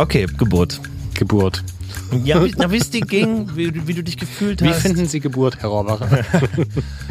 Okay, 0.00 0.26
Geburt. 0.38 0.80
Geburt. 1.12 1.62
Ja, 2.24 2.42
wie, 2.42 2.54
na, 2.56 2.70
wie 2.70 2.78
es 2.78 2.88
dir 2.88 3.02
ging, 3.02 3.54
wie, 3.54 3.86
wie 3.86 3.92
du 3.92 4.02
dich 4.02 4.16
gefühlt 4.16 4.62
Wie 4.62 4.68
hast. 4.68 4.80
finden 4.80 5.06
Sie 5.06 5.20
Geburt, 5.20 5.58
Herr 5.60 5.68
Rohrbach? 5.68 6.00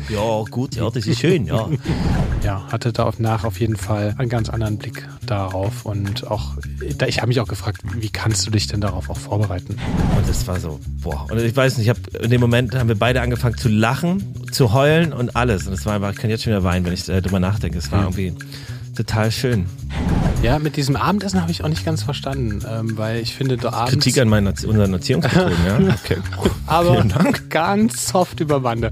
Ja, 0.10 0.44
gut, 0.50 0.76
ja, 0.76 0.90
das 0.90 1.06
ist 1.06 1.20
schön, 1.20 1.46
ja. 1.46 1.70
ja, 2.44 2.63
hatte 2.72 2.92
da 2.92 3.04
auf 3.04 3.20
nach 3.20 3.44
auf 3.44 3.60
jeden 3.60 3.78
Fall 3.78 4.15
einen 4.17 4.28
ganz 4.28 4.49
anderen 4.49 4.79
Blick 4.79 5.08
darauf 5.24 5.86
und 5.86 6.26
auch, 6.31 6.54
ich 7.06 7.20
habe 7.20 7.28
mich 7.28 7.40
auch 7.40 7.47
gefragt, 7.47 7.81
wie 7.94 8.10
kannst 8.10 8.47
du 8.47 8.49
dich 8.49 8.65
denn 8.65 8.81
darauf 8.81 9.12
auch 9.12 9.19
vorbereiten? 9.19 9.78
Und 10.17 10.28
das 10.28 10.47
war 10.47 10.60
so, 10.60 10.79
boah. 11.03 11.28
Und 11.29 11.40
ich 11.40 11.56
weiß 11.56 11.78
nicht, 11.78 11.85
ich 11.85 11.90
hab, 11.92 12.24
in 12.24 12.31
dem 12.31 12.42
Moment 12.42 12.74
haben 12.74 12.87
wir 12.87 12.97
beide 12.97 13.21
angefangen 13.21 13.56
zu 13.56 13.69
lachen, 13.69 14.33
zu 14.51 14.74
heulen 14.74 15.13
und 15.13 15.35
alles. 15.35 15.67
Und 15.67 15.74
es 15.74 15.85
war 15.85 15.94
einfach, 15.94 16.12
ich 16.12 16.17
kann 16.17 16.31
jetzt 16.31 16.44
schon 16.44 16.53
wieder 16.53 16.63
weinen, 16.63 16.84
wenn 16.88 16.94
ich 16.94 17.08
äh, 17.08 17.21
drüber 17.21 17.40
nachdenke. 17.40 17.77
Es 17.77 17.91
war 17.91 18.02
irgendwie 18.02 18.34
total 19.00 19.31
schön. 19.31 19.66
Ja, 20.44 20.59
mit 20.59 20.76
diesem 20.76 20.95
Abendessen 20.98 21.41
habe 21.41 21.52
ich 21.52 21.63
auch 21.63 21.70
nicht 21.70 21.86
ganz 21.86 22.04
verstanden, 22.04 22.62
ähm, 22.70 22.98
weil 22.98 23.20
ich 23.22 23.34
finde, 23.34 23.56
da 23.58 23.72
abends, 23.72 23.94
Kritik 23.94 24.18
an 24.20 24.28
meinen, 24.30 24.48
Erzie- 24.48 24.68
unseren 24.68 24.94
Erziehungsmethoden, 24.94 25.58
ja? 25.66 25.78
Okay. 26.04 26.18
aber 26.68 27.06
ganz 27.50 28.08
soft 28.08 28.40
über 28.42 28.59
Bande. 28.62 28.92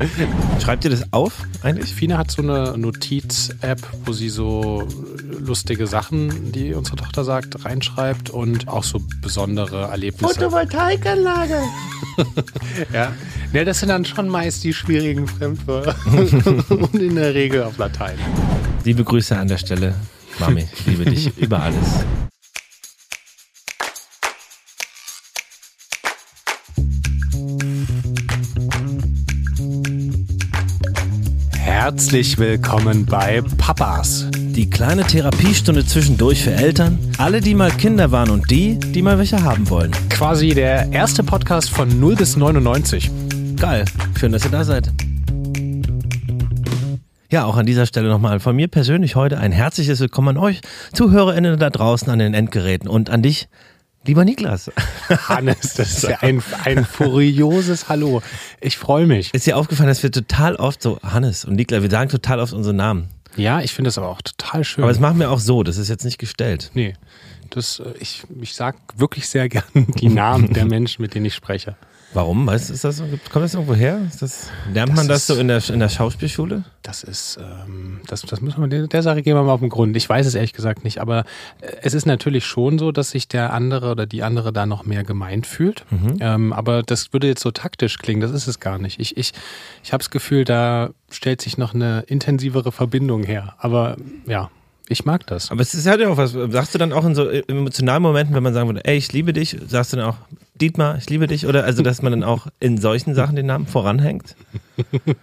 Schreibt 0.64 0.84
ihr 0.86 0.92
das 0.92 1.12
auf 1.12 1.34
eigentlich? 1.62 1.94
Fina 1.94 2.18
hat 2.18 2.32
so 2.32 2.42
eine 2.42 2.78
Notiz-App, 2.78 3.82
wo 4.06 4.14
sie 4.14 4.30
so 4.30 4.88
lustige 5.40 5.88
Sachen, 5.88 6.52
die 6.52 6.74
unsere 6.74 6.98
Tochter 6.98 7.24
sagt, 7.24 7.64
reinschreibt 7.66 8.30
und 8.30 8.68
auch 8.68 8.84
so 8.84 9.02
besondere 9.22 9.84
Erlebnisse. 9.90 10.34
Photovoltaikanlage. 10.34 11.60
Ja. 12.92 13.12
ja, 13.54 13.64
das 13.64 13.80
sind 13.80 13.90
dann 13.90 14.04
schon 14.04 14.28
meist 14.28 14.64
die 14.64 14.74
schwierigen 14.74 15.28
Fremdwörter 15.28 15.96
und 16.70 16.96
in 16.96 17.16
der 17.16 17.36
Regel 17.36 17.62
auf 17.64 17.78
Latein. 17.78 18.18
Liebe 18.88 19.04
Grüße 19.04 19.38
an 19.38 19.50
der 19.50 19.58
Stelle. 19.58 19.96
Mami, 20.40 20.66
ich 20.72 20.86
liebe 20.86 21.04
dich 21.04 21.38
über 21.38 21.62
alles. 21.62 22.06
Herzlich 31.58 32.38
willkommen 32.38 33.06
bei 33.06 33.42
Papas. 33.58 34.28
Die 34.32 34.70
kleine 34.70 35.04
Therapiestunde 35.04 35.86
zwischendurch 35.86 36.42
für 36.42 36.54
Eltern, 36.54 36.98
alle, 37.18 37.42
die 37.42 37.56
mal 37.56 37.72
Kinder 37.72 38.14
waren 38.14 38.30
und 38.30 38.50
die, 38.50 38.80
die 38.80 39.02
mal 39.02 39.18
welche 39.18 39.44
haben 39.44 39.70
wollen. 39.70 39.92
Quasi 40.10 40.52
der 40.52 40.94
erste 40.94 41.26
Podcast 41.26 41.72
von 41.72 42.00
0 42.00 42.16
bis 42.16 42.38
99. 42.38 43.12
Geil, 43.58 43.84
schön, 44.18 44.32
dass 44.32 44.46
ihr 44.46 44.52
da 44.52 44.64
seid. 44.64 44.94
Ja, 47.30 47.44
auch 47.44 47.58
an 47.58 47.66
dieser 47.66 47.86
Stelle 47.86 48.08
nochmal 48.08 48.40
von 48.40 48.56
mir 48.56 48.70
persönlich 48.70 49.18
heute 49.18 49.38
ein 49.38 49.52
herzliches 49.52 50.00
Willkommen 50.00 50.30
an 50.30 50.38
euch, 50.38 50.62
ZuhörerInnen 50.94 51.60
da 51.60 51.70
draußen 51.70 52.10
an 52.10 52.20
den 52.20 52.34
Endgeräten 52.34 52.88
und 52.88 53.10
an 53.10 53.22
dich, 53.22 53.50
lieber 54.06 54.24
Niklas. 54.24 54.72
Hannes, 55.10 55.74
das 55.74 55.92
ist 55.92 56.04
ja 56.04 56.20
ein, 56.22 56.42
ein 56.64 56.86
furioses 56.86 57.90
Hallo. 57.90 58.22
Ich 58.62 58.78
freue 58.78 59.08
mich. 59.08 59.34
Ist 59.34 59.46
dir 59.46 59.58
aufgefallen, 59.58 59.90
dass 59.90 60.04
wir 60.04 60.12
total 60.14 60.56
oft 60.56 60.82
so, 60.82 61.02
Hannes 61.04 61.44
und 61.44 61.56
Niklas, 61.56 61.82
wir 61.82 61.90
sagen 61.92 62.10
total 62.10 62.40
oft 62.40 62.54
unsere 62.54 62.74
Namen. 62.74 63.10
Ja, 63.36 63.60
ich 63.60 63.74
finde 63.74 63.90
das 63.90 63.98
aber 63.98 64.08
auch 64.08 64.22
total 64.22 64.64
schön. 64.64 64.86
Aber 64.86 64.94
das 64.94 65.02
machen 65.02 65.20
wir 65.20 65.30
auch 65.30 65.42
so, 65.42 65.64
das 65.64 65.76
ist 65.76 65.90
jetzt 65.90 66.06
nicht 66.06 66.20
gestellt. 66.20 66.72
nee, 66.76 66.94
das, 67.50 67.82
äh, 67.82 67.94
ich, 68.00 68.24
ich 68.40 68.56
sag 68.56 68.78
wirklich 68.96 69.28
sehr 69.28 69.50
gern 69.50 69.64
die 69.74 70.08
Namen 70.08 70.54
der 70.54 70.64
Menschen, 70.66 71.02
mit 71.02 71.14
denen 71.14 71.26
ich 71.26 71.36
spreche. 71.36 71.76
Warum? 72.14 72.46
Du, 72.48 72.54
ist 72.54 72.84
das 72.84 73.00
kommt 73.32 73.44
das 73.44 73.54
irgendwo 73.54 73.76
her? 73.76 74.00
Das, 74.20 74.50
lernt 74.74 74.96
man 74.96 75.08
das 75.08 75.20
ist- 75.20 75.28
so 75.28 75.36
in 75.36 75.50
der, 75.50 75.62
in 75.70 75.80
der 75.80 75.90
Schauspielschule? 75.90 76.64
Das 76.82 77.04
ist, 77.04 77.38
ähm, 77.40 78.00
das, 78.08 78.22
das 78.22 78.40
müssen 78.42 78.62
wir, 78.62 78.68
der, 78.70 78.88
der 78.88 79.04
Sache 79.04 79.22
gehen 79.22 79.36
wir 79.36 79.44
mal 79.44 79.52
auf 79.52 79.60
den 79.60 79.70
Grund. 79.70 79.96
Ich 79.98 80.08
weiß 80.08 80.26
es 80.26 80.34
ehrlich 80.34 80.54
gesagt 80.54 80.84
nicht, 80.86 81.00
aber 81.00 81.26
äh, 81.62 81.68
es 81.82 81.94
ist 81.94 82.06
natürlich 82.06 82.46
schon 82.46 82.80
so, 82.80 82.92
dass 82.94 83.12
sich 83.12 83.28
der 83.28 83.52
andere 83.54 83.92
oder 83.92 84.06
die 84.06 84.24
andere 84.24 84.54
da 84.54 84.66
noch 84.66 84.86
mehr 84.86 85.04
gemeint 85.04 85.46
fühlt. 85.46 85.84
Ähm, 86.22 86.54
aber 86.54 86.82
das 86.82 87.12
würde 87.12 87.28
jetzt 87.28 87.42
so 87.42 87.52
taktisch 87.52 87.98
klingen, 87.98 88.22
das 88.22 88.32
ist 88.32 88.48
es 88.48 88.60
gar 88.62 88.78
nicht. 88.80 89.00
Ich, 89.02 89.18
ich, 89.18 89.34
ich 89.84 89.92
habe 89.94 90.00
das 90.02 90.10
Gefühl, 90.10 90.46
da 90.46 90.92
stellt 91.12 91.42
sich 91.42 91.58
noch 91.58 91.74
eine 91.74 92.04
intensivere 92.08 92.72
Verbindung 92.72 93.24
her. 93.24 93.56
Aber 93.60 93.98
ja, 94.26 94.50
ich 94.88 95.04
mag 95.04 95.28
das. 95.28 95.52
Aber 95.52 95.60
es 95.62 95.74
ist 95.74 95.86
halt 95.86 96.00
ja 96.00 96.08
auch 96.08 96.16
was. 96.18 96.32
Sagst 96.32 96.74
du 96.74 96.78
dann 96.78 96.94
auch 96.94 97.04
in 97.06 97.14
so 97.16 97.28
emotionalen 97.30 98.02
Momenten, 98.02 98.34
wenn 98.34 98.44
man 98.44 98.54
sagen 98.54 98.70
würde, 98.70 98.86
ey, 98.86 98.96
ich 98.96 99.12
liebe 99.12 99.34
dich, 99.34 99.58
sagst 99.68 99.92
du 99.92 99.98
dann 99.98 100.06
auch, 100.06 100.16
Dietmar, 100.58 100.98
ich 100.98 101.10
liebe 101.10 101.28
dich? 101.28 101.46
Oder 101.48 101.64
also, 101.64 101.84
dass 101.84 102.02
man 102.02 102.12
dann 102.12 102.24
auch 102.24 102.48
in 102.60 102.78
solchen 102.78 103.16
Sachen 103.16 103.36
den 103.36 103.46
Namen 103.46 103.68
voranhängt? 103.68 104.36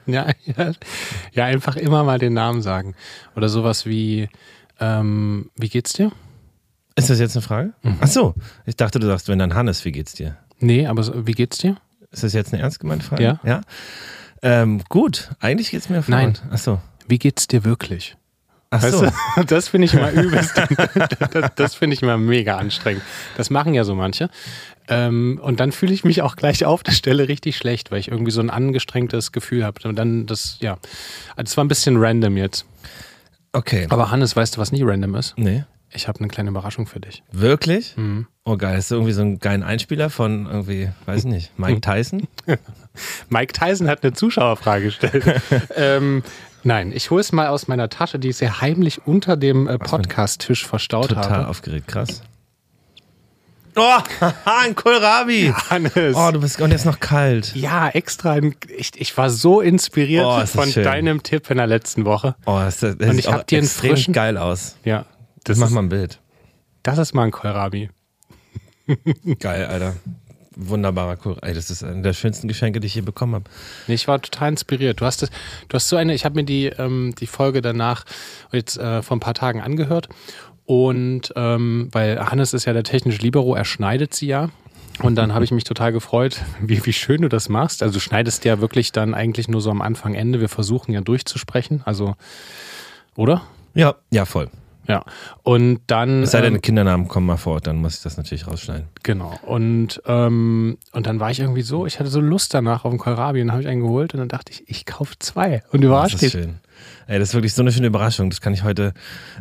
Ja, 0.07 0.31
ja, 0.45 0.73
ja, 1.33 1.45
einfach 1.45 1.77
immer 1.77 2.03
mal 2.03 2.19
den 2.19 2.33
Namen 2.33 2.61
sagen. 2.61 2.97
Oder 3.37 3.49
sowas 3.49 3.87
wie, 3.87 4.29
ähm, 4.81 5.51
wie 5.57 5.69
geht's 5.69 5.93
dir? 5.93 6.11
Ist 6.97 7.09
das 7.09 7.21
jetzt 7.21 7.37
eine 7.37 7.43
Frage? 7.43 7.73
Ach 8.01 8.09
so, 8.09 8.35
ich 8.67 8.75
dachte, 8.75 8.99
du 8.99 9.07
sagst, 9.07 9.29
wenn 9.29 9.39
dann 9.39 9.55
Hannes, 9.55 9.85
wie 9.85 9.93
geht's 9.93 10.13
dir? 10.15 10.37
Nee, 10.59 10.89
aber 10.89 11.05
so, 11.05 11.27
wie 11.27 11.33
geht's 11.33 11.59
dir? 11.59 11.77
Ist 12.11 12.25
das 12.25 12.33
jetzt 12.33 12.53
eine 12.53 12.63
ernst 12.63 12.81
gemeinte 12.81 13.05
Frage? 13.07 13.23
Ja. 13.23 13.41
Ja. 13.45 13.61
Ähm, 14.43 14.83
gut, 14.89 15.31
eigentlich 15.41 15.71
geht's 15.71 15.89
mir 15.89 16.03
Nein. 16.07 16.37
Ach 16.51 16.59
so. 16.59 16.81
Wie 17.07 17.19
geht's 17.19 17.47
dir 17.47 17.65
wirklich? 17.65 18.17
Ach 18.71 18.83
Weißt 18.83 18.99
so. 18.99 19.07
du, 19.07 19.45
das 19.47 19.69
finde 19.69 19.87
ich 19.87 19.95
immer 19.95 20.11
übelst. 20.11 20.57
das 21.33 21.51
das 21.55 21.75
finde 21.75 21.95
ich 21.95 22.03
immer 22.03 22.19
mega 22.19 22.57
anstrengend. 22.57 23.03
Das 23.37 23.49
machen 23.51 23.75
ja 23.75 23.85
so 23.85 23.95
manche. 23.95 24.31
Ähm, 24.89 25.41
und 25.43 25.61
dann 25.61 25.73
fühle 25.73 25.95
ich 25.95 26.05
mich 26.05 26.23
auch 26.23 26.37
gleich 26.37 26.65
auf 26.65 26.83
der 26.83 26.93
Stelle 26.93 27.29
richtig 27.29 27.57
schlecht, 27.57 27.91
weil 27.91 28.01
ich 28.01 28.09
irgendwie 28.09 28.33
so 28.33 28.41
ein 28.41 28.51
angestrengtes 28.51 29.33
Gefühl 29.33 29.65
habe. 29.65 29.87
Und 29.89 29.97
dann 29.97 30.27
das, 30.27 30.59
ja. 30.61 30.77
Das 31.37 31.57
war 31.57 31.65
ein 31.65 31.69
bisschen 31.69 31.97
random 31.97 32.37
jetzt. 32.37 32.67
Okay. 33.53 33.87
Aber 33.89 34.11
Hannes, 34.11 34.37
weißt 34.37 34.57
du, 34.57 34.61
was 34.61 34.73
nie 34.73 34.83
random 34.83 35.15
ist? 35.15 35.35
Nee. 35.39 35.65
Ich 35.97 36.09
habe 36.09 36.19
eine 36.19 36.29
kleine 36.29 36.51
Überraschung 36.51 36.87
für 36.87 36.99
dich. 36.99 37.23
Wirklich? 37.31 37.97
Mhm. 37.97 38.27
Oh 38.45 38.57
geil, 38.57 38.77
ist 38.79 38.91
das 38.91 38.97
irgendwie 38.97 39.13
so 39.13 39.23
ein 39.23 39.39
geiler 39.39 39.65
Einspieler 39.65 40.11
von 40.11 40.47
irgendwie, 40.47 40.91
weiß 41.07 41.21
ich 41.21 41.31
nicht, 41.31 41.59
Mike 41.59 41.81
Tyson? 41.83 42.27
Mike 43.31 43.53
Tyson 43.53 43.89
hat 43.89 44.03
eine 44.03 44.13
Zuschauerfrage 44.13 44.87
gestellt. 44.87 45.25
ähm, 45.77 46.25
nein, 46.65 46.91
ich 46.93 47.11
hole 47.11 47.21
es 47.21 47.31
mal 47.31 47.47
aus 47.47 47.69
meiner 47.69 47.89
Tasche, 47.89 48.19
die 48.19 48.31
ich 48.31 48.37
sehr 48.37 48.61
heimlich 48.61 49.07
unter 49.07 49.37
dem 49.37 49.69
äh, 49.69 49.79
Podcast-Tisch 49.79 50.67
verstaut 50.67 51.09
Total 51.11 51.31
habe. 51.31 51.49
aufgeregt, 51.49 51.87
krass. 51.87 52.23
Oh, 53.77 53.99
ein 54.45 54.75
Kohlrabi! 54.75 55.53
Hannes. 55.71 56.15
Oh, 56.17 56.31
du 56.33 56.41
bist, 56.41 56.61
und 56.61 56.71
jetzt 56.71 56.85
noch 56.87 57.01
kalt. 57.01 57.55
Ja, 57.57 57.89
extra. 57.89 58.39
Ich, 58.77 58.91
ich 58.97 59.17
war 59.17 59.31
so 59.31 59.61
inspiriert 59.61 60.25
Oh, 60.25 60.37
ist 60.37 60.55
das 60.55 60.63
von 60.63 60.71
schön. 60.71 60.85
deinem 60.85 61.23
Tipp 61.23 61.51
in 61.51 61.57
der 61.57 61.67
letzten 61.67 62.05
Woche. 62.05 62.37
Oh, 62.47 62.59
das, 62.59 62.81
das 62.81 62.95
Und 62.95 63.01
sieht 63.11 63.19
ich 63.21 63.27
hab 63.29 63.41
auch 63.41 63.45
dir 63.45 63.59
einen 63.59 63.67
extrem 63.67 63.91
frischen- 63.97 64.13
geil 64.15 64.37
aus. 64.39 64.77
Ja, 64.85 65.07
Das 65.45 65.45
das, 65.45 65.59
mach 65.59 65.67
ist, 65.69 65.73
mal 65.73 65.83
ein 65.83 65.89
Bild. 65.89 66.21
das 66.83 66.99
ist 66.99 67.15
mal 67.15 67.25
ein 67.25 67.31
Kohlrabi. 67.33 67.91
Geil, 69.41 69.67
Alter. 69.67 69.97
Wunderbarer 70.57 71.17
Kohlrabi. 71.17 71.47
Ey, 71.49 71.55
das 71.55 71.71
ist 71.71 71.83
einer 71.83 72.03
der 72.03 72.13
schönsten 72.13 72.47
Geschenke, 72.47 72.79
die 72.79 72.87
ich 72.87 72.95
je 72.95 73.01
bekommen 73.01 73.35
habe. 73.35 73.45
Nee, 73.89 73.95
ich 73.95 74.07
war 74.07 74.21
total 74.23 74.51
inspiriert. 74.51 75.01
Du 75.01 75.05
hast 75.05 75.23
das, 75.23 75.31
du 75.69 75.75
hast 75.75 75.89
so 75.89 75.97
eine, 75.97 76.15
ich 76.15 76.25
habe 76.25 76.37
mir 76.37 76.45
die, 76.45 76.67
ähm, 76.67 77.13
die 77.19 77.27
Folge 77.27 77.61
danach 77.61 78.05
jetzt 78.53 78.77
äh, 78.79 79.03
vor 79.03 79.17
ein 79.17 79.21
paar 79.21 79.35
Tagen 79.35 79.61
angehört. 79.61 80.09
Und 80.67 81.33
ähm, 81.37 81.89
weil 81.93 82.19
Hannes 82.31 82.55
ist 82.55 82.65
ja 82.65 82.73
der 82.73 82.85
technische 82.85 83.21
Libero, 83.21 83.55
er 83.55 83.65
schneidet 83.65 84.15
sie 84.15 84.27
ja. 84.27 84.51
Und 85.03 85.17
dann 85.17 85.35
habe 85.35 85.45
ich 85.45 85.51
mich 85.51 85.65
total 85.65 85.93
gefreut, 85.93 86.41
wie, 86.61 86.85
wie 86.87 86.93
schön 86.93 87.23
du 87.23 87.29
das 87.29 87.49
machst. 87.49 87.83
Also 87.83 87.95
du 87.95 88.01
schneidest 88.01 88.45
ja 88.45 88.61
wirklich 88.61 88.93
dann 88.93 89.15
eigentlich 89.15 89.49
nur 89.49 89.61
so 89.61 89.71
am 89.71 89.83
Anfang, 89.83 90.15
Ende. 90.15 90.41
Wir 90.41 90.49
versuchen 90.49 90.93
ja 90.93 91.01
durchzusprechen. 91.01 91.83
Also, 91.85 92.15
oder? 93.17 93.43
Ja, 93.75 93.97
ja, 94.11 94.25
voll. 94.25 94.49
Ja. 94.87 95.05
Und 95.43 95.81
dann. 95.87 96.23
Es 96.23 96.33
sei 96.33 96.43
denn, 96.43 96.57
ähm, 96.57 96.63
Kindernamen 96.63 97.09
kommen 97.09 97.27
mal 97.27 97.37
vor, 97.37 97.61
dann 97.61 97.77
muss 97.77 97.97
ich 97.97 98.03
das 98.03 98.17
natürlich 98.17 98.47
rausschneiden. 98.47 98.87
Genau. 99.03 99.39
Und, 99.43 100.03
ähm, 100.07 100.79
und 100.93 101.07
dann 101.07 101.21
war 101.21 101.31
ich 101.31 101.41
irgendwie 101.41 101.63
so, 101.63 101.87
ich 101.87 101.99
hatte 101.99 102.11
so 102.11 102.21
Lust 102.21 102.55
danach 102.55 102.85
auf 102.85 102.91
den 102.91 102.99
Kohlrabi 102.99 103.41
und 103.43 103.51
habe 103.51 103.63
ich 103.63 103.69
einen 103.69 103.81
geholt 103.81 104.15
und 104.15 104.21
dann 104.21 104.29
dachte 104.29 104.53
ich, 104.53 104.69
ich 104.69 104.87
kaufe 104.87 105.15
zwei. 105.19 105.63
Und 105.73 105.83
Das 105.83 105.89
überrascht 105.89 106.23
ist 106.23 106.35
dich. 106.35 106.49
Ey, 107.07 107.19
das 107.19 107.31
ist 107.31 107.35
wirklich 107.35 107.55
so 107.55 107.63
eine 107.63 107.73
schöne 107.73 107.87
Überraschung. 107.87 108.31
Das 108.31 108.41
kann 108.41 108.55
ich 108.55 108.63
heute. 108.63 108.93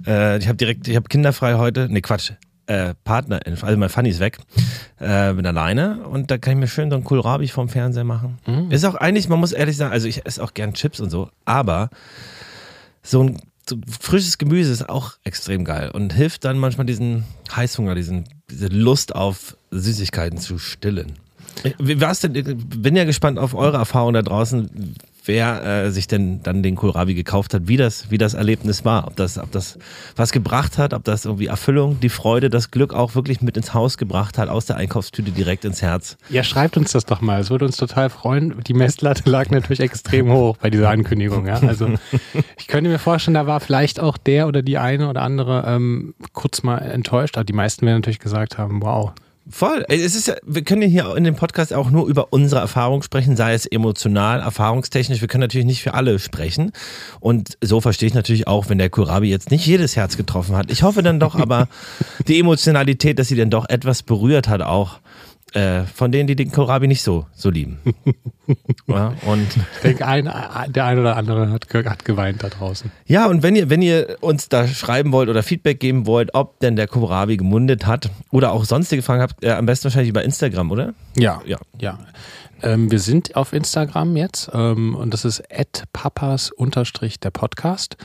Äh, 0.05 0.37
ich 0.37 0.47
habe 0.47 0.57
direkt, 0.57 0.87
ich 0.87 0.95
habe 0.95 1.07
kinderfrei 1.07 1.55
heute. 1.55 1.87
Nee, 1.89 2.01
Quatsch. 2.01 2.31
Äh, 2.65 2.93
Partner, 3.03 3.41
also 3.45 3.75
mein 3.75 3.89
Fanny 3.89 4.07
ist 4.07 4.21
weg, 4.21 4.37
äh, 4.97 5.33
bin 5.33 5.45
alleine 5.45 6.07
und 6.07 6.31
da 6.31 6.37
kann 6.37 6.53
ich 6.53 6.59
mir 6.59 6.67
schön 6.69 6.89
so 6.89 6.95
einen 6.95 7.03
Kohlrabi 7.03 7.49
vom 7.49 7.67
Fernseher 7.67 8.05
machen. 8.05 8.39
Mhm. 8.45 8.71
Ist 8.71 8.85
auch 8.85 8.95
eigentlich, 8.95 9.27
man 9.27 9.37
muss 9.41 9.51
ehrlich 9.51 9.75
sagen, 9.75 9.91
also 9.91 10.07
ich 10.07 10.25
esse 10.25 10.41
auch 10.41 10.53
gern 10.53 10.73
Chips 10.73 11.01
und 11.01 11.09
so, 11.09 11.29
aber 11.43 11.89
so 13.01 13.21
ein 13.21 13.41
so 13.67 13.77
frisches 13.99 14.37
Gemüse 14.37 14.71
ist 14.71 14.87
auch 14.89 15.13
extrem 15.23 15.65
geil 15.65 15.89
und 15.91 16.13
hilft 16.13 16.45
dann 16.45 16.57
manchmal 16.57 16.85
diesen 16.85 17.25
Heißhunger, 17.53 17.95
diesen, 17.95 18.25
diese 18.49 18.67
Lust 18.67 19.13
auf 19.13 19.57
Süßigkeiten 19.71 20.37
zu 20.37 20.57
stillen. 20.57 21.13
Wie 21.79 22.01
war's 22.01 22.19
denn? 22.19 22.35
Ich 22.35 22.45
Bin 22.45 22.95
ja 22.95 23.05
gespannt 23.05 23.39
auf 23.39 23.53
eure 23.53 23.77
Erfahrung 23.77 24.13
da 24.13 24.21
draußen, 24.21 24.95
wer 25.25 25.63
äh, 25.63 25.91
sich 25.91 26.07
denn 26.07 26.41
dann 26.43 26.63
den 26.63 26.75
Kohlrabi 26.75 27.13
gekauft 27.13 27.53
hat, 27.53 27.67
wie 27.67 27.77
das, 27.77 28.11
wie 28.11 28.17
das 28.17 28.33
Erlebnis 28.33 28.85
war, 28.85 29.07
ob 29.07 29.15
das, 29.15 29.37
ob 29.37 29.51
das 29.51 29.77
was 30.15 30.31
gebracht 30.31 30.77
hat, 30.77 30.93
ob 30.93 31.03
das 31.03 31.25
irgendwie 31.25 31.47
Erfüllung, 31.47 31.99
die 31.99 32.09
Freude, 32.09 32.49
das 32.49 32.71
Glück 32.71 32.93
auch 32.93 33.15
wirklich 33.15 33.41
mit 33.41 33.57
ins 33.57 33.73
Haus 33.73 33.97
gebracht 33.97 34.37
hat, 34.37 34.49
aus 34.49 34.65
der 34.65 34.77
Einkaufstüte 34.77 35.31
direkt 35.31 35.65
ins 35.65 35.81
Herz. 35.81 36.17
Ja, 36.29 36.43
schreibt 36.43 36.77
uns 36.77 36.91
das 36.91 37.05
doch 37.05 37.21
mal. 37.21 37.41
Es 37.41 37.49
würde 37.49 37.65
uns 37.65 37.77
total 37.77 38.09
freuen. 38.09 38.61
Die 38.67 38.73
Messlatte 38.73 39.29
lag 39.29 39.49
natürlich 39.49 39.79
extrem 39.79 40.31
hoch 40.31 40.57
bei 40.57 40.69
dieser 40.69 40.89
Ankündigung. 40.89 41.47
Ja? 41.47 41.59
Also 41.61 41.89
ich 42.57 42.67
könnte 42.67 42.89
mir 42.89 42.99
vorstellen, 42.99 43.35
da 43.35 43.47
war 43.47 43.59
vielleicht 43.59 43.99
auch 43.99 44.17
der 44.17 44.47
oder 44.47 44.61
die 44.61 44.77
eine 44.77 45.09
oder 45.09 45.21
andere 45.21 45.63
ähm, 45.67 46.13
kurz 46.33 46.63
mal 46.63 46.79
enttäuscht. 46.79 47.37
Aber 47.37 47.45
die 47.45 47.53
meisten 47.53 47.85
werden 47.85 47.97
natürlich 47.97 48.19
gesagt 48.19 48.57
haben, 48.57 48.81
wow, 48.81 49.13
Voll. 49.49 49.83
Es 49.89 50.15
ist 50.15 50.27
ja, 50.27 50.35
wir 50.45 50.63
können 50.63 50.83
ja 50.83 50.87
hier 50.87 51.17
in 51.17 51.25
dem 51.25 51.35
Podcast 51.35 51.73
auch 51.73 51.89
nur 51.89 52.07
über 52.07 52.31
unsere 52.31 52.61
Erfahrung 52.61 53.03
sprechen, 53.03 53.35
sei 53.35 53.53
es 53.53 53.65
emotional, 53.65 54.39
erfahrungstechnisch. 54.39 55.19
Wir 55.19 55.27
können 55.27 55.41
natürlich 55.41 55.67
nicht 55.67 55.83
für 55.83 55.93
alle 55.93 56.17
sprechen. 56.19 56.71
Und 57.19 57.57
so 57.61 57.81
verstehe 57.81 58.07
ich 58.07 58.13
natürlich 58.13 58.47
auch, 58.47 58.69
wenn 58.69 58.77
der 58.77 58.89
Kurabi 58.89 59.29
jetzt 59.29 59.51
nicht 59.51 59.65
jedes 59.65 59.97
Herz 59.97 60.15
getroffen 60.15 60.55
hat. 60.55 60.71
Ich 60.71 60.83
hoffe 60.83 61.03
dann 61.03 61.19
doch 61.19 61.35
aber 61.35 61.67
die 62.27 62.39
Emotionalität, 62.39 63.19
dass 63.19 63.27
sie 63.27 63.35
dann 63.35 63.49
doch 63.49 63.67
etwas 63.67 64.01
berührt 64.01 64.47
hat, 64.47 64.61
auch 64.61 64.99
äh, 65.53 65.83
von 65.83 66.11
denen, 66.11 66.27
die 66.27 66.35
den 66.35 66.51
Kohlrabi 66.51 66.87
nicht 66.87 67.03
so, 67.03 67.27
so 67.33 67.49
lieben. 67.49 67.79
ja, 68.87 69.13
und 69.25 69.47
denke, 69.83 70.05
ein, 70.05 70.25
der 70.69 70.85
ein 70.85 70.99
oder 70.99 71.15
andere 71.15 71.51
hat, 71.51 71.67
hat 71.71 72.05
geweint 72.05 72.43
da 72.43 72.49
draußen. 72.49 72.91
ja, 73.05 73.27
und 73.27 73.43
wenn 73.43 73.55
ihr, 73.55 73.69
wenn 73.69 73.81
ihr 73.81 74.17
uns 74.21 74.49
da 74.49 74.67
schreiben 74.67 75.11
wollt 75.11 75.29
oder 75.29 75.43
Feedback 75.43 75.79
geben 75.79 76.07
wollt, 76.07 76.33
ob 76.33 76.59
denn 76.59 76.75
der 76.75 76.87
Kohlrabi 76.87 77.37
gemundet 77.37 77.85
hat 77.85 78.09
oder 78.31 78.51
auch 78.51 78.65
sonstige 78.65 79.01
Fragen 79.01 79.21
habt, 79.21 79.43
äh, 79.43 79.51
am 79.51 79.65
besten 79.65 79.85
wahrscheinlich 79.85 80.09
über 80.09 80.23
Instagram, 80.23 80.71
oder? 80.71 80.93
Ja. 81.17 81.41
Ja. 81.45 81.59
Ja. 81.79 81.99
Ähm, 82.63 82.89
wir 82.89 82.99
sind 82.99 83.35
auf 83.35 83.53
Instagram 83.53 84.15
jetzt 84.17 84.49
ähm, 84.53 84.95
und 84.95 85.13
das 85.13 85.25
ist 85.25 85.43
papas 85.91 86.51
der 86.57 87.31
Podcast. 87.31 87.97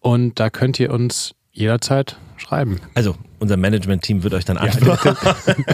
Und 0.00 0.40
da 0.40 0.50
könnt 0.50 0.80
ihr 0.80 0.90
uns 0.92 1.34
jederzeit 1.52 2.16
schreiben. 2.36 2.80
Also, 2.94 3.14
unser 3.38 3.56
Management-Team 3.56 4.22
wird 4.22 4.34
euch 4.34 4.44
dann 4.44 4.56
antworten. 4.56 5.16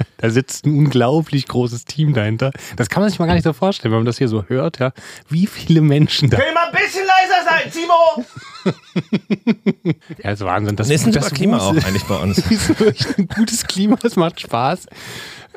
Da 0.24 0.30
sitzt 0.30 0.64
ein 0.64 0.78
unglaublich 0.78 1.46
großes 1.48 1.84
Team 1.84 2.14
dahinter. 2.14 2.50
Das 2.76 2.88
kann 2.88 3.02
man 3.02 3.10
sich 3.10 3.18
mal 3.18 3.26
gar 3.26 3.34
nicht 3.34 3.44
so 3.44 3.52
vorstellen, 3.52 3.92
wenn 3.92 3.98
man 3.98 4.06
das 4.06 4.16
hier 4.16 4.28
so 4.28 4.44
hört, 4.48 4.78
ja. 4.78 4.92
Wie 5.28 5.46
viele 5.46 5.82
Menschen 5.82 6.30
da. 6.30 6.38
Ihr 6.38 6.54
mal 6.54 6.68
ein 6.68 6.72
bisschen 6.72 7.02
leiser 7.04 7.44
sein, 7.44 7.70
Timo? 7.70 8.24
Ja, 10.22 10.30
das 10.30 10.40
ist 10.40 10.46
Wahnsinn. 10.46 10.76
Das, 10.76 10.88
Nee, 10.88 10.94
ist 10.94 11.04
ein 11.04 11.12
das 11.12 11.24
super 11.24 11.36
Klima 11.36 11.58
auch 11.58 11.74
eigentlich 11.74 12.04
bei 12.04 12.16
uns. 12.16 12.36
Das 12.36 12.50
ist 12.50 12.80
wirklich 12.80 13.18
ein 13.18 13.28
gutes 13.28 13.66
Klima, 13.66 13.98
es 14.02 14.16
macht 14.16 14.40
Spaß. 14.40 14.86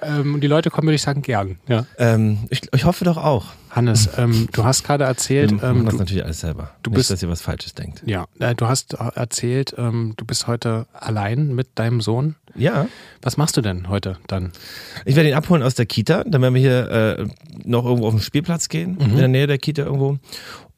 Ähm, 0.01 0.35
und 0.35 0.41
die 0.41 0.47
Leute 0.47 0.69
kommen, 0.69 0.87
würde 0.87 0.95
ich 0.95 1.01
sagen, 1.01 1.21
gern. 1.23 1.57
Ja. 1.67 1.85
ähm, 1.97 2.39
ich, 2.49 2.61
ich 2.73 2.85
hoffe 2.85 3.03
doch 3.05 3.17
auch. 3.17 3.45
Hannes, 3.71 4.09
ähm, 4.17 4.47
du 4.53 4.63
hast 4.63 4.83
gerade 4.83 5.03
Wir 5.03 5.07
erzählt, 5.07 5.51
machen 5.51 5.79
ähm, 5.79 5.85
das 5.85 5.93
du, 5.95 5.99
natürlich 5.99 6.23
alles 6.23 6.39
selber. 6.39 6.71
du 6.83 6.89
Nicht, 6.91 6.97
bist- 6.97 7.11
dass 7.11 7.21
ihr 7.23 7.29
was 7.29 7.41
Falsches 7.41 7.73
denkt. 7.73 8.03
ja, 8.05 8.25
äh, 8.39 8.53
du 8.55 8.67
hast 8.67 8.93
äh, 8.93 8.97
erzählt, 9.15 9.73
ähm, 9.77 10.13
du 10.17 10.25
bist 10.25 10.47
heute 10.47 10.85
allein 10.93 11.53
mit 11.55 11.67
deinem 11.75 12.01
Sohn. 12.01 12.35
Ja, 12.55 12.87
Was 13.21 13.37
machst 13.37 13.55
du 13.57 13.61
denn 13.61 13.87
heute 13.89 14.17
dann? 14.27 14.51
ich 15.05 15.15
werde 15.15 15.29
ihn 15.29 15.35
abholen 15.35 15.61
aus 15.63 15.75
der 15.75 15.85
Kita. 15.85 16.23
Dann 16.23 16.41
werden 16.41 16.53
wir 16.55 16.61
hier 16.61 16.89
äh, 17.19 17.27
noch 17.65 17.85
irgendwo 17.85 18.07
auf 18.07 18.13
den 18.15 18.21
Spielplatz 18.21 18.69
gehen, 18.69 18.97
in 18.99 19.15
der 19.17 19.27
Nähe 19.27 19.45
der 19.47 19.57
Kita 19.59 19.83
irgendwo. 19.83 20.17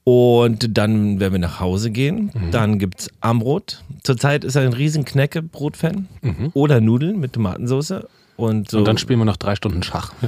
Und 0.03 0.77
dann 0.77 1.19
werden 1.19 1.33
wir 1.33 1.39
nach 1.39 1.59
Hause 1.59 1.91
gehen. 1.91 2.31
Dann 2.51 2.79
gibt's 2.79 3.09
Armbrot. 3.21 3.83
Zurzeit 4.03 4.43
ist 4.43 4.55
er 4.55 4.63
ein 4.63 4.73
riesen 4.73 5.05
Knäckebrot-Fan. 5.05 6.07
Oder 6.53 6.81
Nudeln 6.81 7.19
mit 7.19 7.33
Tomatensauce. 7.33 7.93
Und, 8.39 8.71
so. 8.71 8.77
Und 8.79 8.85
dann 8.85 8.97
spielen 8.97 9.19
wir 9.19 9.25
noch 9.25 9.37
drei 9.37 9.55
Stunden 9.55 9.83
Schach. 9.83 10.13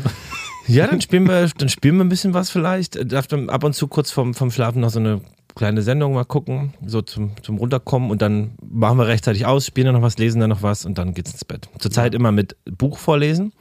Ja, 0.67 0.85
dann 0.85 1.01
spielen 1.01 1.27
wir, 1.27 1.49
dann 1.57 1.69
spielen 1.69 1.97
wir 1.97 2.03
ein 2.03 2.09
bisschen 2.09 2.35
was 2.35 2.51
vielleicht. 2.51 3.11
Darf 3.11 3.25
dann 3.25 3.49
ab 3.49 3.63
und 3.63 3.73
zu 3.73 3.87
kurz 3.87 4.11
vorm, 4.11 4.35
vorm 4.35 4.51
Schlafen 4.51 4.79
noch 4.81 4.91
so 4.91 4.99
eine 4.99 5.19
kleine 5.55 5.81
Sendung 5.81 6.13
mal 6.13 6.23
gucken, 6.23 6.75
so 6.85 7.01
zum, 7.01 7.31
zum 7.41 7.57
Runterkommen 7.57 8.11
und 8.11 8.21
dann 8.21 8.51
machen 8.61 8.99
wir 8.99 9.07
rechtzeitig 9.07 9.47
aus, 9.47 9.65
spielen 9.65 9.87
dann 9.87 9.95
noch 9.95 10.03
was, 10.03 10.19
lesen 10.19 10.39
dann 10.39 10.51
noch 10.51 10.61
was 10.61 10.85
und 10.85 10.99
dann 10.99 11.15
geht's 11.15 11.31
ins 11.31 11.43
Bett. 11.43 11.67
Zurzeit 11.79 12.13
immer 12.13 12.31
mit 12.31 12.55
Buch 12.65 12.99
vorlesen 12.99 13.51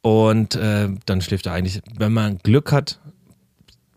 und 0.00 0.54
äh, 0.54 0.88
dann 1.06 1.20
schläft 1.20 1.46
er 1.46 1.52
eigentlich, 1.52 1.82
wenn 1.98 2.12
man 2.12 2.38
Glück 2.38 2.70
hat, 2.70 3.00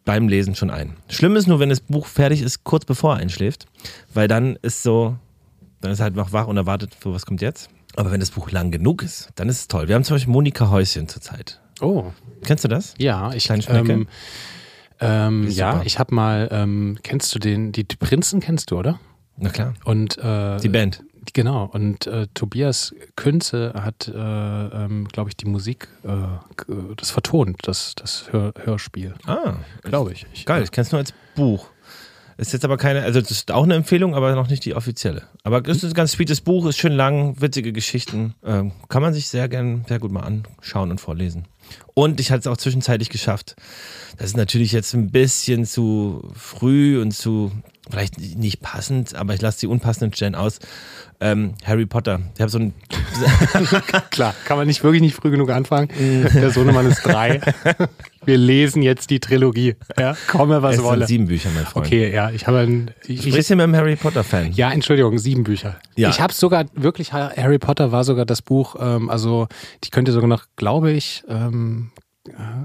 beim 0.04 0.28
Lesen 0.28 0.56
schon 0.56 0.72
ein. 0.72 0.96
Schlimm 1.10 1.36
ist 1.36 1.48
nur, 1.48 1.60
wenn 1.60 1.70
das 1.70 1.80
Buch 1.80 2.08
fertig 2.08 2.42
ist, 2.42 2.64
kurz 2.64 2.86
bevor 2.86 3.14
er 3.14 3.20
einschläft, 3.20 3.68
weil 4.16 4.28
dann 4.28 4.58
ist 4.64 4.82
so, 4.82 5.16
dann 5.80 5.92
ist 5.92 6.00
er 6.00 6.06
halt 6.06 6.16
noch 6.16 6.34
wach 6.34 6.48
und 6.48 6.58
erwartet, 6.58 6.98
für 7.00 7.14
was 7.14 7.28
kommt 7.28 7.42
jetzt. 7.42 7.70
Aber 7.96 8.12
wenn 8.12 8.20
das 8.20 8.32
Buch 8.32 8.52
lang 8.52 8.72
genug 8.72 9.04
ist, 9.04 9.30
dann 9.36 9.50
ist 9.50 9.60
es 9.60 9.68
toll. 9.68 9.88
Wir 9.88 9.96
haben 9.96 10.04
zum 10.04 10.16
Beispiel 10.16 10.32
Monika 10.32 10.70
Häuschen 10.70 11.08
zurzeit. 11.08 11.60
Oh, 11.82 12.12
Kennst 12.44 12.64
du 12.64 12.68
das? 12.68 12.94
ja, 12.98 13.32
ich 13.34 13.46
Kleine 13.46 13.64
Schnecke? 13.64 13.92
ähm, 13.94 14.08
ähm, 15.02 15.48
ja, 15.50 15.82
ich 15.86 15.98
habe 16.00 16.14
mal, 16.14 16.50
ähm, 16.52 16.98
kennst 17.04 17.34
du 17.34 17.40
den, 17.40 17.72
die 17.72 17.84
Prinzen 17.84 18.40
kennst 18.42 18.72
du, 18.72 18.78
oder? 18.78 19.00
Na 19.38 19.50
klar. 19.50 19.74
Und 19.86 20.18
äh, 20.18 20.58
Die 20.60 20.70
Band. 20.70 21.04
Genau, 21.34 21.66
und 21.66 22.08
äh, 22.08 22.28
Tobias 22.34 22.94
Künze 23.16 23.74
hat, 23.76 24.08
äh, 24.08 24.12
ähm, 24.18 25.08
glaube 25.12 25.30
ich, 25.30 25.38
die 25.38 25.46
Musik, 25.46 25.88
äh, 26.04 26.18
das 26.98 27.12
vertont, 27.12 27.58
das, 27.64 27.94
das 27.96 28.26
Hör 28.32 28.54
Hörspiel, 28.64 29.14
Ah, 29.28 29.58
glaube 29.84 30.12
ich. 30.14 30.26
ich. 30.34 30.46
geil. 30.46 30.64
Ich 30.64 30.72
kenn's 30.72 30.92
nur 30.92 31.00
als 31.00 31.14
Buch. 31.36 31.68
Ist 32.40 32.54
jetzt 32.54 32.64
aber 32.64 32.78
keine, 32.78 33.04
also 33.04 33.20
das 33.20 33.32
ist 33.32 33.52
auch 33.52 33.64
eine 33.64 33.76
Empfehlung, 33.76 34.16
aber 34.16 34.34
noch 34.34 34.48
nicht 34.48 34.64
die 34.64 34.74
offizielle. 34.74 35.24
Aber 35.44 35.62
es 35.68 35.84
ist 35.84 35.92
ein 35.92 35.94
ganz 35.94 36.14
sweetes 36.14 36.40
Buch, 36.40 36.66
ist 36.68 36.78
schön 36.78 36.94
lang, 36.94 37.42
witzige 37.42 37.74
Geschichten. 37.74 38.34
Ähm, 38.46 38.72
kann 38.88 39.02
man 39.02 39.14
sich 39.14 39.28
sehr 39.28 39.50
gern, 39.50 39.84
sehr 39.90 40.00
gut 40.00 40.14
mal 40.14 40.22
anschauen 40.22 40.90
und 40.90 41.02
vorlesen. 41.02 41.50
Und 41.96 42.22
ich 42.22 42.32
hatte 42.32 42.40
es 42.40 42.48
auch 42.48 42.56
zwischenzeitlich 42.56 43.10
geschafft. 43.10 43.58
Das 44.18 44.28
ist 44.28 44.38
natürlich 44.38 44.72
jetzt 44.72 44.94
ein 44.94 45.12
bisschen 45.12 45.66
zu 45.66 46.32
früh 46.34 47.02
und 47.02 47.12
zu, 47.12 47.52
vielleicht 47.90 48.18
nicht 48.18 48.62
passend, 48.62 49.16
aber 49.16 49.34
ich 49.34 49.42
lasse 49.42 49.60
die 49.60 49.68
unpassenden 49.68 50.14
Stellen 50.14 50.36
aus. 50.36 50.60
Ähm, 51.22 51.54
Harry 51.66 51.86
Potter. 51.86 52.22
Ich 52.36 52.42
habe 52.42 52.50
so 52.50 52.60
ein 52.60 52.74
Klar, 54.10 54.34
kann 54.46 54.58
man 54.58 54.68
nicht 54.68 54.84
wirklich 54.84 55.02
nicht 55.02 55.16
früh 55.16 55.32
genug 55.32 55.50
anfangen. 55.50 55.90
Der 56.34 56.52
Sohnemann 56.52 56.86
ist 56.86 57.02
drei. 57.06 57.42
Wir 58.24 58.38
lesen 58.38 58.82
jetzt 58.82 59.10
die 59.10 59.20
Trilogie. 59.20 59.76
Ja, 59.98 60.16
komme, 60.28 60.62
was 60.62 60.76
es 60.76 60.78
sind 60.78 60.86
wolle. 60.86 61.08
sieben 61.08 61.28
Bücher, 61.28 61.50
mein 61.54 61.66
Freund. 61.66 61.86
Okay, 61.88 62.14
ja, 62.14 62.32
ich 62.32 62.48
habe 62.48 62.60
ein. 62.60 62.92
Ich, 63.06 63.26
Ich 63.28 63.48
bin 63.48 63.58
mit 63.58 63.64
einem 63.64 63.76
Harry 63.76 63.96
Potter-Fan. 63.98 64.54
ja, 64.54 64.72
Entschuldigung, 64.72 65.18
sieben 65.18 65.44
Bücher. 65.44 65.78
Ja. 65.96 66.10
Ich 66.10 66.22
habe 66.22 66.34
sogar 66.34 66.66
wirklich, 66.74 67.12
Harry 67.12 67.60
Potter 67.60 67.92
war 67.92 68.04
sogar 68.06 68.26
das 68.26 68.42
Buch, 68.42 68.76
ähm, 68.80 69.10
also 69.10 69.48
die 69.84 69.90
könnte 69.90 70.12
sogar 70.14 70.28
noch, 70.30 70.46
glaube 70.56 70.92
ich, 70.92 71.24
ähm, 71.28 71.92
äh, 71.96 72.00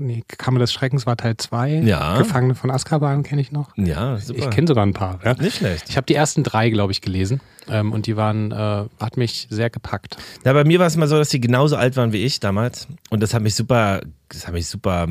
nee, 0.01 0.23
Kammer 0.27 0.61
des 0.61 0.73
Schreckens 0.73 1.07
war 1.07 1.17
Teil 1.17 1.37
2. 1.37 1.83
Ja. 1.85 2.19
Gefangene 2.19 2.55
von 2.55 2.71
Azkaban 2.71 3.23
kenne 3.23 3.41
ich 3.41 3.53
noch. 3.53 3.77
Ja, 3.77 4.19
super. 4.19 4.41
Ich 4.41 4.51
kenne 4.51 4.67
sogar 4.67 4.85
ein 4.85 4.93
paar. 4.93 5.21
Ja. 5.25 5.35
Nicht 5.35 5.57
schlecht. 5.57 5.89
Ich 5.89 5.97
habe 5.97 6.07
die 6.07 6.15
ersten 6.15 6.43
drei, 6.43 6.71
glaube 6.71 6.93
ich, 6.93 7.01
gelesen 7.01 7.41
ähm, 7.69 7.93
und 7.93 8.07
die 8.07 8.17
waren, 8.17 8.53
äh, 8.53 8.85
hat 9.01 9.17
mich 9.17 9.47
sehr 9.51 9.71
gepackt. 9.71 10.17
Ja, 10.45 10.53
bei 10.53 10.65
mir 10.65 10.79
war 10.79 10.87
es 10.87 10.97
immer 10.97 11.07
so, 11.07 11.17
dass 11.17 11.29
die 11.29 11.41
genauso 11.41 11.77
alt 11.77 11.97
waren 11.97 12.13
wie 12.13 12.25
ich 12.25 12.41
damals. 12.41 12.89
Und 13.11 13.23
das 13.23 13.35
hat 13.35 13.43
mich 13.43 13.55
super, 13.55 14.01
das 14.29 14.47
hat 14.47 14.55
mich 14.55 14.67
super 14.67 15.09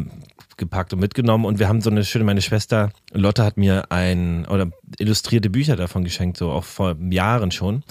gepackt 0.58 0.94
und 0.94 1.00
mitgenommen. 1.00 1.46
Und 1.46 1.60
wir 1.60 1.68
haben 1.68 1.82
so 1.82 1.90
eine 1.90 2.04
schöne, 2.04 2.26
meine 2.26 2.42
Schwester 2.42 2.92
Lotte 3.12 3.44
hat 3.44 3.58
mir 3.58 3.92
ein, 3.92 4.46
oder 4.46 4.72
illustrierte 4.98 5.50
Bücher 5.50 5.76
davon 5.76 6.04
geschenkt, 6.04 6.38
so 6.38 6.52
auch 6.52 6.64
vor 6.64 6.96
Jahren 7.10 7.52
schon. 7.52 7.84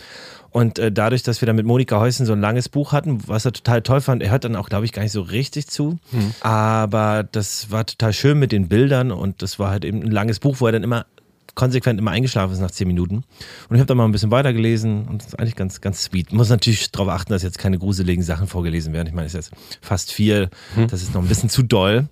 Und 0.53 0.79
äh, 0.79 0.93
dadurch, 0.93 1.23
dass 1.23 1.41
wir 1.41 1.47
dann 1.47 1.57
mit 1.57 1.67
Monika 1.67 1.99
Heusen 1.99 2.27
so 2.27 2.35
ein 2.35 2.41
langes 2.41 2.69
Buch 2.69 2.93
hatten, 2.93 3.27
was 3.27 3.47
er 3.47 3.53
total 3.53 3.83
toll 3.83 4.01
fand, 4.03 4.23
er 4.23 4.31
hört 4.31 4.45
dann 4.45 4.55
auch, 4.55 4.69
glaube 4.69 4.85
ich, 4.85 4.93
gar 4.93 5.03
nicht 5.03 5.13
so 5.13 5.23
richtig 5.23 5.67
zu. 5.67 5.99
Aber 6.41 7.27
das 7.31 7.71
war 7.71 7.87
total 7.87 8.13
schön 8.13 8.39
mit 8.39 8.53
den 8.53 8.69
Bildern 8.69 9.11
und 9.11 9.41
das 9.43 9.59
war 9.59 9.71
halt 9.71 9.85
eben 9.85 10.03
ein 10.03 10.11
langes 10.11 10.41
Buch, 10.41 10.57
wo 10.61 10.67
er 10.67 10.73
dann 10.73 10.83
immer 10.83 11.07
konsequent 11.55 11.99
immer 11.99 12.11
eingeschlafen 12.13 12.53
ist 12.53 12.61
nach 12.61 12.71
zehn 12.71 12.89
Minuten. 12.89 13.25
Und 13.69 13.77
ich 13.77 13.79
habe 13.79 13.87
dann 13.87 13.97
mal 13.97 14.07
ein 14.07 14.13
bisschen 14.13 14.31
weitergelesen 14.31 15.07
und 15.07 15.23
das 15.23 15.29
ist 15.29 15.39
eigentlich 15.39 15.57
ganz, 15.57 15.81
ganz 15.81 16.03
sweet. 16.03 16.33
Muss 16.33 16.49
natürlich 16.49 16.91
darauf 16.91 17.09
achten, 17.09 17.33
dass 17.33 17.43
jetzt 17.43 17.59
keine 17.59 17.79
gruseligen 17.79 18.25
Sachen 18.25 18.47
vorgelesen 18.47 18.93
werden. 18.93 19.09
Ich 19.09 19.15
meine, 19.15 19.27
es 19.27 19.35
ist 19.35 19.51
jetzt 19.51 19.79
fast 19.83 20.13
vier, 20.13 20.49
das 20.89 21.03
ist 21.03 21.15
noch 21.15 21.23
ein 21.23 21.29
bisschen 21.29 21.51
zu 21.51 21.63
doll. 21.63 22.09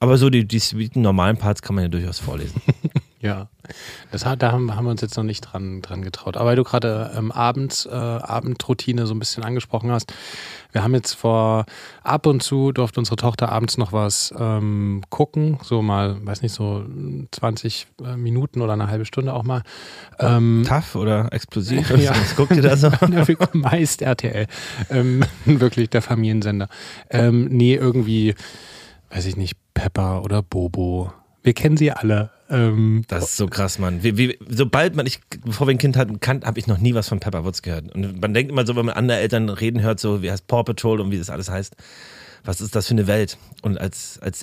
Aber 0.00 0.16
so 0.16 0.30
die, 0.30 0.46
die 0.46 0.58
sweeten, 0.58 1.02
normalen 1.02 1.36
Parts 1.36 1.60
kann 1.60 1.74
man 1.74 1.84
ja 1.84 1.88
durchaus 1.88 2.18
vorlesen. 2.18 2.62
Ja, 3.20 3.48
das 4.12 4.24
hat, 4.24 4.42
da 4.42 4.52
haben, 4.52 4.74
haben 4.76 4.84
wir 4.84 4.92
uns 4.92 5.00
jetzt 5.00 5.16
noch 5.16 5.24
nicht 5.24 5.40
dran, 5.40 5.82
dran 5.82 6.02
getraut. 6.02 6.36
Aber 6.36 6.50
weil 6.50 6.56
du 6.56 6.62
gerade 6.62 7.10
ähm, 7.16 7.32
abends, 7.32 7.84
äh, 7.84 7.90
Abendroutine 7.90 9.06
so 9.06 9.14
ein 9.14 9.18
bisschen 9.18 9.42
angesprochen 9.42 9.90
hast, 9.90 10.12
wir 10.70 10.84
haben 10.84 10.94
jetzt 10.94 11.14
vor 11.14 11.66
ab 12.04 12.26
und 12.26 12.42
zu 12.42 12.70
durfte 12.70 13.00
unsere 13.00 13.16
Tochter 13.16 13.50
abends 13.50 13.76
noch 13.76 13.92
was 13.92 14.32
ähm, 14.38 15.02
gucken, 15.10 15.58
so 15.62 15.82
mal, 15.82 16.24
weiß 16.24 16.42
nicht, 16.42 16.52
so 16.52 16.84
20 17.32 17.88
äh, 18.04 18.16
Minuten 18.16 18.60
oder 18.60 18.74
eine 18.74 18.86
halbe 18.88 19.04
Stunde 19.04 19.32
auch 19.32 19.44
mal. 19.44 19.62
Ähm, 20.20 20.64
Tough 20.66 20.94
oder 20.94 21.32
explosiv? 21.32 21.90
Ja. 21.98 22.10
Was 22.10 22.36
guckt 22.36 22.52
ihr 22.52 22.62
da 22.62 22.76
so? 22.76 22.90
Meist 23.52 24.02
RTL. 24.02 24.46
Ähm, 24.90 25.24
wirklich 25.44 25.90
der 25.90 26.02
Familiensender. 26.02 26.68
Ähm, 27.10 27.48
nee, 27.50 27.74
irgendwie, 27.74 28.36
weiß 29.10 29.26
ich 29.26 29.36
nicht, 29.36 29.56
Pepper 29.74 30.22
oder 30.22 30.42
Bobo. 30.42 31.12
Wir 31.42 31.54
kennen 31.54 31.76
sie 31.76 31.90
alle. 31.90 32.30
Ähm, 32.50 33.04
Das 33.08 33.24
ist 33.24 33.36
so 33.36 33.46
krass, 33.46 33.78
Mann. 33.78 34.02
Wie, 34.02 34.16
wie, 34.16 34.38
sobald 34.48 34.96
man, 34.96 35.06
ich, 35.06 35.20
bevor 35.44 35.66
wir 35.66 35.74
ein 35.74 35.78
Kind 35.78 35.96
hatten, 35.96 36.20
kann, 36.20 36.44
habe 36.44 36.58
ich 36.58 36.66
noch 36.66 36.78
nie 36.78 36.94
was 36.94 37.08
von 37.08 37.20
Pepperwoods 37.20 37.62
gehört. 37.62 37.94
Und 37.94 38.20
man 38.20 38.34
denkt 38.34 38.50
immer 38.50 38.66
so, 38.66 38.76
wenn 38.76 38.86
man 38.86 38.94
andere 38.94 39.18
Eltern 39.18 39.48
reden 39.48 39.82
hört, 39.82 40.00
so 40.00 40.22
wie 40.22 40.30
heißt 40.30 40.46
Paw 40.46 40.62
Patrol 40.64 41.00
und 41.00 41.10
wie 41.10 41.18
das 41.18 41.30
alles 41.30 41.50
heißt, 41.50 41.76
was 42.44 42.60
ist 42.60 42.74
das 42.74 42.86
für 42.86 42.94
eine 42.94 43.06
Welt? 43.06 43.36
Und 43.62 43.78
als, 43.78 44.18
als 44.22 44.42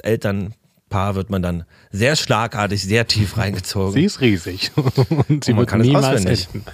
Elternpaar 0.95 1.15
wird 1.15 1.29
man 1.29 1.41
dann 1.41 1.63
sehr 1.91 2.15
schlagartig, 2.15 2.83
sehr 2.83 3.07
tief 3.07 3.37
reingezogen. 3.37 3.93
sie 3.93 4.05
ist 4.05 4.21
riesig. 4.21 4.71
Und 4.75 5.43
sie 5.43 5.51
Und 5.51 5.57
man 5.57 5.57
wird 5.59 5.69
kann 5.69 5.81
es 5.81 5.93
auswendig. 5.95 6.47
enden. 6.53 6.65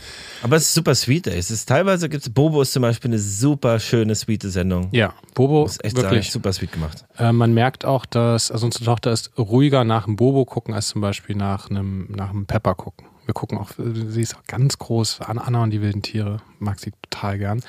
Aber 0.43 0.55
es 0.55 0.63
ist 0.63 0.73
super 0.73 0.95
sweet, 0.95 1.27
ey. 1.27 1.37
Es 1.37 1.51
ist 1.51 1.67
teilweise 1.67 2.09
gibt's 2.09 2.29
Bobo 2.29 2.61
ist 2.63 2.73
zum 2.73 2.81
Beispiel 2.81 3.09
eine 3.11 3.19
super 3.19 3.79
schöne, 3.79 4.15
sweete 4.15 4.49
Sendung. 4.49 4.89
Ja, 4.91 5.13
Bobo, 5.35 5.65
ist 5.65 5.83
echt 5.85 5.95
sagen, 5.95 6.09
wirklich. 6.09 6.31
super 6.31 6.51
sweet 6.51 6.71
gemacht. 6.71 7.05
Äh, 7.17 7.31
man 7.31 7.53
merkt 7.53 7.85
auch, 7.85 8.05
dass, 8.07 8.49
also 8.51 8.65
unsere 8.65 8.85
Tochter 8.85 9.11
ist 9.11 9.31
ruhiger 9.37 9.83
nach 9.83 10.07
einem 10.07 10.15
Bobo 10.15 10.45
gucken, 10.45 10.73
als 10.73 10.87
zum 10.87 11.01
Beispiel 11.01 11.35
nach 11.35 11.69
einem, 11.69 12.07
nach 12.09 12.31
einem 12.31 12.47
Pepper 12.47 12.73
gucken. 12.73 13.05
wir 13.27 13.35
gucken 13.35 13.59
auch, 13.59 13.69
sie 13.77 14.21
ist 14.21 14.35
auch 14.35 14.43
ganz 14.47 14.79
groß, 14.79 15.19
Anna 15.21 15.61
und 15.61 15.69
die 15.69 15.81
wilden 15.81 16.01
Tiere, 16.01 16.37
mag 16.57 16.79
sie 16.79 16.91
total 17.11 17.37
gern. 17.37 17.61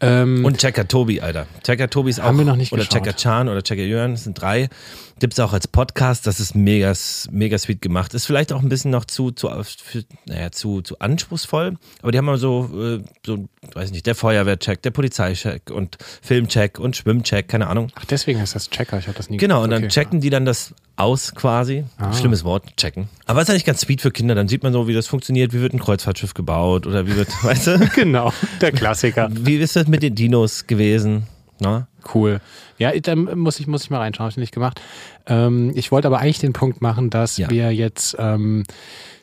Ähm, 0.00 0.44
Und 0.46 0.56
Checker 0.58 0.88
Tobi, 0.88 1.20
Alter. 1.20 1.46
Checker 1.62 1.90
Tobi 1.90 2.08
ist 2.10 2.20
auch. 2.20 2.24
Haben 2.24 2.38
wir 2.38 2.44
noch 2.46 2.56
nicht 2.56 2.72
Oder 2.72 2.84
geschaut. 2.84 3.02
Checker 3.04 3.16
Chan 3.16 3.48
oder 3.48 3.62
Checker 3.62 3.82
Jörn, 3.82 4.12
das 4.12 4.24
sind 4.24 4.40
drei. 4.40 4.70
Gibt's 5.20 5.40
auch 5.40 5.52
als 5.52 5.66
Podcast, 5.66 6.26
das 6.26 6.38
ist 6.38 6.54
mega, 6.54 6.92
mega 7.30 7.58
sweet 7.58 7.82
gemacht. 7.82 8.14
Ist 8.14 8.26
vielleicht 8.26 8.52
auch 8.52 8.62
ein 8.62 8.68
bisschen 8.68 8.90
noch 8.92 9.04
zu, 9.04 9.32
zu, 9.32 9.48
für, 9.82 10.04
naja, 10.26 10.52
zu, 10.52 10.80
zu 10.80 10.98
anspruchsvoll, 11.00 11.76
aber 12.02 12.12
die 12.12 12.18
haben 12.18 12.24
mal 12.24 12.38
so, 12.38 12.70
äh, 12.80 13.02
so, 13.26 13.48
weiß 13.74 13.90
nicht, 13.90 14.06
der 14.06 14.14
Feuerwehrcheck, 14.14 14.80
der 14.82 14.90
Polizeicheck 14.92 15.70
und 15.70 15.98
Filmcheck 16.22 16.78
und 16.78 16.96
Schwimmcheck, 16.96 17.48
keine 17.48 17.66
Ahnung. 17.66 17.90
ach, 17.96 18.04
deswegen 18.04 18.40
ist 18.40 18.54
das 18.54 18.70
Checker, 18.70 18.98
ich 18.98 19.08
habe 19.08 19.16
das 19.16 19.28
nie 19.28 19.38
Genau, 19.38 19.64
und 19.64 19.70
dann 19.70 19.84
okay. 19.84 19.92
checken 19.92 20.20
die 20.20 20.30
dann 20.30 20.44
das 20.44 20.72
aus 20.96 21.34
quasi. 21.34 21.84
Ah. 21.98 22.12
Schlimmes 22.12 22.44
Wort, 22.44 22.76
checken. 22.76 23.08
Aber 23.26 23.42
ist 23.42 23.50
eigentlich 23.50 23.64
ganz 23.64 23.80
sweet 23.80 24.00
für 24.00 24.10
Kinder. 24.10 24.34
Dann 24.34 24.48
sieht 24.48 24.62
man 24.62 24.72
so, 24.72 24.88
wie 24.88 24.94
das 24.94 25.06
funktioniert, 25.06 25.52
wie 25.52 25.60
wird 25.60 25.72
ein 25.72 25.78
Kreuzfahrtschiff 25.80 26.34
gebaut 26.34 26.86
oder 26.86 27.06
wie 27.06 27.16
wird, 27.16 27.28
weißt 27.44 27.66
du, 27.66 27.90
Genau, 27.94 28.32
der 28.60 28.72
Klassiker. 28.72 29.28
wie 29.32 29.56
ist 29.56 29.74
das 29.76 29.86
mit 29.88 30.02
den 30.02 30.14
Dinos 30.14 30.66
gewesen? 30.66 31.26
Na? 31.60 31.88
Cool. 32.14 32.40
Ja, 32.78 32.92
da 32.98 33.16
muss 33.16 33.58
ich, 33.60 33.66
muss 33.66 33.82
ich 33.84 33.90
mal 33.90 33.98
reinschauen, 33.98 34.24
habe 34.24 34.30
ich 34.32 34.36
nicht 34.36 34.54
gemacht. 34.54 34.80
Ähm, 35.26 35.72
ich 35.74 35.90
wollte 35.92 36.06
aber 36.08 36.18
eigentlich 36.20 36.38
den 36.38 36.52
Punkt 36.52 36.80
machen, 36.82 37.10
dass 37.10 37.36
Ja. 37.36 37.50
wir 37.50 37.72
jetzt 37.74 38.16
ähm, 38.18 38.64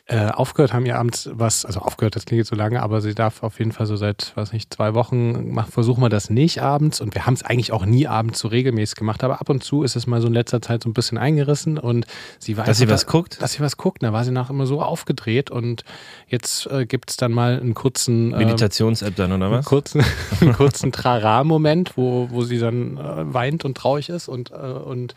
äh, 0.08 0.28
aufgehört 0.28 0.72
haben, 0.72 0.86
ihr 0.86 0.96
abends 0.96 1.28
was, 1.32 1.64
also 1.64 1.80
aufgehört, 1.80 2.14
das 2.14 2.26
klingt 2.26 2.38
jetzt 2.38 2.50
so 2.50 2.54
lange, 2.54 2.80
aber 2.80 3.00
sie 3.00 3.12
darf 3.12 3.42
auf 3.42 3.58
jeden 3.58 3.72
Fall 3.72 3.86
so 3.86 3.96
seit, 3.96 4.32
weiß 4.36 4.52
nicht, 4.52 4.72
zwei 4.72 4.94
Wochen, 4.94 5.52
mach, 5.52 5.66
versuchen 5.66 6.00
wir 6.00 6.08
das 6.08 6.30
nicht 6.30 6.62
abends 6.62 7.00
und 7.00 7.16
wir 7.16 7.26
haben 7.26 7.34
es 7.34 7.42
eigentlich 7.42 7.72
auch 7.72 7.84
nie 7.84 8.06
abends 8.06 8.38
so 8.38 8.46
regelmäßig 8.46 8.94
gemacht, 8.94 9.24
aber 9.24 9.40
ab 9.40 9.48
und 9.50 9.64
zu 9.64 9.82
ist 9.82 9.96
es 9.96 10.06
mal 10.06 10.20
so 10.20 10.28
in 10.28 10.34
letzter 10.34 10.62
Zeit 10.62 10.84
so 10.84 10.88
ein 10.88 10.92
bisschen 10.92 11.18
eingerissen 11.18 11.76
und 11.76 12.06
sie 12.38 12.56
war 12.56 12.64
Dass 12.64 12.78
sie 12.78 12.88
was 12.88 13.06
guckt? 13.06 13.42
Dass 13.42 13.54
sie 13.54 13.60
was 13.60 13.78
guckt, 13.78 14.04
da 14.04 14.12
war 14.12 14.22
sie 14.22 14.30
nach 14.30 14.48
immer 14.48 14.66
so 14.66 14.80
aufgedreht 14.80 15.50
und 15.50 15.82
jetzt 16.28 16.70
äh, 16.70 16.86
gibt 16.86 17.10
es 17.10 17.16
dann 17.16 17.32
mal 17.32 17.58
einen 17.58 17.74
kurzen 17.74 18.30
ähm, 18.30 18.38
Meditations-App 18.38 19.16
dann, 19.16 19.32
oder 19.32 19.46
einen 19.46 19.54
was? 19.54 19.64
kurzen, 19.64 20.04
einen 20.40 20.52
kurzen 20.52 20.92
Trara-Moment, 20.92 21.96
wo, 21.96 22.28
wo 22.30 22.44
sie 22.44 22.58
dann 22.58 22.96
äh, 22.96 23.34
weint 23.34 23.64
und 23.64 23.76
traurig 23.76 24.08
ist 24.08 24.28
und, 24.28 24.52
äh, 24.52 24.54
und 24.54 25.16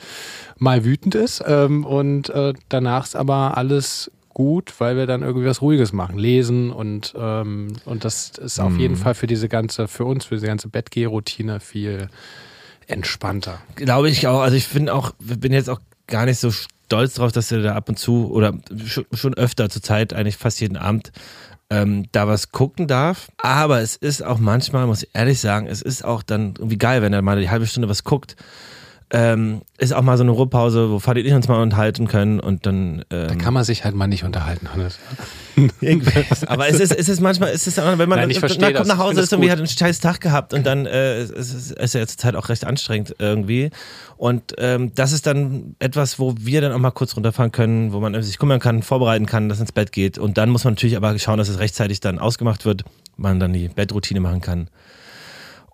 mal 0.57 0.83
wütend 0.83 1.13
ist. 1.13 1.43
Ähm, 1.45 1.85
und 1.85 2.29
äh, 2.31 2.53
danach 2.69 3.05
ist 3.05 3.15
aber 3.15 3.55
alles 3.55 4.09
gut, 4.29 4.73
weil 4.79 4.95
wir 4.95 5.05
dann 5.05 5.21
irgendwie 5.21 5.47
was 5.47 5.61
Ruhiges 5.61 5.91
machen, 5.93 6.17
lesen 6.17 6.71
und, 6.71 7.13
ähm, 7.17 7.73
und 7.85 8.05
das 8.05 8.29
ist 8.37 8.59
auf 8.59 8.77
jeden 8.77 8.95
Fall 8.95 9.13
für 9.15 9.27
diese 9.27 9.49
ganze, 9.49 9.87
für 9.87 10.05
uns, 10.05 10.25
für 10.25 10.35
diese 10.35 10.47
ganze 10.47 10.69
Bettgeh-Routine 10.69 11.59
viel 11.59 12.09
entspannter. 12.87 13.59
Glaube 13.75 14.09
ich 14.09 14.27
auch. 14.27 14.41
Also 14.41 14.55
ich 14.55 14.65
finde 14.65 14.93
auch, 14.93 15.11
bin 15.19 15.53
jetzt 15.53 15.69
auch 15.69 15.79
gar 16.07 16.25
nicht 16.25 16.39
so 16.39 16.51
stolz 16.51 17.15
drauf, 17.15 17.31
dass 17.31 17.51
er 17.51 17.61
da 17.61 17.75
ab 17.75 17.89
und 17.89 17.99
zu 17.99 18.31
oder 18.31 18.57
schon, 18.85 19.05
schon 19.13 19.33
öfter 19.35 19.69
zur 19.69 19.81
Zeit, 19.81 20.13
eigentlich 20.13 20.37
fast 20.37 20.59
jeden 20.59 20.77
Abend, 20.77 21.11
ähm, 21.69 22.05
da 22.11 22.27
was 22.27 22.51
gucken 22.51 22.87
darf. 22.87 23.29
Aber 23.37 23.81
es 23.81 23.95
ist 23.95 24.23
auch 24.23 24.39
manchmal, 24.39 24.87
muss 24.87 25.03
ich 25.03 25.09
ehrlich 25.13 25.39
sagen, 25.39 25.67
es 25.67 25.81
ist 25.81 26.03
auch 26.03 26.23
dann 26.23 26.55
irgendwie 26.57 26.77
geil, 26.77 27.01
wenn 27.01 27.13
er 27.13 27.21
mal 27.21 27.39
die 27.39 27.49
halbe 27.49 27.67
Stunde 27.67 27.89
was 27.89 28.03
guckt. 28.03 28.35
Ähm, 29.11 29.61
ist 29.79 29.91
auch 29.91 30.03
mal 30.03 30.17
so 30.17 30.23
eine 30.23 30.31
Ruhepause, 30.31 30.91
wo 30.91 30.99
Fadi 30.99 31.21
und 31.21 31.25
ich 31.25 31.33
uns 31.33 31.47
mal 31.47 31.61
unterhalten 31.61 32.07
können 32.07 32.39
und 32.39 32.67
dann. 32.67 33.03
Ähm, 33.09 33.27
Da 33.27 33.35
kann 33.35 33.55
man 33.55 33.63
sich 33.63 33.83
halt 33.83 33.95
mal 33.95 34.05
nicht 34.05 34.23
unterhalten, 34.23 34.71
Hannes. 34.71 34.99
Irgendwie. 35.81 36.25
Aber 36.45 36.69
es 36.69 36.79
ist, 36.79 36.95
es 36.95 37.09
ist 37.09 37.19
manchmal, 37.19 37.49
es 37.49 37.65
ist 37.65 37.79
auch, 37.79 37.97
wenn 37.97 38.07
man 38.07 38.19
Nein, 38.19 38.29
ich 38.29 38.39
dann 38.39 38.49
verstehe 38.49 38.71
kommt 38.71 38.87
nach 38.87 38.99
Hause, 38.99 39.21
ist 39.21 39.31
irgendwie 39.31 39.49
hat 39.49 39.57
einen 39.57 39.67
scheiß 39.67 39.99
Tag 39.99 40.21
gehabt 40.21 40.53
und 40.53 40.63
dann 40.65 40.85
äh, 40.85 41.15
es 41.21 41.31
ist 41.31 41.53
es 41.53 41.71
ist 41.71 41.93
ja 41.95 42.05
zur 42.05 42.17
Zeit 42.17 42.35
auch 42.35 42.49
recht 42.49 42.65
anstrengend 42.65 43.15
irgendwie. 43.17 43.71
Und 44.17 44.53
ähm, 44.59 44.93
das 44.93 45.11
ist 45.11 45.25
dann 45.25 45.75
etwas, 45.79 46.19
wo 46.19 46.35
wir 46.39 46.61
dann 46.61 46.71
auch 46.71 46.77
mal 46.77 46.91
kurz 46.91 47.15
runterfahren 47.15 47.51
können, 47.51 47.93
wo 47.93 47.99
man 47.99 48.21
sich 48.21 48.37
kümmern 48.37 48.59
kann, 48.59 48.83
vorbereiten 48.83 49.25
kann, 49.25 49.49
dass 49.49 49.59
ins 49.59 49.71
Bett 49.71 49.91
geht. 49.91 50.19
Und 50.19 50.37
dann 50.37 50.49
muss 50.49 50.65
man 50.65 50.73
natürlich 50.73 50.97
aber 50.97 51.17
schauen, 51.17 51.39
dass 51.39 51.49
es 51.49 51.57
rechtzeitig 51.57 51.99
dann 51.99 52.19
ausgemacht 52.19 52.65
wird, 52.65 52.83
man 53.17 53.39
dann 53.39 53.53
die 53.53 53.69
Bettroutine 53.69 54.19
machen 54.19 54.41
kann 54.41 54.69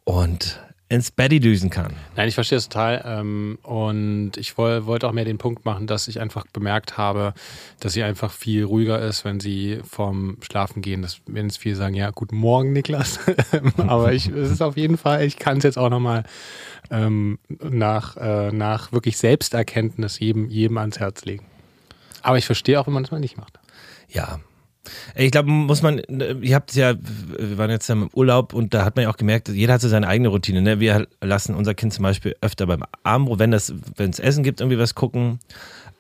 und 0.06 0.62
ins 0.88 1.10
Betty 1.10 1.40
düsen 1.40 1.72
kann. 1.72 1.94
Nein, 2.16 2.28
ich 2.28 2.36
verstehe 2.36 2.60
es 2.60 2.70
total. 2.70 3.02
Ähm, 3.06 3.58
und 3.64 4.34
ich 4.38 4.58
woll, 4.58 4.86
wollte 4.86 5.08
auch 5.08 5.14
mehr 5.14 5.26
den 5.26 5.40
Punkt 5.40 5.66
machen, 5.66 5.88
dass 5.88 6.08
ich 6.08 6.20
einfach 6.20 6.46
bemerkt 6.54 6.98
habe, 6.98 7.34
dass 7.80 7.94
sie 7.94 8.04
einfach 8.04 8.32
viel 8.32 8.64
ruhiger 8.64 9.00
ist, 9.02 9.26
wenn 9.26 9.40
sie 9.40 9.80
vorm 9.84 10.38
Schlafen 10.42 10.84
gehen. 10.84 11.02
Das 11.02 11.22
werden 11.26 11.48
jetzt 11.48 11.58
viele 11.58 11.76
sagen, 11.76 11.96
ja, 11.96 12.12
guten 12.12 12.38
Morgen, 12.38 12.72
Niklas. 12.72 13.20
Aber 13.78 14.14
ich, 14.14 14.28
es 14.28 14.52
ist 14.52 14.62
auf 14.62 14.78
jeden 14.78 14.98
Fall, 14.98 15.24
ich 15.24 15.38
kann 15.38 15.58
es 15.58 15.64
jetzt 15.64 15.78
auch 15.78 15.90
nochmal 15.90 16.24
ähm, 16.92 17.40
nach, 17.48 18.16
äh, 18.18 18.52
nach 18.52 18.92
wirklich 18.92 19.18
Selbsterkenntnis 19.18 20.20
jedem, 20.20 20.50
jedem 20.50 20.78
ans 20.78 21.00
Herz 21.00 21.26
legen. 21.26 21.46
Aber 22.22 22.38
ich 22.38 22.46
verstehe 22.46 22.80
auch, 22.80 22.86
wenn 22.86 22.94
man 22.94 23.04
das 23.04 23.12
mal 23.12 23.20
nicht 23.20 23.38
macht. 23.38 23.60
Ja. 24.10 24.40
Ich 25.16 25.32
glaube, 25.32 25.50
muss 25.50 25.82
man, 25.82 26.02
ihr 26.42 26.56
habt 26.56 26.74
ja, 26.76 26.94
wir 26.96 27.58
waren 27.58 27.70
jetzt 27.70 27.90
im 27.90 28.10
Urlaub 28.14 28.54
und 28.54 28.74
da 28.74 28.86
hat 28.86 28.96
man 28.96 29.04
ja 29.04 29.10
auch 29.10 29.18
gemerkt, 29.18 29.50
jeder 29.50 29.74
hat 29.74 29.82
so 29.82 29.90
seine 29.90 30.08
eigene 30.08 30.30
Routine. 30.30 30.62
Ne? 30.62 30.80
Wir 30.80 31.08
lassen 31.22 31.56
unser 31.56 31.74
Kind 31.74 31.94
zum 31.94 32.04
Beispiel 32.04 32.36
öfter 32.42 32.68
beim 32.68 32.84
Abendbrot, 33.04 33.40
wenn 33.40 33.54
es 33.54 33.74
wenn 33.96 34.10
es 34.10 34.20
Essen 34.20 34.44
gibt, 34.44 34.62
irgendwie 34.62 34.80
was 34.80 34.96
gucken. 34.96 35.40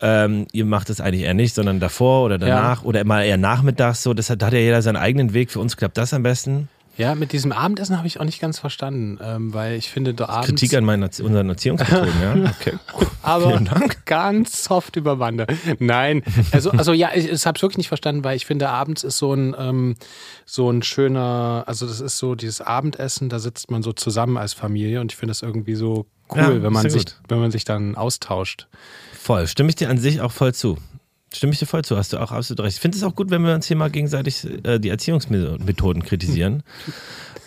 Ähm, 0.01 0.48
ihr 0.51 0.65
macht 0.65 0.89
es 0.89 1.00
eigentlich 1.00 1.24
eher 1.24 1.34
nicht, 1.34 1.56
sondern 1.56 1.80
davor 1.80 2.25
oder 2.25 2.38
danach 2.38 2.84
oder 2.84 3.00
immer 3.00 3.24
eher 3.24 3.38
nachmittags 3.38 4.04
so. 4.04 4.13
Das 4.13 4.30
hat, 4.30 4.42
da 4.42 4.48
hat 4.48 4.54
ja 4.54 4.60
jeder 4.60 4.82
seinen 4.82 4.98
eigenen 4.98 5.34
Weg. 5.34 5.51
Für 5.51 5.60
uns 5.60 5.77
klappt 5.77 5.98
das 5.98 6.13
am 6.13 6.24
besten. 6.24 6.68
Ja, 6.98 7.14
mit 7.16 7.34
diesem 7.34 7.52
Abendessen 7.52 7.98
habe 7.98 8.08
ich 8.08 8.20
auch 8.20 8.24
nicht 8.24 8.40
ganz 8.40 8.60
verstanden, 8.60 9.20
ähm, 9.22 9.54
weil 9.54 9.75
ich 9.75 9.90
finde, 9.90 10.14
da 10.14 10.30
abends. 10.30 10.48
Kritik 10.48 10.74
an 10.75 10.86
meinen, 10.86 11.04
unseren 11.04 11.50
Erziehungsmethoden, 11.50 12.14
ja. 12.22 12.36
Okay. 12.62 12.78
aber 13.22 13.62
ganz 14.06 14.64
soft 14.64 14.96
über 14.96 15.18
Bande. 15.18 15.46
Nein, 15.80 16.24
also, 16.52 16.72
also 16.72 16.94
ja, 16.94 17.10
ich, 17.14 17.30
ich 17.30 17.46
habe 17.46 17.58
es 17.58 17.62
wirklich 17.62 17.78
nicht 17.78 17.90
verstanden, 17.90 18.24
weil 18.24 18.38
ich 18.38 18.46
finde, 18.46 18.70
abends 18.70 19.04
ist 19.04 19.18
so 19.18 19.34
ein, 19.34 19.56
ähm, 19.58 19.96
so 20.46 20.70
ein 20.70 20.84
schöner, 20.84 21.64
also 21.68 21.86
das 21.86 22.00
ist 22.00 22.18
so 22.18 22.36
dieses 22.36 22.62
Abendessen, 22.62 23.28
da 23.30 23.40
sitzt 23.40 23.72
man 23.72 23.84
so 23.84 23.92
zusammen 23.92 24.38
als 24.38 24.54
Familie 24.54 25.02
und 25.02 25.12
ich 25.12 25.18
finde 25.18 25.32
das 25.32 25.42
irgendwie 25.42 25.75
so 25.75 26.06
cool, 26.32 26.38
Ja, 26.38 26.64
wenn 26.64 26.74
man 26.74 26.90
sich, 26.90 27.06
gut. 27.06 27.20
wenn 27.28 27.40
man 27.40 27.52
sich 27.52 27.66
dann 27.66 27.96
austauscht. 27.96 28.68
Voll. 29.14 29.48
Stimme 29.48 29.70
ich 29.70 29.75
dir 29.75 29.90
an 29.90 29.98
sich 29.98 30.22
auch 30.22 30.32
voll 30.32 30.54
zu. 30.54 30.78
Stimme 31.36 31.54
ich 31.54 31.60
dir 31.60 31.65
voll 31.65 31.84
zu, 31.84 31.98
hast 31.98 32.13
du 32.13 32.18
auch 32.18 32.32
absolut 32.32 32.62
recht. 32.65 32.75
Ich 32.77 32.82
finde 32.82 32.98
es 32.98 33.04
auch 33.04 33.15
gut, 33.15 33.30
wenn 33.32 33.44
wir 33.44 33.54
uns 33.54 33.68
hier 33.68 33.77
mal 33.77 33.89
gegenseitig 33.89 34.46
äh, 34.63 34.80
die 34.80 34.89
Erziehungsmethoden 34.89 36.04
kritisieren. 36.04 36.63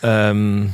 ähm, 0.03 0.73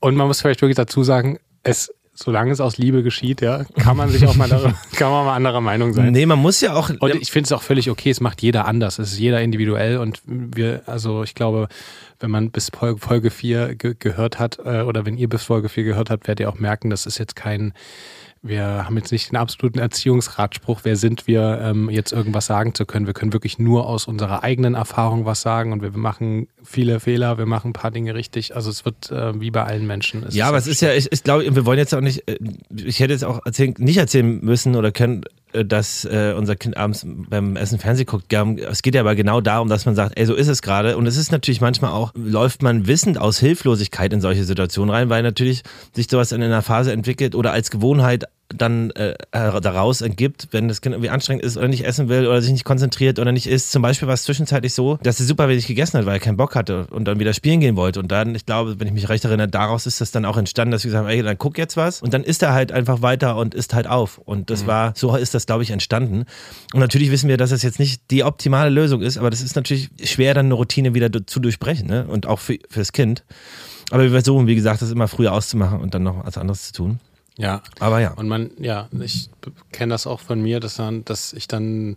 Und 0.00 0.16
man 0.16 0.26
muss 0.26 0.40
vielleicht 0.40 0.62
wirklich 0.62 0.76
dazu 0.76 1.02
sagen, 1.04 1.38
es, 1.62 1.92
solange 2.14 2.52
es 2.52 2.60
aus 2.60 2.78
Liebe 2.78 3.02
geschieht, 3.02 3.40
ja, 3.40 3.64
kann 3.78 3.96
man 3.96 4.08
sich 4.10 4.26
auch 4.26 4.34
mal, 4.36 4.48
darüber- 4.48 4.74
kann 4.96 5.10
man 5.10 5.24
mal 5.26 5.34
anderer 5.36 5.60
Meinung 5.60 5.92
sein. 5.92 6.12
nee, 6.12 6.26
man 6.26 6.38
muss 6.38 6.60
ja 6.60 6.74
auch. 6.74 6.90
Und 7.00 7.14
ich 7.16 7.30
finde 7.30 7.46
es 7.46 7.52
auch 7.52 7.62
völlig 7.62 7.90
okay, 7.90 8.10
es 8.10 8.20
macht 8.20 8.42
jeder 8.42 8.66
anders, 8.66 8.98
es 8.98 9.12
ist 9.12 9.18
jeder 9.18 9.40
individuell 9.40 9.98
und 9.98 10.20
wir, 10.26 10.82
also 10.86 11.22
ich 11.22 11.34
glaube, 11.34 11.68
wenn 12.18 12.30
man 12.30 12.50
bis 12.50 12.70
Folge, 12.70 13.00
Folge 13.00 13.30
4 13.30 13.74
ge 13.76 13.94
gehört 13.98 14.38
hat 14.38 14.58
äh, 14.64 14.82
oder 14.82 15.06
wenn 15.06 15.16
ihr 15.16 15.28
bis 15.28 15.42
Folge 15.42 15.68
4 15.68 15.84
gehört 15.84 16.10
habt, 16.10 16.26
werdet 16.28 16.40
ihr 16.40 16.48
auch 16.50 16.58
merken, 16.58 16.90
das 16.90 17.06
ist 17.06 17.16
jetzt 17.18 17.34
kein, 17.36 17.72
wir 18.42 18.86
haben 18.86 18.96
jetzt 18.96 19.12
nicht 19.12 19.30
den 19.30 19.36
absoluten 19.36 19.78
Erziehungsratspruch, 19.78 20.80
wer 20.84 20.96
sind 20.96 21.26
wir, 21.26 21.60
ähm, 21.62 21.90
jetzt 21.90 22.12
irgendwas 22.12 22.46
sagen 22.46 22.74
zu 22.74 22.86
können. 22.86 23.06
Wir 23.06 23.12
können 23.12 23.34
wirklich 23.34 23.58
nur 23.58 23.86
aus 23.86 24.06
unserer 24.06 24.42
eigenen 24.42 24.74
Erfahrung 24.74 25.26
was 25.26 25.42
sagen 25.42 25.72
und 25.72 25.82
wir 25.82 25.90
machen 25.90 26.48
viele 26.62 27.00
Fehler, 27.00 27.36
wir 27.36 27.44
machen 27.44 27.70
ein 27.70 27.72
paar 27.74 27.90
Dinge 27.90 28.14
richtig. 28.14 28.56
Also 28.56 28.70
es 28.70 28.86
wird 28.86 29.10
äh, 29.10 29.38
wie 29.38 29.50
bei 29.50 29.64
allen 29.64 29.86
Menschen. 29.86 30.24
ja, 30.30 30.48
aber 30.48 30.56
es 30.56 30.66
ist 30.66 30.80
ja, 30.80 30.94
ich, 30.94 31.12
ich 31.12 31.22
glaube, 31.22 31.54
wir 31.54 31.66
wollen 31.66 31.78
jetzt 31.78 31.94
auch 31.94 32.00
nicht, 32.00 32.26
äh, 32.28 32.38
ich 32.74 33.00
hätte 33.00 33.12
jetzt 33.12 33.24
auch 33.24 33.44
erzählen, 33.44 33.74
nicht 33.76 33.98
erzählen 33.98 34.40
müssen 34.42 34.74
oder 34.74 34.90
können, 34.90 35.22
äh, 35.52 35.64
dass 35.64 36.06
äh, 36.06 36.34
unser 36.36 36.56
Kind 36.56 36.78
abends 36.78 37.04
beim 37.06 37.56
Essen 37.56 37.78
Fernsehen 37.78 38.06
guckt. 38.06 38.32
Es 38.32 38.82
geht 38.82 38.94
ja 38.94 39.02
aber 39.02 39.14
genau 39.14 39.40
darum, 39.40 39.68
dass 39.68 39.84
man 39.84 39.94
sagt, 39.94 40.18
ey, 40.18 40.24
so 40.24 40.34
ist 40.34 40.48
es 40.48 40.62
gerade. 40.62 40.96
Und 40.96 41.06
es 41.06 41.16
ist 41.16 41.32
natürlich 41.32 41.60
manchmal 41.60 41.92
auch, 41.92 42.12
läuft 42.14 42.62
man 42.62 42.86
wissend 42.86 43.18
aus 43.18 43.38
Hilflosigkeit 43.38 44.12
in 44.12 44.20
solche 44.20 44.44
Situationen 44.44 44.94
rein, 44.94 45.10
weil 45.10 45.22
natürlich 45.22 45.62
sich 45.94 46.08
sowas 46.08 46.32
in 46.32 46.42
einer 46.42 46.62
Phase 46.62 46.92
entwickelt 46.92 47.34
oder 47.34 47.52
als 47.52 47.70
Gewohnheit 47.70 48.24
dann 48.54 48.90
äh, 48.90 49.14
daraus 49.32 50.00
ergibt, 50.00 50.48
wenn 50.50 50.68
das 50.68 50.80
Kind 50.80 50.94
irgendwie 50.94 51.10
anstrengend 51.10 51.44
ist 51.44 51.56
oder 51.56 51.68
nicht 51.68 51.84
essen 51.84 52.08
will 52.08 52.26
oder 52.26 52.42
sich 52.42 52.52
nicht 52.52 52.64
konzentriert 52.64 53.18
oder 53.18 53.32
nicht 53.32 53.46
isst. 53.46 53.70
Zum 53.72 53.82
Beispiel 53.82 54.08
war 54.08 54.14
es 54.14 54.24
zwischenzeitlich 54.24 54.74
so, 54.74 54.98
dass 55.02 55.20
er 55.20 55.26
super 55.26 55.48
wenig 55.48 55.66
gegessen 55.66 55.98
hat, 55.98 56.06
weil 56.06 56.14
er 56.14 56.20
keinen 56.20 56.36
Bock 56.36 56.54
hatte 56.54 56.86
und 56.90 57.04
dann 57.06 57.18
wieder 57.18 57.32
spielen 57.32 57.60
gehen 57.60 57.76
wollte. 57.76 58.00
Und 58.00 58.10
dann, 58.10 58.34
ich 58.34 58.46
glaube, 58.46 58.80
wenn 58.80 58.88
ich 58.88 58.92
mich 58.92 59.08
recht 59.08 59.24
erinnere, 59.24 59.48
daraus 59.48 59.86
ist 59.86 60.00
das 60.00 60.10
dann 60.10 60.24
auch 60.24 60.36
entstanden, 60.36 60.72
dass 60.72 60.84
wir 60.84 60.90
gesagt 60.90 61.06
haben, 61.06 61.12
ey, 61.12 61.22
dann 61.22 61.38
guck 61.38 61.58
jetzt 61.58 61.76
was. 61.76 62.02
Und 62.02 62.14
dann 62.14 62.24
isst 62.24 62.42
er 62.42 62.52
halt 62.52 62.72
einfach 62.72 63.02
weiter 63.02 63.36
und 63.36 63.54
isst 63.54 63.74
halt 63.74 63.86
auf. 63.86 64.18
Und 64.18 64.50
das 64.50 64.66
war, 64.66 64.92
so 64.96 65.14
ist 65.16 65.34
das, 65.34 65.46
glaube 65.46 65.62
ich, 65.62 65.70
entstanden. 65.70 66.24
Und 66.72 66.80
natürlich 66.80 67.10
wissen 67.10 67.28
wir, 67.28 67.36
dass 67.36 67.50
das 67.50 67.62
jetzt 67.62 67.78
nicht 67.78 68.10
die 68.10 68.24
optimale 68.24 68.70
Lösung 68.70 69.02
ist, 69.02 69.18
aber 69.18 69.30
das 69.30 69.42
ist 69.42 69.56
natürlich 69.56 69.90
schwer, 70.02 70.34
dann 70.34 70.46
eine 70.46 70.54
Routine 70.54 70.94
wieder 70.94 71.10
zu 71.26 71.40
durchbrechen, 71.40 71.86
ne? 71.86 72.06
Und 72.06 72.26
auch 72.26 72.38
für, 72.38 72.58
fürs 72.68 72.92
Kind. 72.92 73.24
Aber 73.90 74.04
wir 74.04 74.10
versuchen, 74.10 74.46
wie 74.46 74.54
gesagt, 74.54 74.82
das 74.82 74.90
immer 74.90 75.08
früher 75.08 75.32
auszumachen 75.32 75.80
und 75.80 75.94
dann 75.94 76.02
noch 76.02 76.24
was 76.24 76.38
anderes 76.38 76.68
zu 76.68 76.72
tun. 76.72 77.00
Ja, 77.40 77.62
Aber 77.78 78.00
ja. 78.00 78.12
Und 78.12 78.28
man, 78.28 78.50
ja, 78.58 78.88
ich 79.00 79.30
kenne 79.72 79.94
das 79.94 80.06
auch 80.06 80.20
von 80.20 80.42
mir, 80.42 80.60
dass, 80.60 80.76
dann, 80.76 81.06
dass 81.06 81.32
ich 81.32 81.48
dann 81.48 81.96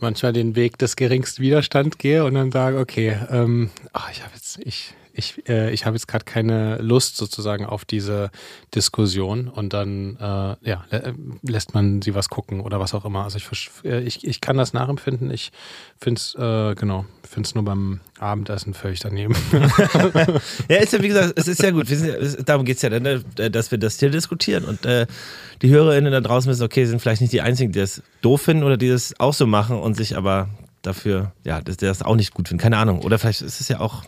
manchmal 0.00 0.32
den 0.32 0.56
Weg 0.56 0.78
des 0.78 0.96
geringsten 0.96 1.42
Widerstands 1.42 1.98
gehe 1.98 2.24
und 2.24 2.34
dann 2.34 2.50
sage, 2.50 2.78
okay, 2.78 3.18
ähm, 3.30 3.70
ach, 3.92 4.10
ich 4.10 4.22
habe 4.22 4.32
jetzt, 4.34 4.58
ich, 4.64 4.94
ich, 5.18 5.48
äh, 5.48 5.72
ich 5.72 5.84
habe 5.84 5.96
jetzt 5.96 6.06
gerade 6.06 6.24
keine 6.24 6.76
Lust 6.78 7.16
sozusagen 7.16 7.66
auf 7.66 7.84
diese 7.84 8.30
Diskussion 8.74 9.48
und 9.48 9.72
dann 9.72 10.16
äh, 10.16 10.68
ja, 10.68 10.84
lä 10.90 11.12
lässt 11.42 11.74
man 11.74 12.00
sie 12.02 12.14
was 12.14 12.28
gucken 12.28 12.60
oder 12.60 12.78
was 12.78 12.94
auch 12.94 13.04
immer. 13.04 13.24
Also 13.24 13.38
ich, 13.38 13.70
äh, 13.84 14.00
ich, 14.00 14.24
ich 14.24 14.40
kann 14.40 14.56
das 14.56 14.72
nachempfinden. 14.72 15.30
Ich 15.32 15.50
finde 15.98 16.20
es, 16.20 16.34
äh, 16.36 16.74
genau, 16.76 17.04
nur 17.54 17.64
beim 17.64 18.00
Abendessen 18.20 18.74
völlig 18.74 19.00
daneben. 19.00 19.34
ja, 20.68 20.76
ist 20.76 20.92
ja 20.92 21.02
wie 21.02 21.08
gesagt, 21.08 21.34
es 21.36 21.48
ist 21.48 21.62
ja 21.62 21.72
gut. 21.72 21.88
Ja, 21.88 22.14
darum 22.44 22.64
geht 22.64 22.76
es 22.76 22.82
ja, 22.82 22.90
ne, 22.90 23.24
dass 23.50 23.72
wir 23.72 23.78
das 23.78 23.98
hier 23.98 24.10
diskutieren 24.10 24.64
und 24.64 24.86
äh, 24.86 25.06
die 25.62 25.70
HörerInnen 25.70 26.12
da 26.12 26.20
draußen 26.20 26.50
wissen, 26.50 26.62
okay, 26.62 26.84
sind 26.86 27.00
vielleicht 27.00 27.20
nicht 27.20 27.32
die 27.32 27.40
Einzigen, 27.40 27.72
die 27.72 27.80
das 27.80 28.02
doof 28.22 28.42
finden 28.42 28.62
oder 28.62 28.76
die 28.76 28.88
das 28.88 29.18
auch 29.18 29.34
so 29.34 29.48
machen 29.48 29.78
und 29.78 29.94
sich 29.94 30.16
aber 30.16 30.48
dafür, 30.82 31.32
ja, 31.44 31.60
dass 31.60 31.76
der 31.76 31.88
das 31.88 32.02
auch 32.02 32.14
nicht 32.14 32.32
gut 32.32 32.48
finden. 32.48 32.62
Keine 32.62 32.76
Ahnung. 32.78 33.02
Oder 33.02 33.18
vielleicht 33.18 33.42
ist 33.42 33.60
es 33.60 33.68
ja 33.68 33.80
auch 33.80 34.04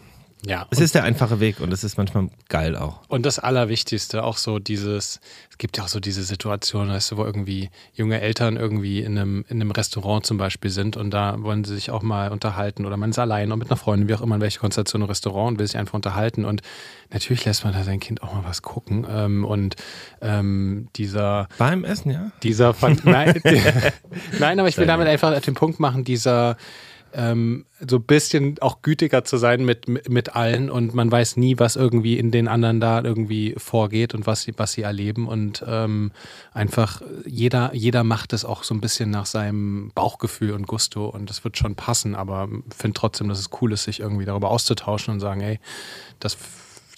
ja. 0.47 0.67
Es 0.71 0.81
ist 0.81 0.95
der 0.95 1.05
einfache 1.05 1.41
Weg 1.41 1.61
und 1.61 1.73
es 1.73 1.85
ist 1.85 1.99
manchmal 1.99 2.29
geil 2.49 2.77
auch. 2.77 3.01
Und 3.09 3.27
das 3.27 3.39
Allerwichtigste, 3.39 4.25
auch 4.25 4.37
so 4.37 4.59
dieses, 4.59 5.21
es 5.51 5.59
gibt 5.59 5.77
ja 5.77 5.85
auch 5.85 5.89
so 5.89 6.01
diese 6.01 6.23
Situation, 6.23 6.89
weißt 6.89 7.13
du, 7.13 7.17
wo 7.19 7.25
irgendwie 7.25 7.71
junge 7.95 8.21
Eltern 8.21 8.57
irgendwie 8.57 9.01
in 9.01 9.19
einem, 9.19 9.45
in 9.49 9.61
einem 9.61 9.71
Restaurant 9.71 10.25
zum 10.25 10.39
Beispiel 10.39 10.71
sind 10.71 10.97
und 10.97 11.11
da 11.11 11.43
wollen 11.43 11.65
sie 11.65 11.75
sich 11.75 11.91
auch 11.91 12.03
mal 12.03 12.33
unterhalten 12.33 12.87
oder 12.87 12.97
man 12.97 13.11
ist 13.11 13.19
allein 13.19 13.49
oder 13.49 13.57
mit 13.57 13.69
einer 13.69 13.77
Freundin, 13.77 14.09
wie 14.09 14.15
auch 14.15 14.23
immer, 14.23 14.37
in 14.37 14.41
welche 14.41 14.61
Konstellation 14.61 15.03
im 15.03 15.09
Restaurant 15.09 15.53
und 15.53 15.59
will 15.59 15.67
sich 15.67 15.77
einfach 15.77 15.95
unterhalten 15.95 16.45
und 16.45 16.63
natürlich 17.11 17.45
lässt 17.45 17.65
man 17.65 17.75
da 17.75 17.85
sein 17.85 18.01
Kind 18.01 18.23
auch 18.23 18.33
mal 18.33 18.45
was 18.45 18.63
gucken 18.63 19.07
ähm, 19.11 19.45
und 19.45 19.77
ähm, 20.23 20.89
dieser... 20.97 21.49
Beim 21.59 21.85
Essen, 21.85 22.11
ja? 22.11 22.33
Dieser, 22.43 22.75
nein, 23.05 23.41
nein, 24.39 24.59
aber 24.59 24.69
ich 24.69 24.79
will 24.79 24.87
damit 24.87 25.07
einfach 25.07 25.39
den 25.41 25.55
Punkt 25.55 25.81
machen, 25.81 26.05
dieser 26.05 26.57
ähm, 27.15 27.67
so 27.87 27.97
ein 27.97 28.03
bisschen 28.03 28.57
auch 28.61 28.83
gütiger 28.83 29.25
zu 29.25 29.37
sein 29.37 29.65
mit, 29.65 29.89
mit, 29.89 30.37
allen 30.37 30.71
und 30.71 30.95
man 30.95 31.11
weiß 31.11 31.37
nie, 31.37 31.59
was 31.59 31.77
irgendwie 31.77 32.19
in 32.19 32.31
den 32.31 32.49
anderen 32.49 32.81
da 32.81 33.03
irgendwie 33.03 33.55
vorgeht 33.57 34.15
und 34.15 34.27
was 34.27 34.43
sie, 34.43 34.55
was 34.57 34.73
sie 34.73 34.83
erleben 34.83 35.27
und 35.27 35.65
ähm, 35.67 36.13
einfach 36.53 37.03
jeder, 37.27 37.75
jeder 37.75 38.05
macht 38.05 38.33
es 38.33 38.45
auch 38.45 38.65
so 38.65 38.75
ein 38.75 38.81
bisschen 38.81 39.11
nach 39.11 39.27
seinem 39.27 39.91
Bauchgefühl 39.95 40.53
und 40.53 40.67
Gusto 40.67 41.07
und 41.07 41.31
das 41.31 41.45
wird 41.45 41.57
schon 41.57 41.75
passen, 41.75 42.15
aber 42.15 42.49
finde 42.77 42.99
trotzdem, 42.99 43.29
dass 43.29 43.39
es 43.39 43.51
cool 43.61 43.73
ist, 43.73 43.85
sich 43.85 44.01
irgendwie 44.01 44.25
darüber 44.25 44.51
auszutauschen 44.51 45.15
und 45.15 45.21
sagen, 45.21 45.41
ey, 45.41 45.59
das 46.19 46.37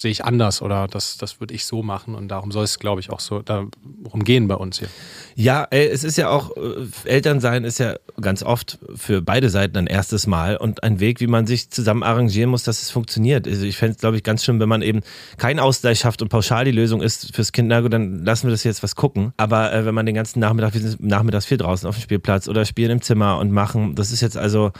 sehe 0.03 0.11
ich 0.11 0.23
anders 0.23 0.61
oder 0.61 0.87
das, 0.87 1.17
das 1.17 1.39
würde 1.39 1.53
ich 1.53 1.65
so 1.65 1.81
machen 1.81 2.13
und 2.13 2.27
darum 2.27 2.51
soll 2.51 2.65
es, 2.65 2.77
glaube 2.77 2.99
ich, 2.99 3.09
auch 3.09 3.21
so 3.21 3.41
darum 3.41 4.23
gehen 4.23 4.47
bei 4.47 4.55
uns 4.55 4.77
hier. 4.77 4.89
Ja, 5.35 5.65
ey, 5.71 5.87
es 5.87 6.03
ist 6.03 6.17
ja 6.17 6.29
auch, 6.29 6.51
äh, 6.55 7.09
Elternsein 7.09 7.63
ist 7.63 7.79
ja 7.79 7.95
ganz 8.21 8.43
oft 8.43 8.77
für 8.95 9.21
beide 9.21 9.49
Seiten 9.49 9.77
ein 9.77 9.87
erstes 9.87 10.27
Mal 10.27 10.57
und 10.57 10.83
ein 10.83 10.99
Weg, 10.99 11.21
wie 11.21 11.27
man 11.27 11.47
sich 11.47 11.69
zusammen 11.71 12.03
arrangieren 12.03 12.49
muss, 12.49 12.63
dass 12.63 12.81
es 12.81 12.91
funktioniert. 12.91 13.47
Also 13.47 13.65
ich 13.65 13.77
fände 13.77 13.93
es, 13.93 13.99
glaube 13.99 14.17
ich, 14.17 14.23
ganz 14.23 14.43
schön, 14.43 14.59
wenn 14.59 14.69
man 14.69 14.81
eben 14.81 15.01
keinen 15.37 15.59
Ausgleich 15.59 15.99
schafft 15.99 16.21
und 16.21 16.27
pauschal 16.27 16.65
die 16.65 16.71
Lösung 16.71 17.01
ist 17.01 17.33
fürs 17.33 17.53
Kind, 17.53 17.69
na 17.69 17.79
gut, 17.79 17.93
dann 17.93 18.25
lassen 18.25 18.47
wir 18.47 18.51
das 18.51 18.65
jetzt 18.65 18.83
was 18.83 18.95
gucken. 18.95 19.33
Aber 19.37 19.73
äh, 19.73 19.85
wenn 19.85 19.95
man 19.95 20.05
den 20.05 20.15
ganzen 20.15 20.39
Nachmittag, 20.39 20.73
wir 20.73 20.81
sind 20.81 21.01
nachmittags 21.01 21.45
viel 21.45 21.57
draußen 21.57 21.87
auf 21.87 21.95
dem 21.95 22.01
Spielplatz 22.01 22.49
oder 22.49 22.65
spielen 22.65 22.91
im 22.91 23.01
Zimmer 23.01 23.39
und 23.39 23.51
machen, 23.51 23.95
das 23.95 24.11
ist 24.11 24.19
jetzt 24.19 24.37
also 24.37 24.73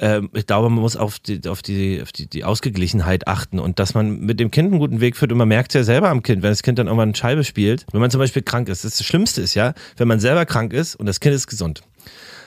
ähm, 0.00 0.30
ich 0.32 0.46
glaube, 0.46 0.70
man 0.70 0.80
muss 0.80 0.96
auf 0.96 1.18
die, 1.18 1.46
auf 1.46 1.62
die, 1.62 2.00
auf 2.02 2.10
die, 2.10 2.26
die 2.26 2.44
Ausgeglichenheit 2.44 3.28
achten 3.28 3.58
und 3.58 3.78
dass 3.78 3.94
man 3.94 4.20
mit 4.20 4.40
dem 4.40 4.50
Kind 4.50 4.70
einen 4.70 4.80
guten 4.80 5.00
Weg 5.00 5.16
führt 5.16 5.30
und 5.30 5.38
man 5.38 5.48
merkt 5.48 5.72
es 5.72 5.74
ja 5.74 5.84
selber 5.84 6.08
am 6.08 6.22
Kind, 6.22 6.42
wenn 6.42 6.50
das 6.50 6.62
Kind 6.62 6.78
dann 6.78 6.86
irgendwann 6.86 7.10
eine 7.10 7.16
Scheibe 7.16 7.44
spielt, 7.44 7.86
wenn 7.92 8.00
man 8.00 8.10
zum 8.10 8.18
Beispiel 8.18 8.42
krank 8.42 8.68
ist. 8.68 8.84
Das, 8.84 8.96
das 8.96 9.06
Schlimmste 9.06 9.42
ist 9.42 9.54
ja, 9.54 9.74
wenn 9.98 10.08
man 10.08 10.18
selber 10.18 10.46
krank 10.46 10.72
ist 10.72 10.96
und 10.96 11.06
das 11.06 11.20
Kind 11.20 11.34
ist 11.34 11.46
gesund. 11.46 11.82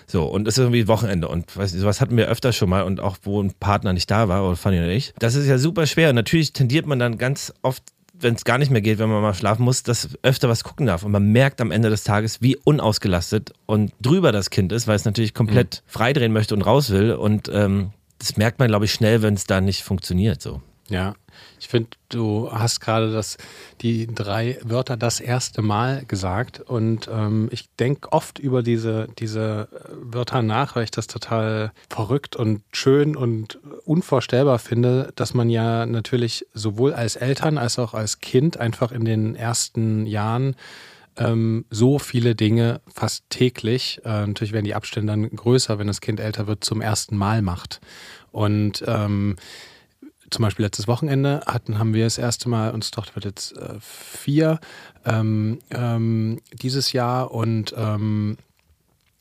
So, 0.08 0.26
und 0.26 0.48
es 0.48 0.56
ist 0.56 0.60
irgendwie 0.60 0.88
Wochenende 0.88 1.28
und 1.28 1.56
weiß 1.56 1.72
nicht, 1.72 1.82
sowas 1.82 2.02
hatten 2.02 2.18
wir 2.18 2.28
öfter 2.28 2.52
schon 2.52 2.70
mal 2.70 2.84
und 2.84 3.00
auch 3.00 3.18
wo 3.24 3.42
ein 3.42 3.54
Partner 3.54 3.94
nicht 3.94 4.10
da 4.12 4.28
war 4.28 4.46
oder 4.46 4.56
Fanny 4.56 4.80
und 4.80 4.90
ich. 4.90 5.14
Das 5.20 5.36
ist 5.36 5.48
ja 5.48 5.58
super 5.58 5.86
schwer. 5.86 6.10
Und 6.10 6.16
natürlich 6.16 6.54
tendiert 6.54 6.86
man 6.86 7.00
dann 7.00 7.18
ganz 7.18 7.54
oft 7.62 7.84
wenn 8.14 8.36
es 8.36 8.46
gar 8.46 8.58
nicht 8.58 8.72
mehr 8.72 8.82
geht, 8.82 9.00
wenn 9.00 9.10
man 9.10 9.22
mal 9.22 9.34
schlafen 9.34 9.64
muss, 9.64 9.84
dass 9.84 10.10
öfter 10.22 10.48
was 10.48 10.64
gucken 10.64 10.86
darf. 10.86 11.04
Und 11.04 11.12
man 11.12 11.32
merkt 11.32 11.60
am 11.60 11.72
Ende 11.72 11.90
des 11.90 12.04
Tages, 12.04 12.42
wie 12.42 12.56
unausgelastet 12.56 13.54
und 13.66 13.92
drüber 14.02 14.32
das 14.32 14.50
Kind 14.50 14.72
ist, 14.72 14.88
weil 14.88 14.96
es 14.96 15.06
natürlich 15.06 15.34
komplett 15.34 15.84
mhm. 15.86 15.92
freidrehen 15.92 16.32
möchte 16.32 16.54
und 16.54 16.62
raus 16.62 16.92
will. 16.92 17.14
Und 17.14 17.50
ähm, 17.52 17.92
das 18.20 18.38
merkt 18.38 18.60
man, 18.60 18.68
glaube 18.68 18.86
ich, 18.86 18.94
schnell, 18.94 19.22
wenn 19.22 19.34
es 19.34 19.46
da 19.46 19.62
nicht 19.62 19.84
funktioniert. 19.84 20.42
So. 20.42 20.62
Ja, 20.94 21.16
ich 21.60 21.70
finde, 21.70 21.90
du 22.10 22.52
hast 22.52 22.80
gerade 22.80 23.20
die 23.82 24.06
drei 24.06 24.60
Wörter 24.62 24.96
das 24.96 25.20
erste 25.20 25.64
Mal 25.64 26.06
gesagt 26.06 26.60
und 26.60 27.10
ähm, 27.12 27.50
ich 27.52 27.68
denke 27.80 28.12
oft 28.12 28.38
über 28.38 28.62
diese, 28.62 29.08
diese 29.18 29.70
Wörter 29.92 30.44
nach, 30.44 30.76
weil 30.76 30.84
ich 30.84 30.92
das 30.92 31.08
total 31.08 31.72
verrückt 31.90 32.36
und 32.36 32.62
schön 32.72 33.16
und 33.16 33.58
unvorstellbar 33.86 34.60
finde, 34.60 35.12
dass 35.16 35.34
man 35.34 35.50
ja 35.50 35.88
natürlich 35.88 36.46
sowohl 36.54 36.94
als 36.94 37.16
Eltern 37.16 37.58
als 37.58 37.80
auch 37.80 37.96
als 37.96 38.20
Kind 38.20 38.58
einfach 38.58 38.92
in 38.92 39.04
den 39.04 39.36
ersten 39.36 40.06
Jahren 40.06 40.56
ähm, 41.18 41.66
so 41.72 41.98
viele 41.98 42.36
Dinge 42.36 42.82
fast 42.94 43.24
täglich, 43.30 44.00
äh, 44.06 44.28
natürlich 44.28 44.54
werden 44.54 44.66
die 44.66 44.76
Abstände 44.76 45.12
dann 45.12 45.28
größer, 45.28 45.80
wenn 45.80 45.88
das 45.88 46.02
Kind 46.02 46.20
älter 46.20 46.46
wird, 46.46 46.64
zum 46.64 46.82
ersten 46.82 47.18
Mal 47.18 47.42
macht. 47.42 47.82
Und 48.32 48.84
ähm, 48.86 49.38
zum 50.34 50.44
Beispiel 50.44 50.66
letztes 50.66 50.88
Wochenende 50.88 51.42
hatten, 51.46 51.80
haben 51.80 51.94
wir 51.94 52.04
das 52.04 52.18
erste 52.18 52.50
Mal, 52.50 52.72
unsere 52.72 52.92
Tochter 52.92 53.16
wird 53.16 53.26
jetzt 53.26 53.58
äh, 53.58 53.76
vier 53.80 54.60
ähm, 55.06 55.60
ähm, 55.70 56.42
dieses 56.54 56.92
Jahr 56.92 57.32
und 57.32 57.74
ähm, 57.78 58.38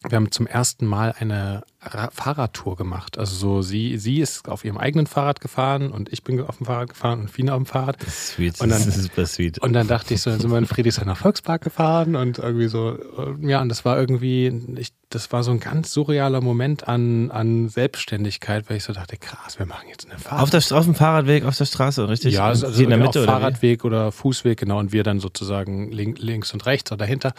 wir 0.08 0.16
haben 0.16 0.32
zum 0.32 0.46
ersten 0.46 0.86
Mal 0.86 1.14
eine 1.18 1.62
Fahrradtour 1.80 2.76
gemacht. 2.76 3.18
Also 3.18 3.36
so 3.36 3.62
sie, 3.62 3.98
sie 3.98 4.20
ist 4.20 4.48
auf 4.48 4.64
ihrem 4.64 4.78
eigenen 4.78 5.06
Fahrrad 5.06 5.40
gefahren 5.40 5.92
und 5.92 6.12
ich 6.12 6.24
bin 6.24 6.40
auf 6.40 6.56
dem 6.56 6.66
Fahrrad 6.66 6.88
gefahren 6.88 7.20
und 7.20 7.30
Fina 7.30 7.52
auf 7.52 7.62
dem 7.62 7.66
Fahrrad. 7.66 8.00
Das 8.00 8.08
ist 8.08 8.28
sweet. 8.28 8.60
Und 8.60 8.70
dann, 8.70 8.84
das 8.84 8.96
ist 8.96 9.02
super 9.04 9.26
sweet. 9.26 9.58
Und 9.60 9.72
dann 9.72 9.86
dachte 9.86 10.14
ich 10.14 10.22
so, 10.22 10.30
dann 10.30 10.40
sind 10.40 10.50
wir 10.50 10.58
in 10.58 10.66
Friedrichshainer 10.66 11.14
Volkspark 11.14 11.62
gefahren 11.62 12.16
und 12.16 12.38
irgendwie 12.38 12.68
so, 12.68 12.98
ja, 13.40 13.62
und 13.62 13.68
das 13.68 13.84
war 13.84 13.98
irgendwie, 13.98 14.48
ich, 14.76 14.92
das 15.14 15.32
war 15.32 15.42
so 15.42 15.50
ein 15.50 15.60
ganz 15.60 15.92
surrealer 15.92 16.40
Moment 16.40 16.88
an, 16.88 17.30
an 17.30 17.68
Selbstständigkeit, 17.68 18.68
weil 18.68 18.78
ich 18.78 18.84
so 18.84 18.92
dachte, 18.92 19.16
krass, 19.16 19.58
wir 19.58 19.66
machen 19.66 19.88
jetzt 19.88 20.08
eine 20.10 20.18
Fahrt. 20.18 20.42
Auf, 20.42 20.50
der, 20.50 20.60
auf 20.76 20.84
dem 20.84 20.94
Fahrradweg, 20.94 21.44
auf 21.44 21.56
der 21.56 21.66
Straße, 21.66 22.08
richtig? 22.08 22.34
Ja, 22.34 22.46
also, 22.46 22.66
also 22.66 22.82
in 22.82 22.90
der 22.90 22.98
Mitte, 22.98 23.20
auf 23.20 23.26
Fahrradweg 23.26 23.84
oder, 23.84 24.02
oder 24.02 24.12
Fußweg, 24.12 24.58
genau, 24.58 24.78
und 24.78 24.92
wir 24.92 25.02
dann 25.02 25.20
sozusagen 25.20 25.92
links 25.92 26.52
und 26.52 26.66
rechts 26.66 26.90
oder 26.90 26.98
dahinter. 26.98 27.34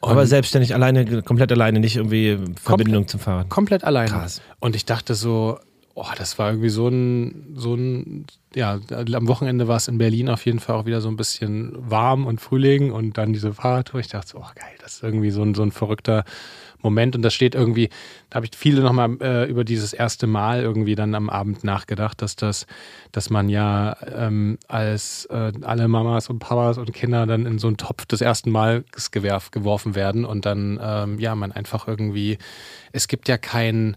Aber 0.00 0.26
selbstständig 0.26 0.74
alleine, 0.74 1.22
komplett 1.22 1.52
alleine, 1.52 1.78
nicht 1.78 1.96
irgendwie 1.96 2.38
Verbindung 2.60 3.06
zum 3.06 3.20
Fahrrad. 3.20 3.48
Komplett 3.48 3.84
alleine. 3.84 4.10
Krass. 4.10 4.42
Und 4.58 4.74
ich 4.74 4.84
dachte 4.84 5.14
so, 5.14 5.60
oh, 5.94 6.06
das 6.16 6.38
war 6.38 6.50
irgendwie 6.50 6.70
so 6.70 6.88
ein, 6.88 7.54
so 7.54 7.74
ein, 7.74 8.26
ja, 8.54 8.80
am 8.90 9.28
Wochenende 9.28 9.68
war 9.68 9.76
es 9.76 9.88
in 9.88 9.98
Berlin 9.98 10.28
auf 10.28 10.44
jeden 10.44 10.58
Fall 10.58 10.76
auch 10.76 10.86
wieder 10.86 11.00
so 11.00 11.08
ein 11.08 11.16
bisschen 11.16 11.72
warm 11.78 12.26
und 12.26 12.40
Frühling 12.40 12.90
und 12.90 13.18
dann 13.18 13.32
diese 13.32 13.52
Fahrradtour. 13.52 14.00
Ich 14.00 14.08
dachte 14.08 14.28
so, 14.28 14.38
oh 14.38 14.50
geil, 14.54 14.74
das 14.80 14.94
ist 14.94 15.02
irgendwie 15.02 15.30
so 15.30 15.42
ein, 15.42 15.54
so 15.54 15.62
ein 15.62 15.70
verrückter 15.70 16.24
Moment. 16.82 17.16
Und 17.16 17.22
das 17.22 17.34
steht 17.34 17.54
irgendwie, 17.54 17.88
da 18.30 18.36
habe 18.36 18.46
ich 18.46 18.52
viele 18.56 18.82
nochmal 18.82 19.16
äh, 19.20 19.48
über 19.48 19.64
dieses 19.64 19.92
erste 19.92 20.26
Mal 20.26 20.62
irgendwie 20.62 20.94
dann 20.94 21.14
am 21.14 21.30
Abend 21.30 21.64
nachgedacht, 21.64 22.22
dass 22.22 22.36
das, 22.36 22.66
dass 23.12 23.30
man 23.30 23.48
ja 23.48 23.96
ähm, 24.14 24.58
als 24.68 25.26
äh, 25.26 25.52
alle 25.62 25.88
Mamas 25.88 26.28
und 26.28 26.38
Papas 26.38 26.78
und 26.78 26.92
Kinder 26.92 27.26
dann 27.26 27.46
in 27.46 27.58
so 27.58 27.68
einen 27.68 27.76
Topf 27.76 28.06
des 28.06 28.20
ersten 28.20 28.50
Mal 28.50 28.84
geworfen 29.50 29.94
werden 29.94 30.24
und 30.24 30.46
dann, 30.46 30.80
ähm, 30.82 31.18
ja, 31.18 31.34
man 31.34 31.52
einfach 31.52 31.88
irgendwie, 31.88 32.38
es 32.92 33.08
gibt 33.08 33.28
ja 33.28 33.38
kein, 33.38 33.96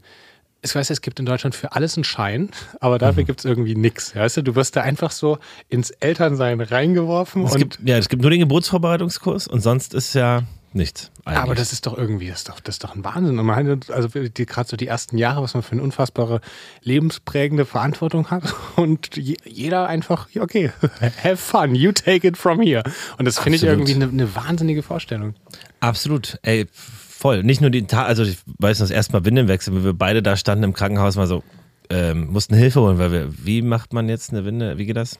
ich 0.62 0.74
weiß, 0.74 0.90
es 0.90 1.02
gibt 1.02 1.20
in 1.20 1.26
Deutschland 1.26 1.56
für 1.56 1.74
alles 1.74 1.96
einen 1.96 2.04
Schein, 2.04 2.50
aber 2.80 2.98
dafür 2.98 3.24
mhm. 3.24 3.28
gibt 3.28 3.40
es 3.40 3.46
irgendwie 3.46 3.76
nichts. 3.76 4.16
Weißt 4.16 4.38
du, 4.38 4.42
du 4.42 4.56
wirst 4.56 4.76
da 4.76 4.82
einfach 4.82 5.12
so 5.12 5.38
ins 5.70 5.92
Elternsein 5.92 6.60
reingeworfen. 6.60 7.44
Es 7.46 7.56
gibt, 7.56 7.80
ja, 7.86 7.98
es 7.98 8.10
gibt 8.10 8.22
nur 8.22 8.32
den 8.32 8.40
Geburtsvorbereitungskurs 8.40 9.48
und 9.48 9.62
sonst 9.62 9.94
ist 9.94 10.16
ja 10.16 10.44
nichts. 10.76 11.12
Eigentlich. 11.24 11.42
Aber 11.42 11.56
das 11.56 11.74
ist 11.74 11.86
doch 11.86 11.98
irgendwie, 11.98 12.28
das 12.28 12.40
ist 12.40 12.50
doch, 12.50 12.60
das 12.60 12.76
ist 12.76 12.84
doch 12.84 12.96
ein 12.96 13.04
Wahnsinn. 13.04 13.40
Und 13.40 13.46
man 13.46 13.68
hat, 13.68 13.90
also 13.90 14.10
gerade 14.10 14.70
so 14.70 14.78
die 14.78 14.88
ersten 14.88 15.18
Jahre, 15.18 15.42
was 15.42 15.54
man 15.54 15.64
für 15.64 15.74
eine 15.74 15.82
unfassbare 15.82 16.42
lebensprägende 16.82 17.66
Verantwortung 17.66 18.30
hat. 18.30 18.54
Und 18.76 19.16
jeder 19.16 19.88
einfach, 19.88 20.28
okay, 20.40 20.72
have 21.24 21.38
fun, 21.38 21.76
you 21.76 21.92
take 21.92 22.28
it 22.28 22.38
from 22.38 22.62
here. 22.62 22.84
Und 23.18 23.26
das 23.26 23.40
finde 23.40 23.58
ich 23.58 23.64
irgendwie 23.64 23.96
eine, 23.96 24.06
eine 24.06 24.36
wahnsinnige 24.36 24.84
Vorstellung. 24.84 25.36
Absolut. 25.80 26.40
Ey, 26.44 26.68
voll. 26.72 27.44
Nicht 27.44 27.62
nur 27.62 27.70
die 27.70 27.88
Tage, 27.88 28.06
also 28.06 28.24
ich 28.24 28.38
weiß 28.60 28.80
noch, 28.80 28.88
das 28.88 28.96
erste 28.96 29.14
Mal 29.14 29.26
Windelwechsel, 29.26 29.76
wie 29.76 29.84
wir 29.84 29.94
beide 29.94 30.22
da 30.22 30.36
standen 30.36 30.64
im 30.64 30.74
Krankenhaus, 30.74 31.16
mal 31.16 31.28
so, 31.28 31.44
ähm, 31.90 32.28
mussten 32.32 32.56
Hilfe 32.56 32.82
holen, 32.82 32.98
weil 32.98 33.12
wir, 33.12 33.46
wie 33.46 33.62
macht 33.62 33.94
man 33.94 34.10
jetzt 34.10 34.32
eine 34.32 34.46
Winde, 34.46 34.78
wie 34.78 34.86
geht 34.86 34.98
das? 34.98 35.20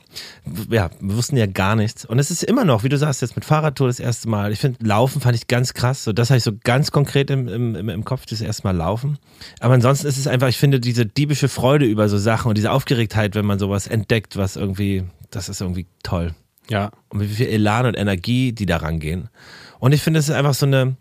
Ja, 0.70 0.90
wir 1.00 1.16
wussten 1.16 1.38
ja 1.38 1.46
gar 1.46 1.76
nichts. 1.76 2.06
Und 2.06 2.20
es 2.20 2.32
ist 2.32 2.44
immer 2.44 2.66
noch, 2.66 2.84
wie 2.84 2.90
du 2.90 2.98
sagst, 2.98 3.22
jetzt 3.22 3.36
mit 3.36 3.46
Fahrradtour 3.46 3.88
das 3.88 4.00
erste 4.00 4.30
Mal. 4.30 4.52
Ich 4.52 4.60
finde, 4.60 4.86
Laufen 4.86 5.22
fand 5.22 5.36
ich 5.36 5.48
ganz 5.48 5.74
krass. 5.74 6.04
So, 6.04 6.14
das 6.14 6.30
habe 6.30 6.38
ich 6.38 6.44
so 6.44 6.52
ganz 6.64 6.92
konkret 6.92 7.30
im, 7.30 7.48
im, 7.48 7.90
im 7.90 8.06
Kopf, 8.06 8.26
das 8.26 8.42
erste 8.42 8.64
Mal 8.64 8.76
Laufen. 8.76 9.18
Aber 9.60 9.74
ansonsten 9.74 10.08
ist 10.08 10.18
es 10.18 10.28
einfach, 10.28 10.48
ich 10.48 10.58
finde, 10.58 10.80
diese 10.80 11.06
diebische 11.06 11.50
Freude 11.50 11.86
über 11.86 12.10
so 12.10 12.18
Sachen 12.18 12.50
und 12.50 12.58
diese 12.58 12.72
Aufgeregtheit, 12.72 13.36
wenn 13.36 13.46
man 13.46 13.60
sowas 13.60 13.88
entdeckt, 13.88 14.38
was 14.38 14.56
irgendwie, 14.56 15.04
das 15.32 15.50
ist 15.50 15.62
irgendwie 15.62 15.88
toll. 16.04 16.34
Ja. 16.70 16.92
Und 17.10 17.22
wie 17.22 17.28
viel 17.28 17.48
Elan 17.48 17.86
und 17.86 17.96
Energie 17.96 18.52
die 18.52 18.66
da 18.66 18.78
rangehen. 18.78 19.30
Und 19.80 19.92
ich 19.92 20.02
finde, 20.02 20.20
es 20.20 20.30
ist 20.30 20.36
einfach 20.36 20.54
so 20.54 20.66
eine, 20.66 20.96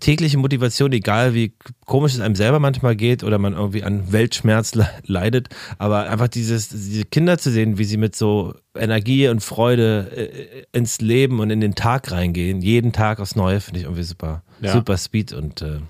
tägliche 0.00 0.38
Motivation, 0.38 0.92
egal 0.92 1.34
wie 1.34 1.54
komisch 1.86 2.14
es 2.14 2.20
einem 2.20 2.34
selber 2.34 2.58
manchmal 2.58 2.96
geht 2.96 3.24
oder 3.24 3.38
man 3.38 3.54
irgendwie 3.54 3.82
an 3.82 4.12
Weltschmerz 4.12 4.74
le 4.74 4.88
leidet, 5.04 5.48
aber 5.78 6.10
einfach 6.10 6.28
dieses, 6.28 6.68
diese 6.68 7.04
Kinder 7.04 7.38
zu 7.38 7.50
sehen, 7.50 7.78
wie 7.78 7.84
sie 7.84 7.96
mit 7.96 8.14
so 8.14 8.54
Energie 8.74 9.28
und 9.28 9.40
Freude 9.40 10.10
äh, 10.14 10.64
ins 10.72 11.00
Leben 11.00 11.40
und 11.40 11.50
in 11.50 11.60
den 11.60 11.74
Tag 11.74 12.10
reingehen, 12.12 12.60
jeden 12.60 12.92
Tag 12.92 13.20
aufs 13.20 13.36
Neue, 13.36 13.60
finde 13.60 13.80
ich 13.80 13.84
irgendwie 13.86 14.02
super, 14.02 14.42
Ja. 14.60 14.72
super 14.72 14.98
speed 14.98 15.32
und 15.32 15.62
äh, 15.62 15.80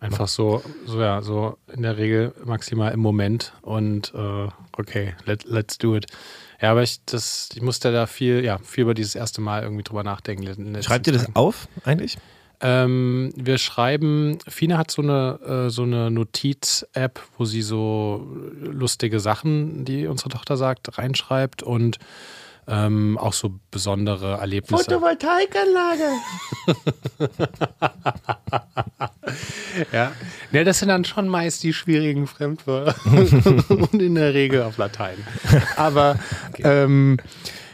Einfach 0.00 0.26
so, 0.26 0.64
so, 0.84 1.00
ja, 1.00 1.22
so 1.22 1.58
in 1.72 1.82
der 1.82 1.96
Regel 1.96 2.34
maximal 2.44 2.92
im 2.92 2.98
Moment 2.98 3.52
und 3.62 4.12
äh, 4.16 4.48
okay, 4.76 5.14
let, 5.26 5.44
let's 5.44 5.78
do 5.78 5.94
it. 5.94 6.06
Ja, 6.60 6.72
aber 6.72 6.82
ich, 6.82 7.04
das, 7.06 7.50
ich 7.54 7.62
musste 7.62 7.92
da 7.92 8.06
viel, 8.08 8.44
ja, 8.44 8.58
viel 8.58 8.82
über 8.82 8.94
dieses 8.94 9.14
erste 9.14 9.40
Mal 9.40 9.62
irgendwie 9.62 9.84
drüber 9.84 10.02
nachdenken. 10.02 10.82
schreibt 10.82 11.06
ihr 11.06 11.12
das 11.12 11.36
auf 11.36 11.68
eigentlich? 11.84 12.18
Ähm, 12.62 13.32
wir 13.36 13.58
schreiben, 13.58 14.38
Fina 14.46 14.78
hat 14.78 14.90
so 14.90 15.02
eine, 15.02 15.66
äh, 15.66 15.70
so 15.70 15.82
eine 15.82 16.10
Notiz-App, 16.10 17.20
wo 17.36 17.44
sie 17.44 17.62
so 17.62 18.26
lustige 18.60 19.20
Sachen, 19.20 19.84
die 19.84 20.06
unsere 20.06 20.30
Tochter 20.30 20.56
sagt, 20.56 20.96
reinschreibt 20.96 21.62
und 21.62 21.98
ähm, 22.68 23.18
auch 23.18 23.32
so 23.32 23.58
besondere 23.72 24.38
Erlebnisse. 24.38 24.84
Photovoltaikanlage. 24.84 26.08
Ja. 29.92 30.12
ja, 30.52 30.64
das 30.64 30.80
sind 30.80 30.88
dann 30.88 31.04
schon 31.04 31.28
meist 31.28 31.62
die 31.62 31.72
schwierigen 31.72 32.26
Fremdwörter 32.26 32.94
und 33.70 34.02
in 34.02 34.14
der 34.14 34.34
Regel 34.34 34.62
auf 34.62 34.76
Latein. 34.76 35.16
Aber 35.76 36.18
ähm, 36.58 37.18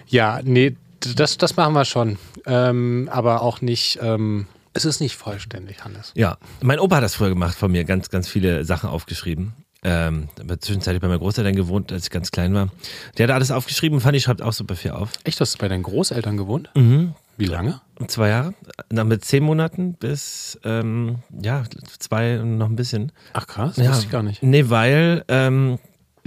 ja, 0.06 0.40
nee, 0.44 0.76
das, 1.00 1.38
das 1.38 1.56
machen 1.56 1.74
wir 1.74 1.84
schon. 1.84 2.18
Ähm, 2.46 3.08
aber 3.12 3.42
auch 3.42 3.60
nicht, 3.60 3.98
ähm, 4.00 4.46
es 4.78 4.84
ist 4.84 5.00
nicht 5.00 5.16
vollständig, 5.16 5.84
Hannes. 5.84 6.12
Ja, 6.14 6.38
mein 6.62 6.78
Opa 6.80 6.96
hat 6.96 7.02
das 7.04 7.14
früher 7.14 7.28
gemacht 7.28 7.56
von 7.56 7.70
mir, 7.70 7.84
ganz, 7.84 8.08
ganz 8.10 8.28
viele 8.28 8.64
Sachen 8.64 8.88
aufgeschrieben. 8.88 9.52
Ähm, 9.84 10.28
habe 10.40 10.58
zwischenzeitlich 10.58 11.00
bei 11.00 11.06
meinen 11.08 11.20
Großeltern 11.20 11.54
gewohnt, 11.54 11.92
als 11.92 12.04
ich 12.04 12.10
ganz 12.10 12.30
klein 12.32 12.52
war. 12.54 12.68
Der 13.16 13.28
hat 13.28 13.34
alles 13.34 13.50
aufgeschrieben, 13.52 14.00
fand 14.00 14.16
ich, 14.16 14.24
schreibt 14.24 14.42
auch 14.42 14.52
super 14.52 14.74
viel 14.74 14.90
auf. 14.90 15.10
Echt, 15.24 15.40
hast 15.40 15.54
du 15.54 15.58
bei 15.58 15.68
deinen 15.68 15.84
Großeltern 15.84 16.36
gewohnt? 16.36 16.70
Mhm. 16.74 17.14
Wie 17.36 17.44
lange? 17.44 17.80
Zwei 18.08 18.30
Jahre, 18.30 18.54
dann 18.88 19.06
mit 19.06 19.24
zehn 19.24 19.44
Monaten 19.44 19.94
bis, 19.94 20.58
ähm, 20.64 21.20
ja, 21.40 21.62
zwei 22.00 22.40
und 22.40 22.58
noch 22.58 22.68
ein 22.68 22.74
bisschen. 22.74 23.12
Ach 23.32 23.46
krass, 23.46 23.76
Ja. 23.76 23.90
wusste 23.90 24.06
ich 24.06 24.10
gar 24.10 24.24
nicht. 24.24 24.42
Nee, 24.42 24.68
weil, 24.70 25.24
ähm, 25.28 25.78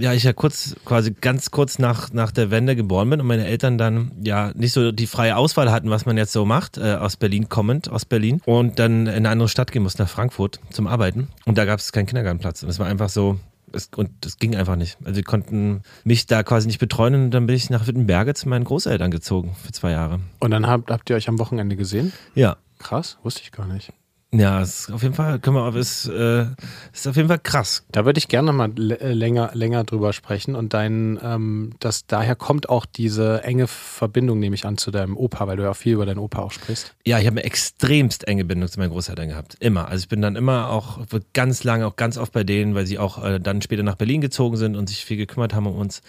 ja, 0.02 0.12
ich 0.12 0.24
ja 0.24 0.32
kurz, 0.32 0.74
quasi 0.84 1.12
ganz 1.12 1.52
kurz 1.52 1.78
nach, 1.78 2.12
nach 2.12 2.32
der 2.32 2.50
Wende 2.50 2.74
geboren 2.74 3.08
bin 3.08 3.20
und 3.20 3.26
meine 3.26 3.46
Eltern 3.46 3.78
dann 3.78 4.10
ja 4.22 4.50
nicht 4.54 4.72
so 4.72 4.90
die 4.90 5.06
freie 5.06 5.36
Auswahl 5.36 5.70
hatten, 5.70 5.90
was 5.90 6.06
man 6.06 6.16
jetzt 6.16 6.32
so 6.32 6.44
macht, 6.44 6.76
äh, 6.76 6.94
aus 6.94 7.16
Berlin 7.16 7.48
kommend, 7.48 7.88
aus 7.88 8.04
Berlin 8.04 8.40
und 8.44 8.80
dann 8.80 9.06
in 9.06 9.14
eine 9.14 9.30
andere 9.30 9.48
Stadt 9.48 9.70
gehen 9.70 9.84
mussten, 9.84 10.02
nach 10.02 10.08
Frankfurt 10.08 10.58
zum 10.70 10.88
Arbeiten 10.88 11.28
und 11.46 11.56
da 11.56 11.64
gab 11.64 11.78
es 11.78 11.92
keinen 11.92 12.06
Kindergartenplatz 12.06 12.64
und 12.64 12.68
es 12.68 12.80
war 12.80 12.86
einfach 12.86 13.10
so, 13.10 13.38
es, 13.72 13.90
und 13.94 14.10
das 14.22 14.38
ging 14.38 14.56
einfach 14.56 14.76
nicht. 14.76 14.98
Also 15.04 15.14
sie 15.14 15.22
konnten 15.22 15.82
mich 16.02 16.26
da 16.26 16.42
quasi 16.42 16.66
nicht 16.66 16.80
betreuen 16.80 17.14
und 17.14 17.30
dann 17.30 17.46
bin 17.46 17.54
ich 17.54 17.70
nach 17.70 17.86
Wittenberge 17.86 18.34
zu 18.34 18.48
meinen 18.48 18.64
Großeltern 18.64 19.12
gezogen 19.12 19.54
für 19.62 19.70
zwei 19.70 19.92
Jahre. 19.92 20.18
Und 20.40 20.50
dann 20.50 20.66
habt, 20.66 20.90
habt 20.90 21.08
ihr 21.10 21.16
euch 21.16 21.28
am 21.28 21.38
Wochenende 21.38 21.76
gesehen? 21.76 22.12
Ja, 22.34 22.56
Krass, 22.82 23.18
wusste 23.22 23.42
ich 23.42 23.52
gar 23.52 23.66
nicht. 23.66 23.92
Ja, 24.34 24.62
es, 24.62 24.90
auf 24.90 25.02
jeden 25.02 25.14
Fall 25.14 25.38
können 25.40 25.56
wir, 25.56 25.74
es 25.74 26.06
äh, 26.08 26.46
ist 26.90 27.06
auf 27.06 27.16
jeden 27.16 27.28
Fall 27.28 27.38
krass. 27.38 27.84
Da 27.92 28.06
würde 28.06 28.16
ich 28.16 28.28
gerne 28.28 28.50
mal 28.54 28.70
äh, 28.78 29.12
länger, 29.12 29.50
länger 29.52 29.84
drüber 29.84 30.14
sprechen 30.14 30.54
und 30.54 30.72
dein, 30.72 31.20
ähm, 31.22 31.74
das, 31.80 32.06
daher 32.06 32.34
kommt 32.34 32.70
auch 32.70 32.86
diese 32.86 33.44
enge 33.44 33.66
Verbindung, 33.66 34.38
nehme 34.38 34.54
ich 34.54 34.64
an, 34.64 34.78
zu 34.78 34.90
deinem 34.90 35.18
Opa, 35.18 35.46
weil 35.46 35.58
du 35.58 35.64
ja 35.64 35.70
auch 35.70 35.76
viel 35.76 35.92
über 35.92 36.06
deinen 36.06 36.18
Opa 36.18 36.40
auch 36.40 36.50
sprichst. 36.50 36.94
Ja, 37.04 37.18
ich 37.18 37.26
habe 37.26 37.34
eine 37.34 37.44
extremst 37.44 38.26
enge 38.26 38.46
Bindung 38.46 38.70
zu 38.70 38.80
meinen 38.80 38.90
Großeltern 38.90 39.28
gehabt. 39.28 39.56
Immer. 39.60 39.88
Also 39.88 40.04
ich 40.04 40.08
bin 40.08 40.22
dann 40.22 40.36
immer 40.36 40.70
auch 40.70 41.00
ganz 41.34 41.62
lange, 41.62 41.86
auch 41.86 41.96
ganz 41.96 42.16
oft 42.16 42.32
bei 42.32 42.42
denen, 42.42 42.74
weil 42.74 42.86
sie 42.86 42.98
auch 42.98 43.22
äh, 43.22 43.38
dann 43.38 43.60
später 43.60 43.82
nach 43.82 43.96
Berlin 43.96 44.22
gezogen 44.22 44.56
sind 44.56 44.76
und 44.76 44.88
sich 44.88 45.04
viel 45.04 45.18
gekümmert 45.18 45.52
haben 45.52 45.66
um 45.66 45.76
uns. 45.76 46.00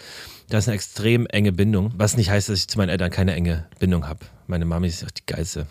Da 0.48 0.56
ist 0.56 0.68
eine 0.68 0.76
extrem 0.76 1.26
enge 1.26 1.52
Bindung. 1.52 1.92
Was 1.98 2.16
nicht 2.16 2.30
heißt, 2.30 2.48
dass 2.48 2.58
ich 2.58 2.68
zu 2.68 2.78
meinen 2.78 2.88
Eltern 2.88 3.10
keine 3.10 3.34
enge 3.34 3.66
Bindung 3.78 4.08
habe. 4.08 4.20
Meine 4.46 4.64
Mami 4.64 4.88
ist 4.88 5.04
auch 5.04 5.10
die 5.10 5.26
geilste. 5.26 5.66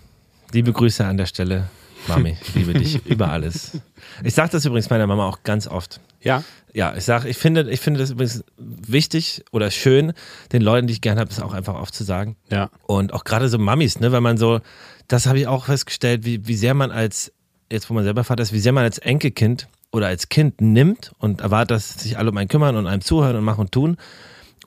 Liebe 0.52 0.72
Grüße 0.72 1.04
an 1.04 1.18
der 1.18 1.26
Stelle. 1.26 1.68
Mami, 2.08 2.38
ich 2.42 2.56
liebe 2.56 2.74
dich 2.74 3.06
über 3.06 3.30
alles. 3.30 3.80
Ich 4.24 4.34
sage 4.34 4.52
das 4.52 4.66
übrigens 4.66 4.90
meiner 4.90 5.08
Mama 5.08 5.28
auch 5.28 5.44
ganz 5.44 5.68
oft. 5.68 6.00
Ja, 6.22 6.44
Ja, 6.74 6.96
ich 6.96 7.04
sage, 7.04 7.28
ich 7.30 7.38
finde, 7.38 7.70
ich 7.70 7.80
finde 7.80 8.00
das 8.00 8.12
übrigens 8.12 8.44
wichtig 8.58 9.44
oder 9.52 9.70
schön, 9.72 10.14
den 10.52 10.62
Leuten, 10.62 10.88
die 10.88 10.94
ich 10.94 11.02
gerne 11.02 11.20
habe, 11.22 11.30
es 11.30 11.40
auch 11.40 11.54
einfach 11.54 11.76
oft 11.76 11.94
zu 11.94 12.04
sagen. 12.04 12.36
ja. 12.50 12.70
Und 12.84 13.14
auch 13.14 13.24
gerade 13.24 13.50
so 13.50 13.58
Mamis, 13.60 14.00
ne, 14.00 14.12
weil 14.12 14.22
man 14.22 14.38
so, 14.38 14.60
das 15.08 15.26
habe 15.26 15.38
ich 15.40 15.48
auch 15.48 15.66
festgestellt, 15.66 16.26
wie, 16.26 16.48
wie 16.48 16.56
sehr 16.56 16.74
man 16.74 16.92
als, 16.92 17.32
jetzt 17.72 17.90
wo 17.90 17.94
man 17.94 18.04
selber 18.04 18.24
Vater 18.24 18.44
ist, 18.44 18.54
wie 18.54 18.60
sehr 18.60 18.72
man 18.72 18.84
als 18.84 18.98
Enkelkind 19.00 19.68
oder 19.92 20.08
als 20.08 20.30
Kind 20.30 20.62
nimmt 20.62 21.12
und 21.20 21.42
erwartet, 21.42 21.72
dass 21.72 21.94
sich 22.00 22.18
alle 22.18 22.32
um 22.32 22.38
einen 22.38 22.48
kümmern 22.48 22.76
und 22.76 22.88
einem 22.88 23.02
zuhören 23.02 23.36
und 23.36 23.44
machen 23.44 23.62
und 23.62 23.72
tun. 23.72 23.98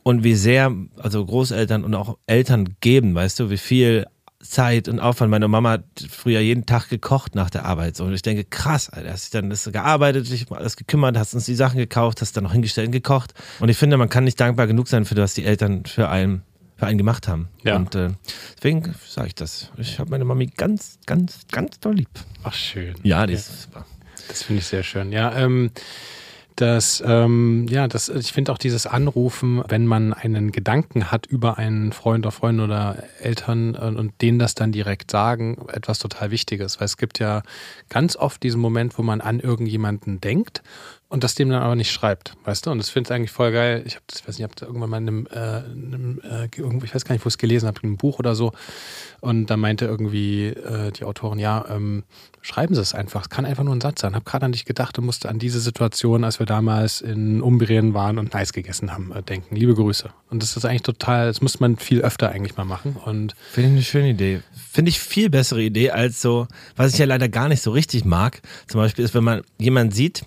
Und 0.02 0.22
wie 0.22 0.36
sehr, 0.36 0.72
also 0.98 1.24
Großeltern 1.26 1.82
und 1.82 1.94
auch 1.96 2.18
Eltern 2.26 2.76
geben, 2.80 3.14
weißt 3.16 3.40
du, 3.40 3.50
wie 3.50 3.58
viel 3.58 4.06
Zeit 4.48 4.88
und 4.88 5.00
Aufwand. 5.00 5.30
Meine 5.30 5.48
Mama 5.48 5.70
hat 5.72 5.84
früher 6.08 6.40
jeden 6.40 6.66
Tag 6.66 6.88
gekocht 6.88 7.34
nach 7.34 7.50
der 7.50 7.64
Arbeit. 7.64 7.96
So. 7.96 8.04
Und 8.04 8.14
ich 8.14 8.22
denke, 8.22 8.44
krass, 8.44 8.90
Alter, 8.90 9.12
hast 9.12 9.32
du 9.32 9.38
dann 9.38 9.50
das 9.50 9.70
gearbeitet, 9.70 10.30
dich 10.30 10.50
um 10.50 10.56
alles 10.56 10.76
gekümmert, 10.76 11.16
hast 11.16 11.34
uns 11.34 11.46
die 11.46 11.54
Sachen 11.54 11.78
gekauft, 11.78 12.20
hast 12.20 12.36
dann 12.36 12.44
noch 12.44 12.52
hingestellt 12.52 12.88
und 12.88 12.92
gekocht. 12.92 13.34
Und 13.60 13.68
ich 13.68 13.76
finde, 13.76 13.96
man 13.96 14.08
kann 14.08 14.24
nicht 14.24 14.40
dankbar 14.40 14.66
genug 14.66 14.88
sein 14.88 15.04
für 15.04 15.14
das, 15.14 15.22
was 15.22 15.34
die 15.34 15.44
Eltern 15.44 15.84
für 15.84 16.08
einen, 16.08 16.42
für 16.76 16.86
einen 16.86 16.98
gemacht 16.98 17.28
haben. 17.28 17.48
Ja. 17.64 17.76
Und 17.76 17.94
äh, 17.94 18.10
deswegen 18.56 18.94
sage 19.08 19.28
ich 19.28 19.34
das. 19.34 19.70
Ich 19.76 19.98
habe 19.98 20.10
meine 20.10 20.24
Mami 20.24 20.46
ganz, 20.46 20.98
ganz, 21.06 21.40
ganz 21.50 21.80
doll 21.80 21.94
lieb. 21.94 22.10
Ach, 22.42 22.54
schön. 22.54 22.94
Ja, 23.02 23.26
die 23.26 23.34
ist 23.34 23.62
super. 23.62 23.84
Das 24.28 24.42
finde 24.42 24.60
ich 24.60 24.66
sehr 24.66 24.82
schön. 24.82 25.12
Ja, 25.12 25.36
ähm, 25.36 25.70
das, 26.56 27.02
ähm, 27.06 27.66
ja, 27.68 27.86
das, 27.86 28.08
ich 28.08 28.32
finde 28.32 28.50
auch 28.50 28.58
dieses 28.58 28.86
Anrufen, 28.86 29.62
wenn 29.68 29.86
man 29.86 30.14
einen 30.14 30.52
Gedanken 30.52 31.10
hat 31.10 31.26
über 31.26 31.58
einen 31.58 31.92
Freund 31.92 32.24
oder 32.24 32.32
Freundin 32.32 32.64
oder 32.64 33.02
Eltern 33.20 33.74
äh, 33.74 33.78
und 33.78 34.20
denen 34.22 34.38
das 34.38 34.54
dann 34.54 34.72
direkt 34.72 35.10
sagen, 35.10 35.66
etwas 35.72 35.98
total 35.98 36.30
Wichtiges. 36.30 36.80
Weil 36.80 36.86
es 36.86 36.96
gibt 36.96 37.18
ja 37.18 37.42
ganz 37.90 38.16
oft 38.16 38.42
diesen 38.42 38.60
Moment, 38.60 38.98
wo 38.98 39.02
man 39.02 39.20
an 39.20 39.40
irgendjemanden 39.40 40.20
denkt 40.20 40.62
und 41.08 41.22
das 41.22 41.36
dem 41.36 41.50
dann 41.50 41.62
aber 41.62 41.76
nicht 41.76 41.92
schreibt, 41.92 42.36
weißt 42.44 42.66
du? 42.66 42.70
Und 42.70 42.78
das 42.78 42.90
finde 42.90 43.08
ich 43.08 43.14
eigentlich 43.14 43.30
voll 43.30 43.52
geil. 43.52 43.82
Ich 43.86 43.94
habe 43.94 44.04
das, 44.08 44.26
weiß 44.26 44.38
nicht, 44.38 44.40
ich 44.40 44.42
habe 44.42 44.66
irgendwann 44.66 44.90
mal 44.90 44.96
in 44.96 45.08
einem, 45.08 45.26
äh, 45.28 45.58
in 45.70 45.94
einem 45.94 46.20
äh, 46.24 46.84
ich 46.84 46.94
weiß 46.94 47.04
gar 47.04 47.14
nicht, 47.14 47.24
wo 47.24 47.28
ich 47.28 47.34
es 47.34 47.38
gelesen 47.38 47.68
habe, 47.68 47.78
in 47.82 47.90
einem 47.90 47.96
Buch 47.96 48.18
oder 48.18 48.34
so. 48.34 48.52
Und 49.20 49.46
da 49.46 49.56
meinte 49.56 49.84
irgendwie 49.84 50.46
äh, 50.48 50.90
die 50.90 51.04
Autorin, 51.04 51.38
ja, 51.38 51.64
ähm, 51.70 52.02
schreiben 52.42 52.74
Sie 52.74 52.80
es 52.80 52.92
einfach. 52.92 53.22
Es 53.22 53.28
kann 53.28 53.44
einfach 53.44 53.62
nur 53.62 53.74
ein 53.74 53.80
Satz 53.80 54.00
sein. 54.00 54.16
Hab 54.16 54.24
gerade 54.24 54.46
an 54.46 54.52
dich 54.52 54.64
gedacht 54.64 54.98
und 54.98 55.04
musste 55.04 55.28
an 55.28 55.38
diese 55.38 55.60
Situation, 55.60 56.24
als 56.24 56.40
wir 56.40 56.46
damals 56.46 57.00
in 57.00 57.40
Umbrien 57.40 57.94
waren 57.94 58.18
und 58.18 58.34
Eis 58.34 58.52
gegessen 58.52 58.92
haben, 58.92 59.12
äh, 59.12 59.22
denken. 59.22 59.54
Liebe 59.54 59.74
Grüße. 59.74 60.10
Und 60.28 60.42
das 60.42 60.56
ist 60.56 60.64
eigentlich 60.64 60.82
total, 60.82 61.28
das 61.28 61.40
muss 61.40 61.60
man 61.60 61.76
viel 61.76 62.00
öfter 62.00 62.30
eigentlich 62.30 62.56
mal 62.56 62.64
machen. 62.64 62.96
Und 63.04 63.36
Finde 63.52 63.68
ich 63.70 63.74
eine 63.74 63.84
schöne 63.84 64.10
Idee. 64.10 64.42
Finde 64.72 64.88
ich 64.88 64.98
viel 64.98 65.30
bessere 65.30 65.62
Idee 65.62 65.90
als 65.90 66.20
so, 66.20 66.48
was 66.74 66.92
ich 66.92 66.98
ja 66.98 67.06
leider 67.06 67.28
gar 67.28 67.48
nicht 67.48 67.62
so 67.62 67.70
richtig 67.70 68.04
mag. 68.04 68.42
Zum 68.66 68.80
Beispiel 68.80 69.04
ist, 69.04 69.14
wenn 69.14 69.24
man 69.24 69.42
jemanden 69.58 69.92
sieht, 69.92 70.24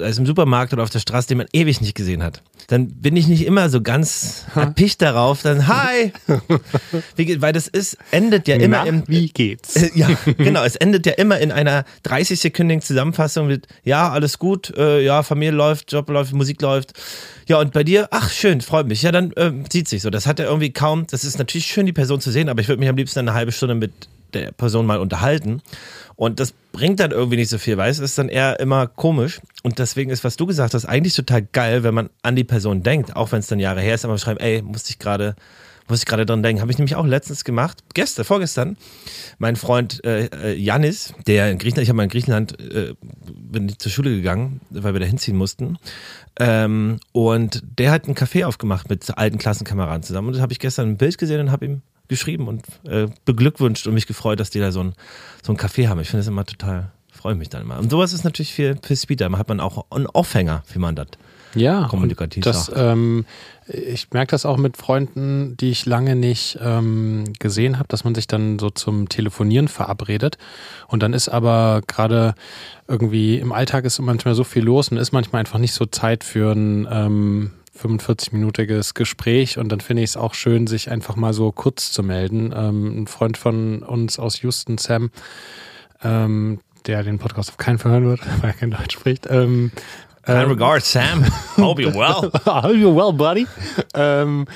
es 0.00 0.18
im 0.18 0.26
Supermarkt 0.26 0.72
oder 0.72 0.82
auf 0.82 0.90
der 0.90 0.98
Straße, 0.98 1.28
den 1.28 1.38
man 1.38 1.46
ewig 1.52 1.80
nicht 1.80 1.94
gesehen 1.94 2.22
hat. 2.22 2.42
Dann 2.68 2.88
bin 2.88 3.16
ich 3.16 3.28
nicht 3.28 3.44
immer 3.46 3.68
so 3.68 3.80
ganz 3.80 4.44
erpicht 4.54 5.00
darauf, 5.02 5.42
dann 5.42 5.68
Hi! 5.68 6.12
Wie, 7.16 7.40
weil 7.40 7.52
das 7.52 7.68
ist, 7.68 7.96
endet 8.10 8.48
ja 8.48 8.56
immer 8.56 8.82
Na, 8.84 8.86
im, 8.86 9.02
wie 9.06 9.28
geht's? 9.28 9.76
Äh, 9.76 9.90
Ja, 9.96 10.08
genau. 10.36 10.64
Es 10.64 10.76
endet 10.76 11.06
ja 11.06 11.12
immer 11.12 11.38
in 11.38 11.52
einer 11.52 11.84
30-sekündigen 12.04 12.80
Zusammenfassung 12.80 13.46
mit, 13.46 13.66
ja, 13.84 14.10
alles 14.10 14.38
gut, 14.38 14.74
äh, 14.76 15.00
ja, 15.02 15.22
Familie 15.22 15.54
läuft, 15.54 15.92
Job 15.92 16.08
läuft, 16.10 16.32
Musik 16.32 16.60
läuft. 16.60 16.92
Ja, 17.46 17.60
und 17.60 17.72
bei 17.72 17.84
dir, 17.84 18.08
ach, 18.10 18.30
schön, 18.30 18.60
freut 18.60 18.88
mich. 18.88 19.02
Ja, 19.02 19.12
dann 19.12 19.32
ähm, 19.36 19.64
sieht 19.70 19.88
sich 19.88 20.02
so. 20.02 20.10
Das 20.10 20.26
hat 20.26 20.40
er 20.40 20.46
irgendwie 20.46 20.72
kaum, 20.72 21.06
das 21.08 21.24
ist 21.24 21.38
natürlich 21.38 21.66
schön, 21.66 21.86
die 21.86 21.92
Person 21.92 22.20
zu 22.20 22.30
sehen, 22.30 22.48
aber 22.48 22.60
ich 22.60 22.68
würde 22.68 22.80
mich 22.80 22.88
am 22.88 22.96
liebsten 22.96 23.20
eine 23.20 23.34
halbe 23.34 23.52
Stunde 23.52 23.76
mit 23.76 23.92
der 24.34 24.52
Person 24.52 24.86
mal 24.86 24.98
unterhalten. 24.98 25.62
Und 26.16 26.40
das 26.40 26.52
bringt 26.72 27.00
dann 27.00 27.10
irgendwie 27.10 27.36
nicht 27.36 27.50
so 27.50 27.58
viel, 27.58 27.76
weißt 27.76 28.00
du? 28.00 28.04
Ist 28.04 28.18
dann 28.18 28.28
eher 28.28 28.58
immer 28.60 28.86
komisch. 28.86 29.40
Und 29.62 29.78
deswegen 29.78 30.10
ist, 30.10 30.24
was 30.24 30.36
du 30.36 30.46
gesagt 30.46 30.74
hast, 30.74 30.84
eigentlich 30.84 31.14
total 31.14 31.42
geil, 31.42 31.82
wenn 31.82 31.94
man 31.94 32.10
an 32.22 32.36
die 32.36 32.44
Person 32.44 32.82
denkt, 32.82 33.16
auch 33.16 33.32
wenn 33.32 33.40
es 33.40 33.46
dann 33.46 33.60
Jahre 33.60 33.80
her 33.80 33.94
ist, 33.94 34.04
aber 34.04 34.18
schreiben, 34.18 34.40
ey, 34.40 34.62
musste 34.62 34.90
ich 34.90 34.98
gerade 34.98 35.36
muss 35.88 36.00
ich 36.00 36.06
gerade 36.06 36.26
dran 36.26 36.42
denken. 36.42 36.60
Habe 36.60 36.72
ich 36.72 36.78
nämlich 36.78 36.96
auch 36.96 37.06
letztens 37.06 37.44
gemacht, 37.44 37.78
gestern, 37.94 38.24
vorgestern. 38.24 38.76
Mein 39.38 39.56
Freund 39.56 40.04
äh, 40.04 40.26
äh, 40.26 40.54
Janis, 40.54 41.14
der 41.26 41.50
in 41.50 41.58
Griechenland, 41.58 41.84
ich 41.84 41.88
habe 41.88 41.96
mal 41.96 42.04
in 42.04 42.08
Griechenland, 42.08 42.60
äh, 42.60 42.94
bin 43.24 43.78
zur 43.78 43.92
Schule 43.92 44.10
gegangen, 44.10 44.60
weil 44.70 44.94
wir 44.94 45.00
da 45.00 45.06
hinziehen 45.06 45.36
mussten. 45.36 45.78
Ähm, 46.38 46.98
und 47.12 47.62
der 47.78 47.92
hat 47.92 48.06
einen 48.06 48.16
Café 48.16 48.44
aufgemacht 48.44 48.90
mit 48.90 49.16
alten 49.16 49.38
Klassenkameraden 49.38 50.02
zusammen. 50.02 50.28
Und 50.28 50.36
da 50.36 50.42
habe 50.42 50.52
ich 50.52 50.58
gestern 50.58 50.90
ein 50.90 50.96
Bild 50.96 51.18
gesehen 51.18 51.40
und 51.40 51.52
habe 51.52 51.66
ihm 51.66 51.82
geschrieben 52.08 52.48
und 52.48 52.64
äh, 52.84 53.08
beglückwünscht 53.24 53.86
und 53.86 53.94
mich 53.94 54.06
gefreut, 54.06 54.40
dass 54.40 54.50
die 54.50 54.60
da 54.60 54.72
so 54.72 54.82
ein, 54.82 54.94
so 55.42 55.52
ein 55.52 55.58
Café 55.58 55.88
haben. 55.88 56.00
Ich 56.00 56.08
finde 56.08 56.20
das 56.20 56.28
immer 56.28 56.44
total, 56.44 56.90
freue 57.10 57.34
mich 57.34 57.48
dann 57.48 57.62
immer. 57.62 57.78
Und 57.78 57.90
sowas 57.90 58.12
ist 58.12 58.24
natürlich 58.24 58.54
für, 58.54 58.76
für 58.82 58.96
Speeder. 58.96 59.30
Hat 59.30 59.48
man 59.48 59.60
auch 59.60 59.86
einen 59.90 60.06
Aufhänger, 60.06 60.62
wie 60.72 60.78
man 60.78 60.96
das 60.96 61.08
Ja, 61.54 61.88
kommunikativ 61.88 62.44
das, 62.44 62.70
ähm, 62.74 63.24
ich 63.68 64.10
merke 64.12 64.30
das 64.30 64.46
auch 64.46 64.58
mit 64.58 64.76
Freunden, 64.76 65.56
die 65.56 65.70
ich 65.70 65.86
lange 65.86 66.14
nicht 66.14 66.58
ähm, 66.62 67.24
gesehen 67.38 67.78
habe, 67.78 67.88
dass 67.88 68.04
man 68.04 68.14
sich 68.14 68.28
dann 68.28 68.58
so 68.58 68.70
zum 68.70 69.08
Telefonieren 69.08 69.66
verabredet. 69.66 70.38
Und 70.86 71.02
dann 71.02 71.12
ist 71.12 71.28
aber 71.28 71.82
gerade 71.86 72.34
irgendwie 72.86 73.38
im 73.38 73.52
Alltag 73.52 73.84
ist 73.84 73.98
manchmal 73.98 74.34
so 74.34 74.44
viel 74.44 74.62
los 74.62 74.88
und 74.90 74.98
ist 74.98 75.12
manchmal 75.12 75.40
einfach 75.40 75.58
nicht 75.58 75.74
so 75.74 75.86
Zeit 75.86 76.22
für 76.22 76.52
ein 76.52 76.86
ähm, 76.90 77.50
45-minütiges 77.76 78.94
Gespräch. 78.94 79.58
Und 79.58 79.70
dann 79.70 79.80
finde 79.80 80.02
ich 80.02 80.10
es 80.10 80.16
auch 80.16 80.34
schön, 80.34 80.66
sich 80.66 80.90
einfach 80.90 81.16
mal 81.16 81.32
so 81.32 81.52
kurz 81.52 81.92
zu 81.92 82.02
melden. 82.02 82.52
Ähm, 82.56 83.02
ein 83.02 83.06
Freund 83.06 83.36
von 83.36 83.82
uns 83.82 84.18
aus 84.18 84.42
Houston, 84.42 84.78
Sam, 84.78 85.10
ähm, 86.02 86.60
der 86.86 87.02
den 87.02 87.18
Podcast 87.18 87.50
auf 87.50 87.56
keinen 87.56 87.78
Fall 87.78 87.92
hören 87.92 88.06
wird, 88.06 88.20
weil 88.40 88.50
er 88.50 88.56
kein 88.56 88.70
Deutsch 88.70 88.94
spricht, 88.94 89.26
ähm, 89.30 89.72
Kind 90.26 90.38
ähm, 90.38 90.48
regards, 90.50 90.90
Sam. 90.90 91.24
Hope 91.56 91.80
you're 91.80 91.94
well. 91.94 92.32
Are 92.46 92.72
you 92.72 92.94
well, 92.94 93.12
buddy? 93.12 93.46
ähm, 93.94 94.46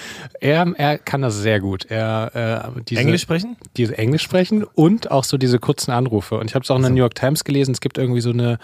er, 0.40 0.66
er 0.76 0.98
kann 0.98 1.22
das 1.22 1.36
sehr 1.36 1.60
gut. 1.60 1.86
Er 1.88 2.72
äh, 2.74 2.80
diese, 2.88 3.00
Englisch 3.00 3.22
sprechen? 3.22 3.56
diese 3.76 3.96
Englisch 3.96 4.22
sprechen 4.22 4.64
und 4.64 5.12
auch 5.12 5.22
so 5.22 5.38
diese 5.38 5.60
kurzen 5.60 5.92
Anrufe. 5.92 6.36
Und 6.38 6.50
ich 6.50 6.56
habe 6.56 6.64
es 6.64 6.70
auch 6.72 6.76
in 6.76 6.82
der 6.82 6.90
New 6.90 6.96
York 6.96 7.14
Times 7.14 7.44
gelesen. 7.44 7.70
Es 7.70 7.80
gibt 7.80 7.98
irgendwie 7.98 8.20
so 8.20 8.30
eine 8.30 8.58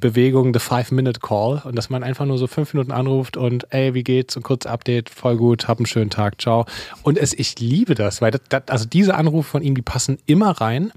Bewegung, 0.00 0.54
the 0.54 0.58
Five-Minute-Call, 0.58 1.62
und 1.66 1.76
dass 1.76 1.90
man 1.90 2.02
einfach 2.02 2.24
nur 2.24 2.38
so 2.38 2.46
fünf 2.46 2.72
Minuten 2.72 2.90
anruft 2.92 3.36
und 3.36 3.70
ey, 3.74 3.92
wie 3.92 4.02
geht's? 4.02 4.34
Und 4.34 4.42
kurz 4.42 4.64
Update, 4.64 5.10
voll 5.10 5.36
gut, 5.36 5.68
hab 5.68 5.78
einen 5.78 5.86
schönen 5.86 6.08
Tag, 6.08 6.40
ciao. 6.40 6.64
Und 7.02 7.18
es, 7.18 7.34
ich 7.34 7.58
liebe 7.58 7.94
das, 7.94 8.22
weil 8.22 8.30
das, 8.30 8.40
das, 8.48 8.62
also 8.68 8.86
diese 8.86 9.14
Anrufe 9.14 9.50
von 9.50 9.62
ihm, 9.62 9.74
die 9.74 9.82
passen 9.82 10.16
immer 10.24 10.52
rein. 10.52 10.90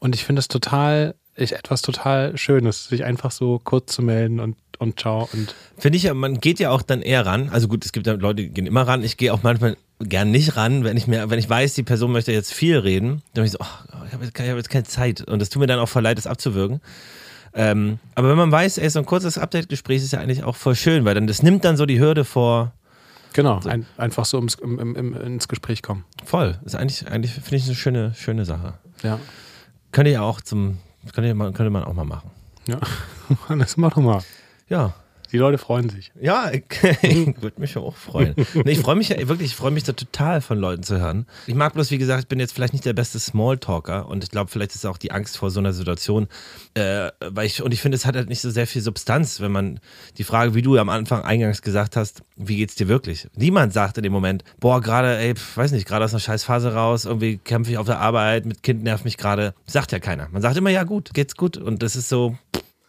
Und 0.00 0.14
ich 0.14 0.24
finde 0.24 0.40
es 0.40 0.48
total, 0.48 1.14
ich, 1.36 1.52
etwas 1.52 1.82
total 1.82 2.38
Schönes, 2.38 2.88
sich 2.88 3.04
einfach 3.04 3.30
so 3.30 3.60
kurz 3.62 3.92
zu 3.92 4.00
melden 4.00 4.40
und, 4.40 4.56
und 4.82 5.00
ciao. 5.00 5.28
Und 5.32 5.54
Finde 5.78 5.96
ich 5.96 6.04
ja, 6.04 6.14
man 6.14 6.40
geht 6.40 6.58
ja 6.58 6.70
auch 6.70 6.82
dann 6.82 7.02
eher 7.02 7.24
ran. 7.24 7.48
Also 7.50 7.68
gut, 7.68 7.84
es 7.84 7.92
gibt 7.92 8.06
ja 8.06 8.14
Leute, 8.14 8.42
die 8.42 8.48
gehen 8.48 8.66
immer 8.66 8.82
ran. 8.82 9.02
Ich 9.02 9.16
gehe 9.16 9.32
auch 9.32 9.42
manchmal 9.42 9.76
gern 10.00 10.30
nicht 10.30 10.56
ran, 10.56 10.84
wenn 10.84 10.96
ich 10.96 11.06
mir, 11.06 11.30
wenn 11.30 11.38
ich 11.38 11.48
weiß, 11.48 11.74
die 11.74 11.82
Person 11.82 12.12
möchte 12.12 12.32
jetzt 12.32 12.52
viel 12.52 12.78
reden, 12.78 13.22
dann 13.34 13.42
bin 13.42 13.44
ich 13.44 13.52
so, 13.52 13.58
ach, 13.60 13.84
ich 14.06 14.12
habe 14.12 14.24
jetzt, 14.24 14.38
hab 14.38 14.56
jetzt 14.56 14.70
keine 14.70 14.84
Zeit. 14.84 15.22
Und 15.22 15.40
das 15.40 15.48
tut 15.48 15.60
mir 15.60 15.66
dann 15.66 15.78
auch 15.78 15.88
voll 15.88 16.02
leid, 16.02 16.18
das 16.18 16.26
abzuwürgen. 16.26 16.80
Ähm, 17.54 17.98
aber 18.14 18.30
wenn 18.30 18.36
man 18.36 18.50
weiß, 18.50 18.78
ey, 18.78 18.88
so 18.88 18.98
ein 18.98 19.06
kurzes 19.06 19.38
Update-Gespräch 19.38 20.02
ist 20.02 20.12
ja 20.12 20.20
eigentlich 20.20 20.42
auch 20.42 20.56
voll 20.56 20.74
schön, 20.74 21.04
weil 21.04 21.14
dann 21.14 21.26
das 21.26 21.42
nimmt 21.42 21.64
dann 21.64 21.76
so 21.76 21.86
die 21.86 22.00
Hürde 22.00 22.24
vor 22.24 22.72
genau, 23.34 23.60
ein, 23.66 23.86
einfach 23.98 24.24
so 24.24 24.38
ums, 24.38 24.54
im, 24.54 24.78
im, 24.78 25.14
ins 25.14 25.48
Gespräch 25.48 25.82
kommen. 25.82 26.04
voll. 26.24 26.58
Das 26.64 26.74
ist 26.74 26.80
eigentlich, 26.80 27.06
eigentlich 27.08 27.32
finde 27.32 27.56
ich 27.56 27.66
eine 27.66 27.74
schöne, 27.74 28.14
schöne 28.14 28.44
Sache. 28.44 28.74
Ja. 29.02 29.18
Könnte 29.90 30.10
ja 30.10 30.22
auch 30.22 30.40
zum, 30.40 30.78
könnte 31.12 31.34
man, 31.34 31.52
könnte 31.52 31.70
man 31.70 31.84
auch 31.84 31.92
mal 31.92 32.04
machen. 32.04 32.30
Ja, 32.66 32.80
das 33.56 33.76
mach 33.76 33.92
doch 33.94 34.02
mal. 34.02 34.22
Ja. 34.72 34.94
Die 35.32 35.38
Leute 35.38 35.58
freuen 35.58 35.90
sich. 35.90 36.12
Ja, 36.18 36.50
ich, 36.50 36.64
würde 37.42 37.60
mich 37.60 37.76
auch 37.76 37.94
freuen. 37.94 38.34
Nee, 38.54 38.72
ich 38.72 38.80
freue 38.80 38.96
mich 38.96 39.10
ja 39.10 39.28
wirklich, 39.28 39.50
ich 39.50 39.56
freue 39.56 39.70
mich 39.70 39.82
da 39.84 39.92
total 39.92 40.40
von 40.40 40.58
Leuten 40.58 40.82
zu 40.82 40.98
hören. 40.98 41.26
Ich 41.46 41.54
mag 41.54 41.74
bloß, 41.74 41.90
wie 41.90 41.98
gesagt, 41.98 42.22
ich 42.22 42.28
bin 42.28 42.40
jetzt 42.40 42.54
vielleicht 42.54 42.72
nicht 42.72 42.86
der 42.86 42.94
beste 42.94 43.18
Smalltalker 43.18 44.08
und 44.08 44.24
ich 44.24 44.30
glaube, 44.30 44.50
vielleicht 44.50 44.74
ist 44.74 44.86
auch 44.86 44.96
die 44.96 45.10
Angst 45.10 45.36
vor 45.36 45.50
so 45.50 45.60
einer 45.60 45.74
Situation, 45.74 46.26
äh, 46.72 47.10
weil 47.20 47.46
ich, 47.46 47.62
und 47.62 47.72
ich 47.72 47.82
finde, 47.82 47.96
es 47.96 48.06
hat 48.06 48.16
halt 48.16 48.30
nicht 48.30 48.40
so 48.40 48.48
sehr 48.48 48.66
viel 48.66 48.80
Substanz, 48.80 49.40
wenn 49.40 49.52
man 49.52 49.80
die 50.16 50.24
Frage, 50.24 50.54
wie 50.54 50.62
du 50.62 50.78
am 50.78 50.88
Anfang 50.88 51.22
eingangs 51.22 51.60
gesagt 51.60 51.96
hast, 51.96 52.22
wie 52.36 52.56
geht's 52.56 52.74
dir 52.74 52.88
wirklich? 52.88 53.28
Niemand 53.36 53.74
sagt 53.74 53.98
in 53.98 54.04
dem 54.04 54.12
Moment, 54.12 54.44
boah, 54.58 54.80
gerade, 54.80 55.18
ey, 55.18 55.34
pf, 55.34 55.56
weiß 55.56 55.72
nicht, 55.72 55.86
gerade 55.86 56.06
aus 56.06 56.12
einer 56.12 56.20
Scheißphase 56.20 56.72
raus, 56.72 57.04
irgendwie 57.04 57.36
kämpfe 57.36 57.70
ich 57.70 57.78
auf 57.78 57.86
der 57.86 58.00
Arbeit, 58.00 58.46
mit 58.46 58.62
Kind 58.62 58.82
nervt 58.82 59.04
mich 59.04 59.18
gerade. 59.18 59.54
Sagt 59.66 59.92
ja 59.92 59.98
keiner. 59.98 60.28
Man 60.30 60.40
sagt 60.40 60.56
immer, 60.56 60.70
ja 60.70 60.84
gut, 60.84 61.12
geht's 61.12 61.36
gut 61.36 61.58
und 61.58 61.82
das 61.82 61.96
ist 61.96 62.08
so, 62.08 62.36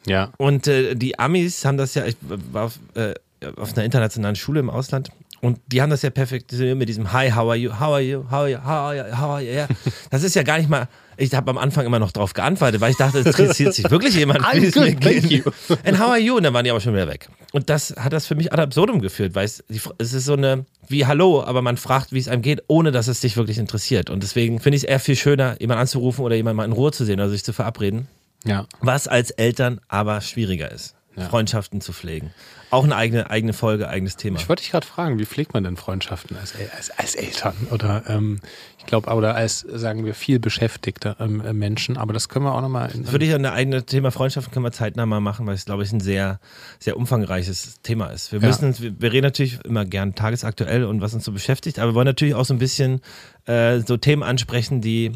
Ja. 0.06 0.32
und 0.38 0.68
äh, 0.68 0.96
die 0.96 1.18
Amis 1.20 1.66
haben 1.66 1.78
das 1.78 1.96
ja, 1.96 2.06
ich 2.06 2.18
war 2.52 2.66
auf, 2.66 2.80
äh, 2.96 3.14
auf 3.58 3.74
einer 3.74 3.86
internationalen 3.86 4.36
Schule 4.36 4.60
im 4.60 4.70
Ausland 4.70 5.12
und 5.44 5.60
die 5.68 5.82
haben 5.82 5.90
das 5.90 6.02
ja 6.02 6.10
perfekt 6.10 6.54
mit 6.54 6.88
diesem 6.88 7.12
Hi, 7.12 7.30
how 7.30 7.50
are 7.50 7.56
you, 7.56 7.72
how 7.72 7.94
are 7.94 8.02
you, 8.02 8.24
how 8.32 8.34
are 8.34 8.50
you, 8.50 8.58
how 8.60 8.66
are 8.66 8.96
you, 8.96 9.04
how 9.18 9.30
are 9.32 9.42
you, 9.42 9.52
yeah. 9.52 9.68
Das 10.10 10.24
ist 10.24 10.36
ja 10.36 10.44
gar 10.44 10.58
nicht 10.58 10.70
mal, 10.70 10.88
ich 11.18 11.34
habe 11.34 11.52
am 11.52 11.58
Anfang 11.58 11.86
immer 11.86 12.00
noch 12.00 12.14
drauf 12.14 12.34
geantwortet, 12.34 12.80
weil 12.80 12.92
ich 12.92 12.98
dachte, 12.98 13.20
es 13.20 13.26
interessiert 13.26 13.74
sich 13.74 13.92
wirklich 13.92 14.16
jemand, 14.16 14.40
wie 14.40 14.68
I'm 14.68 14.74
good, 14.74 15.02
thank 15.02 15.02
geht. 15.02 15.24
you. 15.26 15.44
And 15.84 16.00
how 16.00 16.12
are 16.12 16.18
you? 16.18 16.38
Und 16.38 16.44
dann 16.44 16.54
waren 16.54 16.64
die 16.64 16.72
aber 16.72 16.80
schon 16.80 16.94
wieder 16.94 17.10
weg. 17.10 17.28
Und 17.52 17.70
das 17.70 17.94
hat 17.98 18.14
das 18.14 18.26
für 18.26 18.36
mich 18.36 18.54
ad 18.54 18.62
absurdum 18.62 19.02
geführt, 19.02 19.36
weil 19.36 19.46
es 19.46 19.60
ist 19.98 20.26
so 20.26 20.34
eine, 20.34 20.66
wie 20.88 21.06
Hallo, 21.06 21.44
aber 21.44 21.62
man 21.62 21.76
fragt, 21.76 22.14
wie 22.14 22.20
es 22.20 22.30
einem 22.30 22.42
geht, 22.42 22.64
ohne 22.68 22.92
dass 22.92 23.10
es 23.10 23.20
dich 23.20 23.36
wirklich 23.36 23.58
interessiert. 23.58 24.10
Und 24.10 24.24
deswegen 24.24 24.62
finde 24.62 24.78
ich 24.78 24.84
es 24.84 24.90
eher 24.90 25.02
viel 25.02 25.18
schöner, 25.18 25.60
jemanden 25.60 25.82
anzurufen 25.82 26.24
oder 26.24 26.36
jemanden 26.36 26.56
mal 26.56 26.66
in 26.66 26.72
Ruhe 26.72 26.92
zu 26.92 27.04
sehen 27.04 27.20
oder 27.20 27.30
sich 27.30 27.44
zu 27.44 27.52
verabreden. 27.52 28.08
Ja. 28.44 28.66
Was 28.82 29.08
als 29.08 29.32
Eltern 29.32 29.80
aber 29.88 30.22
schwieriger 30.22 30.70
ist, 30.72 30.96
Ja. 31.16 31.24
Freundschaften 31.30 31.80
zu 31.82 31.94
pflegen. 31.94 32.32
Auch 32.72 32.84
eine 32.86 32.96
eigene, 32.96 33.30
eigene 33.30 33.54
Folge, 33.54 33.88
eigenes 33.88 34.18
Thema. 34.18 34.40
Ich 34.40 34.50
wollte 34.50 34.64
dich 34.64 34.72
gerade 34.72 34.88
fragen, 34.88 35.20
wie 35.20 35.26
pflegt 35.26 35.54
man 35.54 35.64
denn 35.64 35.78
Freundschaften 35.78 36.36
als, 36.38 36.54
El- 36.56 36.72
als, 36.76 36.90
als 36.90 37.14
Eltern 37.14 37.54
oder 37.70 38.04
ähm, 38.10 38.40
ich 38.80 38.88
glaube, 38.88 39.12
oder 39.14 39.36
als, 39.36 39.60
sagen 39.60 40.06
wir, 40.06 40.16
viel 40.16 40.40
beschäftigte 40.40 41.16
ähm, 41.20 41.40
äh, 41.42 41.54
Menschen, 41.54 41.98
aber 41.98 42.14
das 42.14 42.30
können 42.30 42.46
wir 42.46 42.54
auch 42.56 42.62
nochmal 42.62 42.90
in. 42.92 43.04
Das 43.04 43.12
würde 43.12 43.26
ich 43.26 43.34
an 43.36 43.44
der 43.44 43.54
eigene 43.54 43.86
Thema 43.86 44.10
Freundschaften 44.12 44.52
können 44.52 44.66
wir 44.66 44.72
zeitnah 44.72 45.06
mal 45.06 45.20
machen, 45.22 45.46
weil 45.46 45.54
es, 45.54 45.66
glaube 45.66 45.84
ich, 45.84 45.92
ein 45.94 46.00
sehr, 46.00 46.40
sehr 46.80 46.98
umfangreiches 46.98 47.80
Thema 47.84 48.08
ist. 48.08 48.32
Wir 48.32 48.40
Ja. 48.42 48.48
müssen 48.48 48.66
uns, 48.66 48.82
wir, 48.82 49.00
wir 49.00 49.12
reden 49.14 49.26
natürlich 49.26 49.64
immer 49.66 49.86
gern 49.86 50.16
tagesaktuell 50.16 50.84
und 50.86 51.00
was 51.00 51.14
uns 51.14 51.26
so 51.26 51.32
beschäftigt, 51.32 51.78
aber 51.78 51.92
wir 51.92 51.96
wollen 51.96 52.08
natürlich 52.08 52.34
auch 52.34 52.46
so 52.46 52.56
ein 52.56 52.60
bisschen 52.60 53.02
äh, 53.46 53.82
so 53.82 53.98
Themen 53.98 54.24
ansprechen, 54.24 54.82
die 54.82 55.12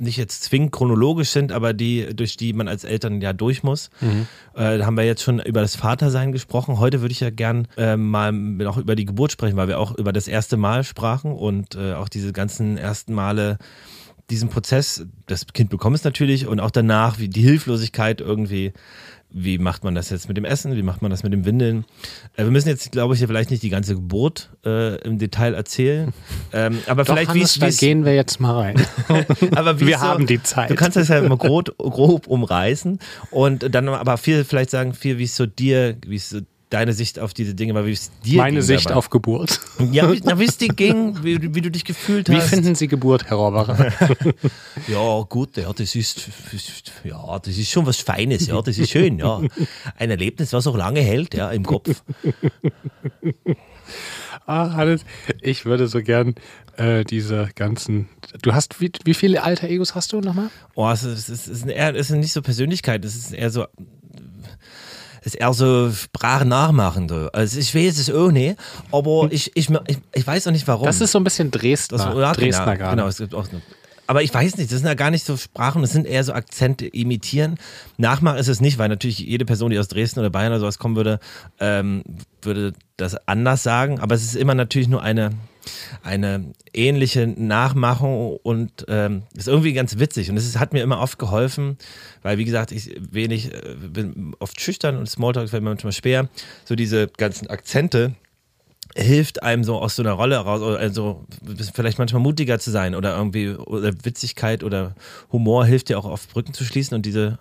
nicht 0.00 0.16
jetzt 0.16 0.42
zwingend 0.44 0.72
chronologisch 0.72 1.30
sind, 1.30 1.52
aber 1.52 1.72
die, 1.72 2.14
durch 2.14 2.36
die 2.36 2.52
man 2.52 2.68
als 2.68 2.84
Eltern 2.84 3.20
ja 3.20 3.32
durch 3.32 3.62
muss. 3.62 3.90
Äh, 4.54 4.78
da 4.78 4.86
haben 4.86 4.96
wir 4.96 5.04
jetzt 5.04 5.22
schon 5.22 5.40
über 5.40 5.60
das 5.60 5.76
Vatersein 5.76 6.32
gesprochen. 6.32 6.78
Heute 6.78 7.00
würde 7.00 7.12
ich 7.12 7.20
ja 7.20 7.30
gern 7.30 7.68
äh, 7.76 7.96
mal 7.96 8.32
noch 8.32 8.76
über 8.76 8.96
die 8.96 9.04
Geburt 9.04 9.32
sprechen, 9.32 9.56
weil 9.56 9.68
wir 9.68 9.78
auch 9.78 9.96
über 9.96 10.12
das 10.12 10.28
erste 10.28 10.56
Mal 10.56 10.84
sprachen 10.84 11.32
und 11.32 11.74
äh, 11.74 11.94
auch 11.94 12.08
diese 12.08 12.32
ganzen 12.32 12.76
ersten 12.76 13.14
Male 13.14 13.58
diesen 14.30 14.48
Prozess, 14.48 15.06
das 15.26 15.46
Kind 15.48 15.70
bekommt 15.70 15.96
es 15.96 16.04
natürlich 16.04 16.46
und 16.46 16.60
auch 16.60 16.70
danach, 16.70 17.18
wie 17.18 17.28
die 17.28 17.42
Hilflosigkeit 17.42 18.20
irgendwie, 18.20 18.72
wie 19.32 19.58
macht 19.58 19.84
man 19.84 19.94
das 19.94 20.10
jetzt 20.10 20.28
mit 20.28 20.36
dem 20.36 20.44
Essen, 20.44 20.76
wie 20.76 20.82
macht 20.82 21.02
man 21.02 21.10
das 21.10 21.22
mit 21.22 21.32
dem 21.32 21.44
Windeln. 21.44 21.84
Äh, 22.36 22.44
wir 22.44 22.50
müssen 22.50 22.68
jetzt, 22.68 22.90
glaube 22.92 23.14
ich, 23.14 23.18
hier 23.18 23.28
vielleicht 23.28 23.50
nicht 23.50 23.62
die 23.62 23.70
ganze 23.70 23.94
Geburt 23.94 24.50
äh, 24.64 24.96
im 25.02 25.18
Detail 25.18 25.54
erzählen, 25.54 26.12
ähm, 26.52 26.78
aber 26.86 27.04
Doch, 27.04 27.14
vielleicht 27.14 27.34
wie 27.34 27.42
es, 27.42 27.58
da 27.58 27.70
gehen 27.70 28.04
wir 28.04 28.14
jetzt 28.14 28.40
mal 28.40 28.54
rein. 28.54 28.86
aber 29.54 29.80
wie 29.80 29.86
wir 29.86 29.98
so, 29.98 30.04
haben 30.04 30.26
die 30.26 30.42
Zeit. 30.42 30.70
Du 30.70 30.74
kannst 30.74 30.96
das 30.96 31.08
ja 31.08 31.18
immer 31.18 31.36
grob, 31.36 31.76
grob 31.78 32.26
umreißen 32.26 32.98
und 33.30 33.74
dann 33.74 33.88
aber 33.88 34.16
viel 34.18 34.44
vielleicht 34.44 34.70
sagen, 34.70 34.94
viel, 34.94 35.18
wie 35.18 35.24
es 35.24 35.36
so 35.36 35.46
dir, 35.46 35.96
wie 36.06 36.16
es 36.16 36.30
so 36.30 36.40
deine 36.70 36.92
Sicht 36.92 37.18
auf 37.18 37.34
diese 37.34 37.54
Dinge 37.54 37.74
war, 37.74 37.84
wie 37.84 37.92
es 37.92 38.10
dir 38.24 38.38
Meine 38.38 38.58
ging 38.58 38.62
Sicht 38.62 38.86
dabei. 38.86 38.96
auf 38.96 39.10
Geburt. 39.10 39.60
Ja, 39.92 40.10
wie, 40.12 40.20
na, 40.24 40.38
wie 40.38 40.44
es 40.44 40.56
dir 40.56 40.68
ging, 40.68 41.22
wie, 41.22 41.54
wie 41.54 41.60
du 41.60 41.70
dich 41.70 41.84
gefühlt 41.84 42.28
Wie 42.28 42.36
hast. 42.36 42.48
finden 42.48 42.74
Sie 42.74 42.86
Geburt, 42.88 43.24
Herr 43.26 43.36
Rohrbach? 43.36 43.76
Ja, 44.88 45.20
gut, 45.28 45.56
ja, 45.56 45.72
das 45.72 45.94
ist, 45.94 46.30
ja, 47.04 47.38
das 47.38 47.58
ist 47.58 47.70
schon 47.70 47.86
was 47.86 47.96
Feines, 47.98 48.46
ja, 48.46 48.60
das 48.62 48.78
ist 48.78 48.90
schön, 48.90 49.18
ja. 49.18 49.40
Ein 49.96 50.10
Erlebnis, 50.10 50.52
was 50.52 50.66
auch 50.66 50.76
lange 50.76 51.00
hält, 51.00 51.34
ja, 51.34 51.50
im 51.50 51.64
Kopf. 51.64 52.02
Ah, 54.46 54.72
Hannes, 54.74 55.04
ich 55.42 55.64
würde 55.64 55.86
so 55.86 56.02
gern 56.02 56.34
äh, 56.76 57.04
diese 57.04 57.48
ganzen. 57.54 58.08
Du 58.42 58.52
hast, 58.52 58.80
wie, 58.80 58.90
wie 59.04 59.14
viele 59.14 59.42
alter 59.42 59.68
Egos 59.68 59.94
hast 59.94 60.12
du 60.12 60.20
nochmal? 60.20 60.50
Oh, 60.74 60.88
es 60.90 61.04
ist, 61.04 61.28
es 61.28 61.46
ist, 61.46 61.66
eher, 61.66 61.94
es 61.94 62.10
ist 62.10 62.16
nicht 62.16 62.32
so 62.32 62.42
Persönlichkeit, 62.42 63.04
es 63.04 63.14
ist 63.14 63.32
eher 63.32 63.50
so, 63.50 63.66
ist 65.22 65.34
eher 65.34 65.52
so 65.52 65.90
Sprachnachmachende. 65.90 67.30
Also 67.32 67.58
ich 67.58 67.74
weiß 67.74 67.98
es 67.98 68.10
auch 68.10 68.30
nicht, 68.30 68.56
aber 68.92 69.28
ich, 69.30 69.50
ich, 69.54 69.68
ich, 69.70 69.98
ich 70.14 70.26
weiß 70.26 70.46
auch 70.46 70.52
nicht 70.52 70.66
warum. 70.66 70.86
Das 70.86 71.00
ist 71.00 71.12
so 71.12 71.18
ein 71.18 71.24
bisschen 71.24 71.50
Dresdner, 71.50 71.98
Das, 71.98 72.06
ja, 72.06 72.32
Dresdner 72.32 72.64
genau, 72.64 72.78
gerade. 72.78 72.96
Genau, 72.96 73.08
es 73.08 73.18
gibt 73.18 73.34
auch 73.34 73.48
eine, 73.48 73.62
aber 74.10 74.24
ich 74.24 74.34
weiß 74.34 74.56
nicht, 74.56 74.72
das 74.72 74.80
sind 74.80 74.88
ja 74.88 74.94
gar 74.94 75.12
nicht 75.12 75.24
so 75.24 75.36
Sprachen, 75.36 75.82
das 75.82 75.92
sind 75.92 76.04
eher 76.04 76.24
so 76.24 76.32
Akzente 76.32 76.84
imitieren. 76.84 77.60
Nachmachen 77.96 78.38
ist 78.38 78.48
es 78.48 78.60
nicht, 78.60 78.76
weil 78.76 78.88
natürlich 78.88 79.20
jede 79.20 79.44
Person, 79.44 79.70
die 79.70 79.78
aus 79.78 79.86
Dresden 79.86 80.18
oder 80.18 80.30
Bayern 80.30 80.50
oder 80.50 80.58
sowas 80.58 80.80
kommen 80.80 80.96
würde, 80.96 81.20
ähm, 81.60 82.02
würde 82.42 82.72
das 82.96 83.14
anders 83.28 83.62
sagen. 83.62 84.00
Aber 84.00 84.16
es 84.16 84.24
ist 84.24 84.34
immer 84.34 84.56
natürlich 84.56 84.88
nur 84.88 85.00
eine, 85.00 85.30
eine 86.02 86.52
ähnliche 86.72 87.26
Nachmachung 87.26 88.36
und 88.42 88.84
ähm, 88.88 89.22
ist 89.34 89.48
irgendwie 89.48 89.72
ganz 89.72 89.98
witzig. 89.98 90.30
Und 90.30 90.36
es 90.36 90.58
hat 90.58 90.72
mir 90.72 90.82
immer 90.82 91.00
oft 91.00 91.18
geholfen, 91.18 91.76
weil 92.22 92.38
wie 92.38 92.44
gesagt, 92.44 92.72
ich 92.72 92.94
wenig, 93.10 93.52
äh, 93.52 93.74
bin 93.74 94.34
oft 94.38 94.60
schüchtern 94.60 94.96
und 94.96 95.08
Smalltalk 95.08 95.48
fällt 95.48 95.62
mir 95.62 95.70
manchmal 95.70 95.92
schwer. 95.92 96.28
So 96.64 96.74
diese 96.74 97.08
ganzen 97.08 97.48
Akzente 97.48 98.14
hilft 98.96 99.42
einem 99.42 99.64
so 99.64 99.78
aus 99.78 99.96
so 99.96 100.02
einer 100.02 100.12
Rolle 100.12 100.36
raus, 100.36 100.62
also 100.76 101.24
vielleicht 101.72 101.98
manchmal 101.98 102.22
mutiger 102.22 102.58
zu 102.58 102.70
sein 102.70 102.94
oder 102.94 103.16
irgendwie 103.16 103.50
oder 103.50 103.92
Witzigkeit 104.04 104.64
oder 104.64 104.94
Humor 105.30 105.64
hilft 105.64 105.88
dir 105.88 105.98
auch 105.98 106.04
auf 106.04 106.28
Brücken 106.28 106.54
zu 106.54 106.64
schließen 106.64 106.96
und 106.96 107.06
diese 107.06 107.38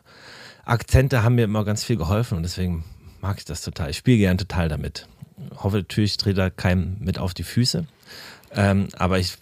Akzente 0.65 1.23
haben 1.23 1.35
mir 1.35 1.45
immer 1.45 1.65
ganz 1.65 1.83
viel 1.83 1.97
geholfen 1.97 2.37
und 2.37 2.43
deswegen 2.43 2.83
mag 3.21 3.37
ich 3.39 3.45
das 3.45 3.61
total. 3.61 3.89
Ich 3.89 3.97
spiele 3.97 4.17
gern 4.17 4.37
total 4.37 4.69
damit. 4.69 5.07
Hoffe 5.57 5.77
natürlich, 5.77 6.11
ich 6.11 6.17
drehe 6.17 6.33
da 6.33 6.49
keinem 6.49 6.97
mit 6.99 7.19
auf 7.19 7.33
die 7.33 7.43
Füße. 7.43 7.85
Ähm, 8.55 8.87
aber 8.97 9.19
ich 9.19 9.33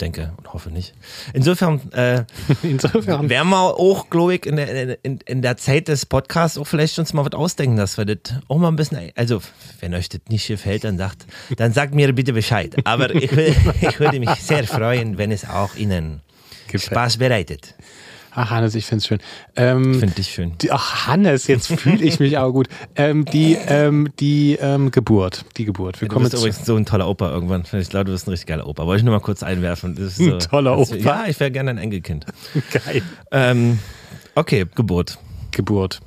denke 0.00 0.32
und 0.36 0.52
hoffe 0.52 0.70
nicht. 0.70 0.92
Insofern, 1.32 1.90
äh, 1.92 2.24
Insofern. 2.62 3.30
werden 3.30 3.48
wir 3.48 3.58
auch, 3.58 4.10
glaube 4.10 4.34
ich, 4.34 4.44
in 4.44 4.56
der, 4.56 5.02
in, 5.02 5.18
in 5.24 5.40
der 5.40 5.56
Zeit 5.56 5.88
des 5.88 6.04
Podcasts 6.04 6.58
auch 6.58 6.66
vielleicht 6.66 6.98
uns 6.98 7.14
mal 7.14 7.24
was 7.24 7.32
ausdenken, 7.32 7.76
dass 7.76 7.96
wir 7.96 8.04
das 8.04 8.34
auch 8.48 8.58
mal 8.58 8.68
ein 8.68 8.76
bisschen, 8.76 9.12
also 9.14 9.40
wenn 9.80 9.94
euch 9.94 10.10
das 10.10 10.20
nicht 10.28 10.46
gefällt, 10.46 10.84
dann 10.84 10.98
sagt, 10.98 11.24
dann 11.56 11.72
sagt 11.72 11.94
mir 11.94 12.12
bitte 12.12 12.34
Bescheid. 12.34 12.76
Aber 12.84 13.14
ich, 13.14 13.34
will, 13.34 13.56
ich 13.80 13.98
würde 13.98 14.20
mich 14.20 14.34
sehr 14.34 14.64
freuen, 14.64 15.16
wenn 15.16 15.32
es 15.32 15.48
auch 15.48 15.74
Ihnen 15.76 16.20
Spaß 16.74 17.16
bereitet. 17.16 17.74
Ach, 18.32 18.50
Hannes, 18.50 18.74
ich 18.74 18.86
find's 18.86 19.06
schön. 19.06 19.18
Ähm, 19.56 19.94
Finde 19.94 20.14
dich 20.14 20.28
schön. 20.28 20.52
die, 20.58 20.70
ach, 20.70 21.06
Hannes, 21.06 21.46
jetzt 21.46 21.66
fühle 21.68 22.04
ich 22.04 22.20
mich 22.20 22.38
aber 22.38 22.52
gut. 22.52 22.68
Ähm, 22.96 23.24
die 23.24 23.56
ähm, 23.66 24.08
die 24.20 24.56
ähm, 24.60 24.90
Geburt. 24.90 25.44
Die 25.56 25.64
Geburt. 25.64 26.00
Wir 26.00 26.08
Du 26.08 26.14
kommen 26.14 26.24
bist 26.24 26.34
jetzt 26.34 26.42
übrigens 26.42 26.66
so 26.66 26.76
ein 26.76 26.86
toller 26.86 27.08
Opa 27.08 27.30
irgendwann. 27.30 27.64
Ich 27.72 27.88
glaube, 27.88 28.04
du 28.06 28.12
bist 28.12 28.26
ein 28.26 28.30
richtig 28.30 28.48
geiler 28.48 28.66
Opa. 28.66 28.86
Wollte 28.86 29.00
ich 29.00 29.04
nur 29.04 29.14
mal 29.14 29.20
kurz 29.20 29.42
einwerfen. 29.42 29.96
Ist 29.96 30.20
Ein 30.20 30.30
so, 30.30 30.38
toller 30.38 30.78
Opa? 30.78 30.94
Ja, 30.96 31.24
ich 31.26 31.40
wäre 31.40 31.50
gerne 31.50 31.70
ein 31.70 31.78
Enkelkind. 31.78 32.26
geil. 32.84 33.02
Ähm, 33.32 33.78
okay, 34.34 34.66
Geburt. 34.74 35.18
Geburt. 35.50 36.00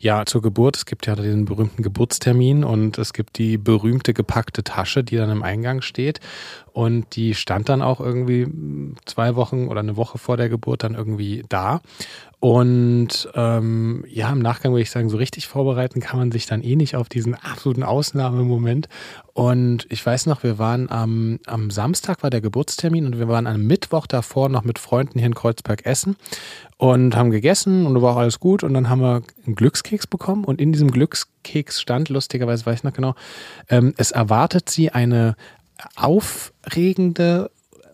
Ja, 0.00 0.24
zur 0.26 0.42
Geburt. 0.42 0.76
Es 0.76 0.86
gibt 0.86 1.06
ja 1.06 1.16
diesen 1.16 1.44
berühmten 1.44 1.82
Geburtstermin 1.82 2.62
und 2.62 2.98
es 2.98 3.12
gibt 3.12 3.36
die 3.36 3.58
berühmte 3.58 4.14
gepackte 4.14 4.62
Tasche, 4.62 5.02
die 5.02 5.16
dann 5.16 5.30
im 5.30 5.42
Eingang 5.42 5.80
steht. 5.80 6.20
Und 6.72 7.16
die 7.16 7.34
stand 7.34 7.68
dann 7.68 7.82
auch 7.82 7.98
irgendwie 8.00 8.46
zwei 9.06 9.34
Wochen 9.34 9.66
oder 9.66 9.80
eine 9.80 9.96
Woche 9.96 10.18
vor 10.18 10.36
der 10.36 10.48
Geburt 10.48 10.84
dann 10.84 10.94
irgendwie 10.94 11.44
da. 11.48 11.80
Und 12.40 13.28
ähm, 13.34 14.04
ja, 14.06 14.30
im 14.30 14.38
Nachgang 14.38 14.70
würde 14.70 14.82
ich 14.82 14.92
sagen, 14.92 15.08
so 15.08 15.16
richtig 15.16 15.48
vorbereiten 15.48 15.98
kann 16.00 16.20
man 16.20 16.30
sich 16.30 16.46
dann 16.46 16.62
eh 16.62 16.76
nicht 16.76 16.94
auf 16.94 17.08
diesen 17.08 17.34
absoluten 17.34 17.82
Ausnahmemoment. 17.82 18.88
Und 19.32 19.86
ich 19.90 20.04
weiß 20.06 20.26
noch, 20.26 20.44
wir 20.44 20.56
waren 20.56 20.88
am, 20.88 21.40
am 21.46 21.70
Samstag 21.70 22.22
war 22.22 22.30
der 22.30 22.40
Geburtstermin 22.40 23.06
und 23.06 23.18
wir 23.18 23.26
waren 23.26 23.48
am 23.48 23.66
Mittwoch 23.66 24.06
davor 24.06 24.48
noch 24.48 24.62
mit 24.62 24.78
Freunden 24.78 25.18
hier 25.18 25.26
in 25.26 25.34
Kreuzberg 25.34 25.84
essen 25.84 26.16
und 26.76 27.16
haben 27.16 27.30
gegessen 27.30 27.86
und 27.86 28.00
war 28.00 28.12
auch 28.14 28.20
alles 28.20 28.38
gut. 28.38 28.62
Und 28.62 28.72
dann 28.74 28.88
haben 28.88 29.00
wir 29.00 29.22
einen 29.44 29.56
Glückskeks 29.56 30.06
bekommen 30.06 30.44
und 30.44 30.60
in 30.60 30.72
diesem 30.72 30.92
Glückskeks 30.92 31.80
stand, 31.80 32.08
lustigerweise 32.08 32.64
weiß 32.66 32.78
ich 32.78 32.84
noch 32.84 32.92
genau, 32.92 33.16
ähm, 33.68 33.94
es 33.96 34.12
erwartet 34.12 34.70
sie 34.70 34.90
eine 34.90 35.34
aufregende, 35.96 37.50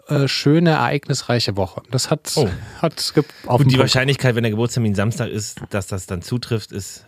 äh, 0.09 0.29
schöne, 0.29 0.71
ereignisreiche 0.71 1.57
Woche. 1.57 1.83
Das 1.91 2.11
hat 2.11 2.33
Oh. 2.37 2.49
hat 2.81 3.13
auf 3.47 3.61
Und 3.61 3.67
den 3.67 3.69
die 3.75 3.79
Wahrscheinlichkeit, 3.79 4.35
wenn 4.35 4.43
der 4.43 4.51
Geburtstermin 4.51 4.95
Samstag 4.95 5.29
ist, 5.31 5.61
dass 5.71 5.87
das 5.87 6.07
dann 6.07 6.23
zutrifft, 6.23 6.73
ist 6.73 7.07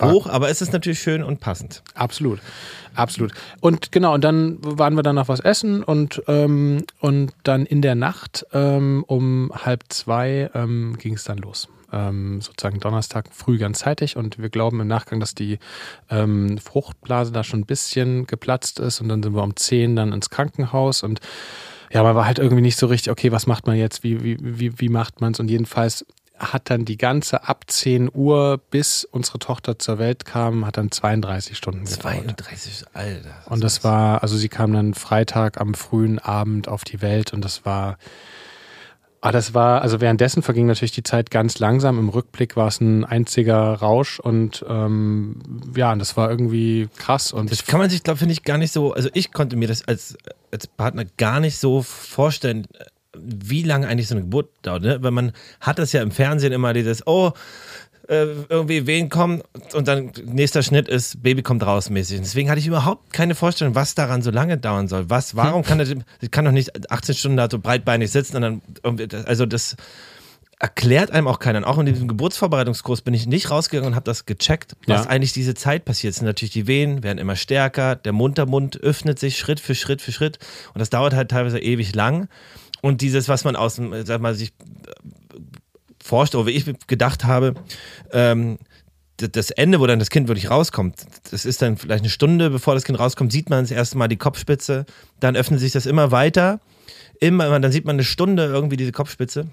hoch, 0.00 0.26
aber 0.26 0.48
es 0.48 0.62
ist 0.62 0.72
natürlich 0.72 1.00
schön 1.00 1.22
und 1.22 1.40
passend. 1.40 1.82
Absolut, 1.94 2.40
absolut. 2.94 3.32
Und 3.60 3.92
genau, 3.92 4.14
und 4.14 4.22
dann 4.22 4.58
waren 4.60 4.94
wir 4.94 5.02
dann 5.02 5.16
noch 5.16 5.28
was 5.28 5.40
essen 5.40 5.82
und, 5.82 6.22
ähm, 6.28 6.84
und 7.00 7.32
dann 7.42 7.66
in 7.66 7.82
der 7.82 7.94
Nacht 7.94 8.46
um, 8.52 9.04
um 9.04 9.52
halb 9.54 9.84
zwei 9.88 10.50
ähm, 10.54 10.96
ging 10.98 11.14
es 11.14 11.24
dann 11.24 11.38
los. 11.38 11.68
Ähm, 11.92 12.40
sozusagen 12.40 12.80
Donnerstag 12.80 13.26
früh 13.32 13.58
ganz 13.58 13.80
zeitig 13.80 14.16
und 14.16 14.38
wir 14.38 14.48
glauben 14.48 14.80
im 14.80 14.86
Nachgang, 14.86 15.20
dass 15.20 15.34
die 15.34 15.58
ähm, 16.08 16.56
Fruchtblase 16.56 17.32
da 17.32 17.44
schon 17.44 17.60
ein 17.60 17.66
bisschen 17.66 18.26
geplatzt 18.26 18.78
ist 18.78 19.02
und 19.02 19.08
dann 19.08 19.22
sind 19.22 19.34
wir 19.34 19.42
um 19.42 19.56
zehn 19.56 19.94
dann 19.94 20.12
ins 20.12 20.30
Krankenhaus 20.30 21.02
und 21.02 21.20
ja, 21.92 22.02
man 22.02 22.14
war 22.14 22.26
halt 22.26 22.38
irgendwie 22.38 22.62
nicht 22.62 22.78
so 22.78 22.86
richtig, 22.86 23.10
okay, 23.10 23.32
was 23.32 23.46
macht 23.46 23.66
man 23.66 23.76
jetzt, 23.76 24.02
wie, 24.02 24.22
wie, 24.22 24.36
wie, 24.40 24.80
wie 24.80 24.88
macht 24.88 25.20
man 25.20 25.32
es 25.32 25.40
und 25.40 25.50
jedenfalls 25.50 26.06
hat 26.38 26.70
dann 26.70 26.84
die 26.84 26.96
ganze 26.96 27.48
ab 27.48 27.64
10 27.68 28.10
Uhr, 28.12 28.58
bis 28.70 29.04
unsere 29.04 29.38
Tochter 29.38 29.78
zur 29.78 29.98
Welt 29.98 30.24
kam, 30.24 30.66
hat 30.66 30.76
dann 30.76 30.90
32 30.90 31.56
Stunden 31.56 31.84
gedauert. 31.84 32.02
32, 32.02 32.84
Alter. 32.94 33.34
Und 33.46 33.62
das 33.62 33.84
war, 33.84 34.22
also 34.22 34.36
sie 34.36 34.48
kam 34.48 34.72
dann 34.72 34.94
Freitag 34.94 35.60
am 35.60 35.74
frühen 35.74 36.18
Abend 36.18 36.66
auf 36.66 36.82
die 36.84 37.00
Welt 37.00 37.32
und 37.32 37.44
das 37.44 37.64
war, 37.64 37.96
ah, 39.22 39.32
das 39.32 39.54
war, 39.54 39.82
also 39.82 40.00
währenddessen 40.00 40.42
verging 40.42 40.66
natürlich 40.66 40.92
die 40.92 41.04
Zeit 41.04 41.30
ganz 41.30 41.58
langsam. 41.58 41.98
Im 41.98 42.08
Rückblick 42.08 42.56
war 42.56 42.68
es 42.68 42.80
ein 42.80 43.04
einziger 43.04 43.74
Rausch 43.74 44.20
und 44.20 44.64
ähm, 44.68 45.36
ja, 45.74 45.94
das 45.94 46.16
war 46.16 46.28
irgendwie 46.28 46.88
krass 46.98 47.32
und 47.32 47.50
Das 47.50 47.64
kann 47.64 47.80
man 47.80 47.88
sich, 47.88 48.02
glaube 48.02 48.24
ich, 48.24 48.42
gar 48.42 48.58
nicht 48.58 48.72
so, 48.72 48.92
also 48.92 49.08
ich 49.14 49.32
konnte 49.32 49.56
mir 49.56 49.68
das 49.68 49.86
als, 49.86 50.18
als 50.50 50.66
Partner 50.66 51.04
gar 51.16 51.40
nicht 51.40 51.56
so 51.58 51.82
vorstellen, 51.82 52.66
wie 53.16 53.62
lange 53.62 53.86
eigentlich 53.86 54.08
so 54.08 54.14
eine 54.14 54.22
Geburt 54.22 54.50
dauert. 54.62 54.82
Ne? 54.82 55.02
Weil 55.02 55.10
man 55.10 55.32
hat 55.60 55.78
das 55.78 55.92
ja 55.92 56.02
im 56.02 56.10
Fernsehen 56.10 56.52
immer 56.52 56.72
dieses, 56.72 57.06
oh, 57.06 57.32
äh, 58.12 58.26
irgendwie 58.48 58.86
Wehen 58.86 59.08
kommen 59.08 59.42
und 59.74 59.88
dann 59.88 60.12
nächster 60.24 60.62
Schnitt 60.62 60.88
ist, 60.88 61.22
Baby 61.22 61.42
kommt 61.42 61.64
raus 61.64 61.88
mäßig. 61.90 62.20
Deswegen 62.20 62.50
hatte 62.50 62.60
ich 62.60 62.66
überhaupt 62.66 63.12
keine 63.12 63.34
Vorstellung, 63.34 63.74
was 63.74 63.94
daran 63.94 64.22
so 64.22 64.30
lange 64.30 64.58
dauern 64.58 64.86
soll. 64.88 65.08
Was, 65.08 65.34
warum 65.34 65.62
kann 65.62 65.78
das, 65.78 65.88
das 66.20 66.30
kann 66.30 66.44
doch 66.44 66.52
nicht 66.52 66.90
18 66.90 67.14
Stunden 67.14 67.36
da 67.38 67.48
so 67.50 67.58
breitbeinig 67.58 68.10
sitzen 68.10 68.36
und 68.36 68.42
dann 68.82 69.24
also 69.26 69.46
das 69.46 69.76
erklärt 70.58 71.10
einem 71.10 71.26
auch 71.26 71.40
keiner. 71.40 71.58
Und 71.58 71.64
auch 71.64 71.78
in 71.78 71.86
diesem 71.86 72.06
Geburtsvorbereitungskurs 72.06 73.00
bin 73.02 73.14
ich 73.14 73.26
nicht 73.26 73.50
rausgegangen 73.50 73.90
und 73.90 73.96
habe 73.96 74.04
das 74.04 74.26
gecheckt, 74.26 74.76
was 74.86 75.04
Ja. 75.04 75.10
eigentlich 75.10 75.32
diese 75.32 75.54
Zeit 75.54 75.84
passiert. 75.84 76.12
Es 76.12 76.18
sind 76.18 76.26
natürlich 76.26 76.52
die 76.52 76.68
Wehen, 76.68 77.02
werden 77.02 77.18
immer 77.18 77.34
stärker, 77.34 77.96
der 77.96 78.12
Mundtermund 78.12 78.76
öffnet 78.80 79.18
sich 79.18 79.38
Schritt 79.38 79.58
für 79.58 79.74
Schritt 79.74 80.00
für 80.00 80.12
Schritt 80.12 80.38
und 80.72 80.78
das 80.78 80.88
dauert 80.90 81.14
halt 81.14 81.30
teilweise 81.32 81.58
ewig 81.58 81.94
lang. 81.96 82.28
Und 82.80 83.00
dieses, 83.00 83.28
was 83.28 83.42
man 83.44 83.56
aus 83.56 83.76
dem, 83.76 84.04
sag 84.04 84.20
mal, 84.20 84.34
sich 84.34 84.52
forscht, 86.02 86.34
oder 86.34 86.46
wie 86.46 86.52
ich 86.52 86.66
gedacht 86.86 87.24
habe, 87.24 87.54
ähm, 88.12 88.58
das 89.16 89.50
Ende, 89.50 89.78
wo 89.78 89.86
dann 89.86 89.98
das 89.98 90.10
Kind 90.10 90.28
wirklich 90.28 90.50
rauskommt, 90.50 91.04
das 91.30 91.44
ist 91.44 91.62
dann 91.62 91.76
vielleicht 91.76 92.02
eine 92.02 92.10
Stunde, 92.10 92.50
bevor 92.50 92.74
das 92.74 92.84
Kind 92.84 92.98
rauskommt, 92.98 93.30
sieht 93.30 93.50
man 93.50 93.62
das 93.62 93.70
erste 93.70 93.96
Mal 93.96 94.08
die 94.08 94.16
Kopfspitze, 94.16 94.84
dann 95.20 95.36
öffnet 95.36 95.60
sich 95.60 95.72
das 95.72 95.86
immer 95.86 96.10
weiter, 96.10 96.60
immer, 97.20 97.58
dann 97.60 97.72
sieht 97.72 97.84
man 97.84 97.96
eine 97.96 98.04
Stunde 98.04 98.46
irgendwie 98.46 98.76
diese 98.76 98.92
Kopfspitze 98.92 99.46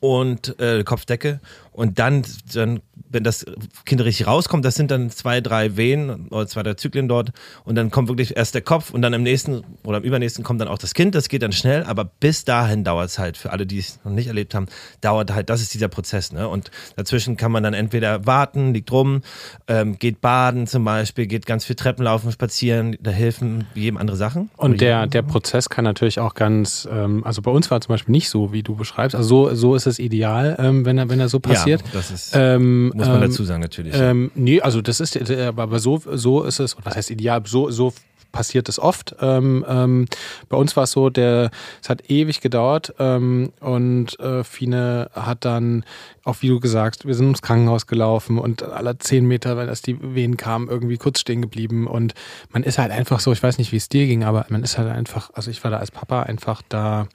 und 0.00 0.58
äh, 0.60 0.84
Kopfdecke 0.84 1.40
und 1.76 1.98
dann, 1.98 2.22
dann, 2.54 2.80
wenn 3.10 3.22
das 3.22 3.44
Kind 3.84 4.02
richtig 4.02 4.26
rauskommt, 4.26 4.64
das 4.64 4.74
sind 4.74 4.90
dann 4.90 5.10
zwei, 5.10 5.40
drei 5.40 5.76
Wehen 5.76 6.28
oder 6.30 6.46
zwei, 6.46 6.62
drei 6.62 6.74
Zyklen 6.74 7.06
dort 7.06 7.32
und 7.64 7.74
dann 7.74 7.90
kommt 7.90 8.08
wirklich 8.08 8.36
erst 8.36 8.54
der 8.54 8.62
Kopf 8.62 8.90
und 8.90 9.02
dann 9.02 9.12
im 9.12 9.22
nächsten 9.22 9.62
oder 9.84 9.98
im 9.98 10.04
übernächsten 10.04 10.42
kommt 10.42 10.60
dann 10.60 10.68
auch 10.68 10.78
das 10.78 10.94
Kind, 10.94 11.14
das 11.14 11.28
geht 11.28 11.42
dann 11.42 11.52
schnell, 11.52 11.84
aber 11.84 12.04
bis 12.04 12.44
dahin 12.44 12.82
dauert 12.82 13.10
es 13.10 13.18
halt, 13.18 13.36
für 13.36 13.52
alle, 13.52 13.66
die 13.66 13.78
es 13.78 14.00
noch 14.04 14.12
nicht 14.12 14.28
erlebt 14.28 14.54
haben, 14.54 14.66
dauert 15.02 15.32
halt, 15.34 15.50
das 15.50 15.60
ist 15.60 15.74
dieser 15.74 15.88
Prozess, 15.88 16.32
ne? 16.32 16.48
Und 16.48 16.70
dazwischen 16.96 17.36
kann 17.36 17.52
man 17.52 17.62
dann 17.62 17.74
entweder 17.74 18.24
warten, 18.26 18.72
liegt 18.72 18.90
rum, 18.90 19.20
ähm, 19.68 19.98
geht 19.98 20.22
baden 20.22 20.66
zum 20.66 20.84
Beispiel, 20.84 21.26
geht 21.26 21.44
ganz 21.44 21.66
viel 21.66 21.76
Treppen 21.76 22.04
laufen, 22.04 22.32
spazieren, 22.32 22.96
da 23.00 23.10
helfen 23.10 23.66
jedem 23.74 23.98
andere 23.98 24.16
Sachen. 24.16 24.50
Und 24.56 24.80
der, 24.80 25.06
der 25.06 25.22
Prozess 25.22 25.68
kann 25.68 25.84
natürlich 25.84 26.20
auch 26.20 26.34
ganz, 26.34 26.88
ähm, 26.90 27.22
also 27.24 27.42
bei 27.42 27.50
uns 27.50 27.70
war 27.70 27.80
zum 27.82 27.92
Beispiel 27.92 28.12
nicht 28.12 28.30
so, 28.30 28.52
wie 28.52 28.62
du 28.62 28.74
beschreibst. 28.74 29.14
Also 29.14 29.50
so, 29.50 29.54
so 29.54 29.74
ist 29.74 29.86
es 29.86 29.98
ideal, 29.98 30.56
ähm, 30.58 30.86
wenn, 30.86 30.96
er, 30.96 31.10
wenn 31.10 31.20
er 31.20 31.28
so 31.28 31.38
passiert. 31.40 31.65
Ja, 31.65 31.65
das 31.92 32.10
ist, 32.10 32.32
Ähm, 32.34 32.88
muss 32.94 33.06
man 33.06 33.22
ähm, 33.22 33.30
dazu 33.30 33.44
sagen, 33.44 33.62
natürlich. 33.62 33.94
Ähm, 33.96 34.30
nee, 34.34 34.60
also 34.60 34.82
das 34.82 35.00
ist, 35.00 35.16
äh, 35.16 35.46
aber 35.46 35.64
aber 35.64 35.78
so, 35.78 36.00
so 36.04 36.42
ist 36.44 36.60
es, 36.60 36.76
was 36.82 36.96
heißt 36.96 37.10
ideal, 37.10 37.42
so, 37.44 37.70
so 37.70 37.92
passiert 38.32 38.68
es 38.68 38.78
oft. 38.78 39.16
Ähm, 39.20 39.64
ähm, 39.66 40.06
bei 40.48 40.56
uns 40.56 40.76
war 40.76 40.84
es 40.84 40.92
so, 40.92 41.10
der, 41.10 41.50
es 41.82 41.88
hat 41.88 42.10
ewig 42.10 42.40
gedauert 42.40 42.94
ähm, 42.98 43.52
und 43.60 44.18
äh, 44.20 44.44
Fine 44.44 45.10
hat 45.14 45.44
dann, 45.44 45.84
auch 46.24 46.36
wie 46.42 46.48
du 46.48 46.60
gesagt, 46.60 47.06
wir 47.06 47.14
sind 47.14 47.26
ums 47.26 47.42
Krankenhaus 47.42 47.86
gelaufen 47.86 48.38
und 48.38 48.62
alle 48.62 48.98
zehn 48.98 49.26
Meter, 49.26 49.56
weil 49.56 49.66
das 49.66 49.80
die 49.80 49.98
Wehen 50.14 50.36
kamen, 50.36 50.68
irgendwie 50.68 50.98
kurz 50.98 51.20
stehen 51.20 51.40
geblieben 51.40 51.86
und 51.86 52.14
man 52.50 52.62
ist 52.62 52.78
halt 52.78 52.92
einfach 52.92 53.20
so, 53.20 53.32
ich 53.32 53.42
weiß 53.42 53.58
nicht, 53.58 53.72
wie 53.72 53.76
es 53.76 53.88
dir 53.88 54.06
ging, 54.06 54.22
aber 54.24 54.44
man 54.50 54.62
ist 54.62 54.76
halt 54.76 54.90
einfach, 54.90 55.30
also 55.32 55.50
ich 55.50 55.64
war 55.64 55.70
da 55.70 55.78
als 55.78 55.90
Papa 55.90 56.22
einfach 56.24 56.62
da, 56.68 57.08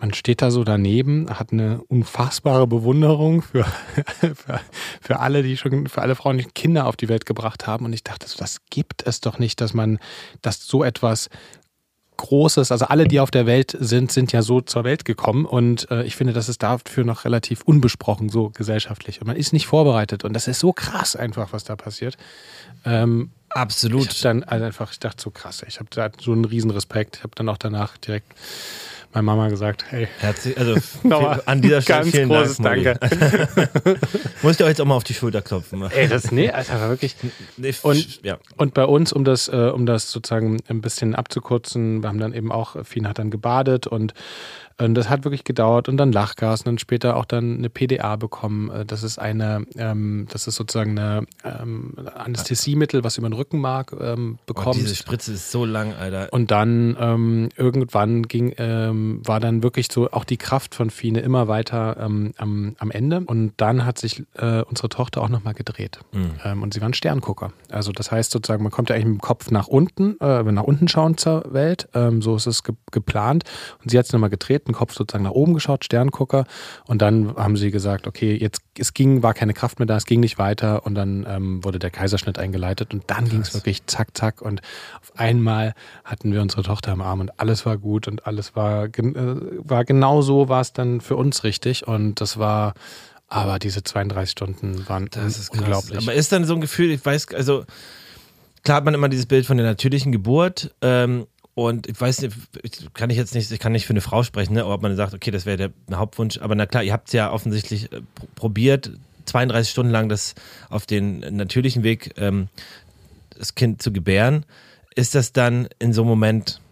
man 0.00 0.14
steht 0.14 0.40
da 0.40 0.50
so 0.50 0.64
daneben, 0.64 1.28
hat 1.30 1.52
eine 1.52 1.82
unfassbare 1.88 2.66
Bewunderung 2.66 3.42
für, 3.42 3.64
für, 4.04 4.60
für 5.00 5.20
alle, 5.20 5.42
die 5.42 5.56
schon, 5.56 5.86
für 5.86 6.00
alle 6.00 6.14
Frauen, 6.14 6.38
die 6.38 6.44
Kinder 6.44 6.86
auf 6.86 6.96
die 6.96 7.08
Welt 7.08 7.26
gebracht 7.26 7.66
haben. 7.66 7.84
Und 7.84 7.92
ich 7.92 8.02
dachte, 8.02 8.26
so, 8.26 8.38
das 8.38 8.58
gibt 8.70 9.06
es 9.06 9.20
doch 9.20 9.38
nicht, 9.38 9.60
dass 9.60 9.74
man, 9.74 9.98
dass 10.40 10.66
so 10.66 10.82
etwas 10.82 11.28
Großes, 12.16 12.70
also 12.70 12.86
alle, 12.86 13.08
die 13.08 13.20
auf 13.20 13.30
der 13.30 13.46
Welt 13.46 13.76
sind, 13.78 14.12
sind 14.12 14.32
ja 14.32 14.42
so 14.42 14.60
zur 14.60 14.84
Welt 14.84 15.04
gekommen. 15.04 15.44
Und 15.46 15.90
äh, 15.90 16.02
ich 16.04 16.16
finde, 16.16 16.32
das 16.32 16.48
ist 16.48 16.62
dafür 16.62 17.04
noch 17.04 17.24
relativ 17.24 17.62
unbesprochen, 17.62 18.28
so 18.28 18.50
gesellschaftlich. 18.50 19.20
Und 19.20 19.26
man 19.26 19.36
ist 19.36 19.52
nicht 19.52 19.66
vorbereitet. 19.66 20.24
Und 20.24 20.34
das 20.34 20.48
ist 20.48 20.60
so 20.60 20.72
krass 20.72 21.16
einfach, 21.16 21.52
was 21.52 21.64
da 21.64 21.76
passiert. 21.76 22.16
Ähm, 22.84 23.30
Absolut. 23.50 24.12
ich 24.12 24.20
dann 24.20 24.42
also 24.44 24.64
einfach, 24.64 24.92
ich 24.92 24.98
dachte 24.98 25.22
so 25.22 25.30
krass, 25.30 25.64
ich 25.66 25.78
habe 25.78 25.88
da 25.90 26.10
so 26.20 26.32
einen 26.32 26.44
riesen 26.44 26.70
Respekt. 26.70 27.16
Ich 27.16 27.22
habe 27.22 27.34
dann 27.34 27.48
auch 27.48 27.58
danach 27.58 27.96
direkt 27.96 28.32
meine 29.12 29.24
Mama 29.24 29.48
gesagt, 29.48 29.84
hey. 29.90 30.08
Herzlich, 30.18 30.56
also 30.56 30.76
an 31.46 31.62
dieser 31.62 31.82
Stelle 31.82 31.98
ganz 32.00 32.10
vielen 32.10 32.28
großes 32.28 32.58
Dank. 32.58 32.84
Danke. 32.84 33.98
Musst 34.42 34.60
du 34.60 34.64
euch 34.64 34.70
jetzt 34.70 34.80
auch 34.80 34.86
mal 34.86 34.94
auf 34.94 35.04
die 35.04 35.14
Schulter 35.14 35.42
klopfen. 35.42 35.82
Ey, 35.90 36.08
das, 36.08 36.30
nee, 36.30 36.50
Alter, 36.50 36.80
war 36.80 36.88
wirklich. 36.90 37.16
Und, 37.82 38.22
ja. 38.22 38.38
und 38.56 38.74
bei 38.74 38.84
uns, 38.84 39.12
um 39.12 39.24
das, 39.24 39.48
äh, 39.48 39.72
um 39.74 39.84
das 39.84 40.12
sozusagen 40.12 40.58
ein 40.68 40.80
bisschen 40.80 41.14
abzukürzen, 41.14 42.02
wir 42.02 42.08
haben 42.08 42.20
dann 42.20 42.32
eben 42.32 42.52
auch, 42.52 42.84
Fien 42.84 43.08
hat 43.08 43.18
dann 43.18 43.30
gebadet 43.30 43.86
und 43.86 44.14
und 44.80 44.94
das 44.94 45.08
hat 45.08 45.24
wirklich 45.24 45.44
gedauert 45.44 45.88
und 45.88 45.96
dann 45.96 46.12
Lachgas 46.12 46.60
und 46.60 46.66
dann 46.66 46.78
später 46.78 47.16
auch 47.16 47.24
dann 47.24 47.58
eine 47.58 47.68
PDA 47.68 48.16
bekommen. 48.16 48.70
Äh, 48.70 48.86
das 48.86 49.02
ist 49.02 49.18
eine, 49.18 49.66
ähm, 49.76 50.26
das 50.30 50.46
ist 50.46 50.56
sozusagen 50.56 50.98
eine 50.98 51.26
ähm, 51.44 51.94
Anästhesiemittel, 52.14 53.04
was 53.04 53.18
über 53.18 53.28
den 53.28 53.34
Rückenmark 53.34 53.94
ähm, 54.00 54.38
bekommt. 54.46 54.76
Oh, 54.76 54.80
diese 54.80 54.94
Spritze 54.94 55.32
ist 55.32 55.50
so 55.50 55.64
lang, 55.64 55.94
Alter. 55.94 56.28
Und 56.32 56.50
dann 56.50 56.96
ähm, 56.98 57.48
irgendwann 57.56 58.22
ging, 58.22 58.54
ähm, 58.56 59.20
war 59.24 59.40
dann 59.40 59.62
wirklich 59.62 59.88
so 59.92 60.10
auch 60.10 60.24
die 60.24 60.38
Kraft 60.38 60.74
von 60.74 60.90
Fine 60.90 61.20
immer 61.20 61.48
weiter 61.48 61.96
ähm, 62.00 62.32
am, 62.38 62.74
am 62.78 62.90
Ende. 62.90 63.22
Und 63.26 63.52
dann 63.58 63.84
hat 63.84 63.98
sich 63.98 64.24
äh, 64.34 64.62
unsere 64.62 64.88
Tochter 64.88 65.22
auch 65.22 65.28
nochmal 65.28 65.54
gedreht. 65.54 66.00
Mhm. 66.12 66.62
und 66.62 66.74
sie 66.74 66.80
war 66.80 66.88
ein 66.88 66.94
Sterngucker. 66.94 67.52
Also 67.70 67.92
das 67.92 68.10
heißt 68.10 68.30
sozusagen, 68.30 68.62
man 68.62 68.72
kommt 68.72 68.88
ja 68.88 68.94
eigentlich 68.94 69.06
mit 69.06 69.16
dem 69.16 69.20
Kopf 69.20 69.50
nach 69.50 69.66
unten, 69.66 70.18
äh, 70.20 70.42
nach 70.42 70.62
unten 70.62 70.88
schauen 70.88 71.16
zur 71.16 71.44
Welt. 71.52 71.88
so 72.20 72.36
ist 72.36 72.46
es 72.46 72.62
ge 72.62 72.74
geplant. 72.90 73.44
Und 73.82 73.90
sie 73.90 73.98
hat 73.98 74.06
es 74.06 74.12
nochmal 74.12 74.30
gedreht 74.30 74.66
Kopf 74.72 74.94
sozusagen 74.94 75.24
nach 75.24 75.32
oben 75.32 75.54
geschaut, 75.54 75.84
Sterngucker. 75.84 76.44
Und 76.86 77.02
dann 77.02 77.36
haben 77.36 77.56
sie 77.56 77.70
gesagt, 77.70 78.06
okay, 78.06 78.36
jetzt 78.36 78.62
es 78.78 78.94
ging, 78.94 79.22
war 79.22 79.34
keine 79.34 79.54
Kraft 79.54 79.78
mehr 79.78 79.86
da, 79.86 79.96
es 79.96 80.06
ging 80.06 80.20
nicht 80.20 80.38
weiter. 80.38 80.86
Und 80.86 80.94
dann 80.94 81.26
ähm, 81.28 81.64
wurde 81.64 81.78
der 81.78 81.90
Kaiserschnitt 81.90 82.38
eingeleitet 82.38 82.94
und 82.94 83.04
dann 83.08 83.28
ging 83.28 83.40
es 83.40 83.54
wirklich 83.54 83.86
zack, 83.86 84.16
zack. 84.16 84.42
Und 84.42 84.62
auf 85.00 85.12
einmal 85.18 85.74
hatten 86.04 86.32
wir 86.32 86.42
unsere 86.42 86.62
Tochter 86.62 86.92
im 86.92 87.00
Arm 87.00 87.20
und 87.20 87.38
alles 87.38 87.66
war 87.66 87.76
gut 87.76 88.08
und 88.08 88.26
alles 88.26 88.56
war, 88.56 88.86
äh, 88.86 88.92
war 88.94 89.84
genau 89.84 90.22
so, 90.22 90.48
war 90.48 90.60
es 90.60 90.72
dann 90.72 91.00
für 91.00 91.16
uns 91.16 91.44
richtig. 91.44 91.86
Und 91.86 92.20
das 92.20 92.38
war, 92.38 92.74
aber 93.28 93.58
diese 93.58 93.82
32 93.82 94.30
Stunden 94.30 94.88
waren 94.88 95.08
das 95.10 95.38
ist 95.38 95.50
unglaublich. 95.50 95.98
Aber 95.98 96.14
ist 96.14 96.32
dann 96.32 96.44
so 96.44 96.54
ein 96.54 96.60
Gefühl, 96.60 96.90
ich 96.90 97.04
weiß, 97.04 97.34
also 97.34 97.64
klar 98.64 98.78
hat 98.78 98.84
man 98.84 98.94
immer 98.94 99.08
dieses 99.08 99.26
Bild 99.26 99.46
von 99.46 99.56
der 99.56 99.66
natürlichen 99.66 100.12
Geburt. 100.12 100.74
Ähm, 100.80 101.26
und 101.60 101.86
ich 101.88 102.00
weiß 102.00 102.22
nicht, 102.22 102.34
kann 102.94 103.10
ich 103.10 103.18
jetzt 103.18 103.34
nicht, 103.34 103.50
ich 103.50 103.58
kann 103.58 103.72
nicht 103.72 103.84
für 103.84 103.92
eine 103.92 104.00
Frau 104.00 104.22
sprechen, 104.22 104.54
ne, 104.54 104.64
ob 104.64 104.80
man 104.80 104.96
sagt, 104.96 105.12
okay, 105.12 105.30
das 105.30 105.44
wäre 105.44 105.56
der 105.58 105.98
Hauptwunsch. 105.98 106.38
Aber 106.38 106.54
na 106.54 106.64
klar, 106.64 106.82
ihr 106.82 106.94
habt 106.94 107.08
es 107.08 107.12
ja 107.12 107.30
offensichtlich 107.30 107.92
äh, 107.92 108.00
probiert, 108.34 108.92
32 109.26 109.70
Stunden 109.70 109.92
lang 109.92 110.08
das 110.08 110.34
auf 110.70 110.86
den 110.86 111.18
natürlichen 111.18 111.82
Weg 111.82 112.14
ähm, 112.16 112.48
das 113.36 113.54
Kind 113.54 113.82
zu 113.82 113.92
gebären. 113.92 114.46
Ist 114.94 115.14
das 115.14 115.34
dann 115.34 115.68
in 115.78 115.92
so 115.92 116.00
einem 116.00 116.08
Moment 116.08 116.62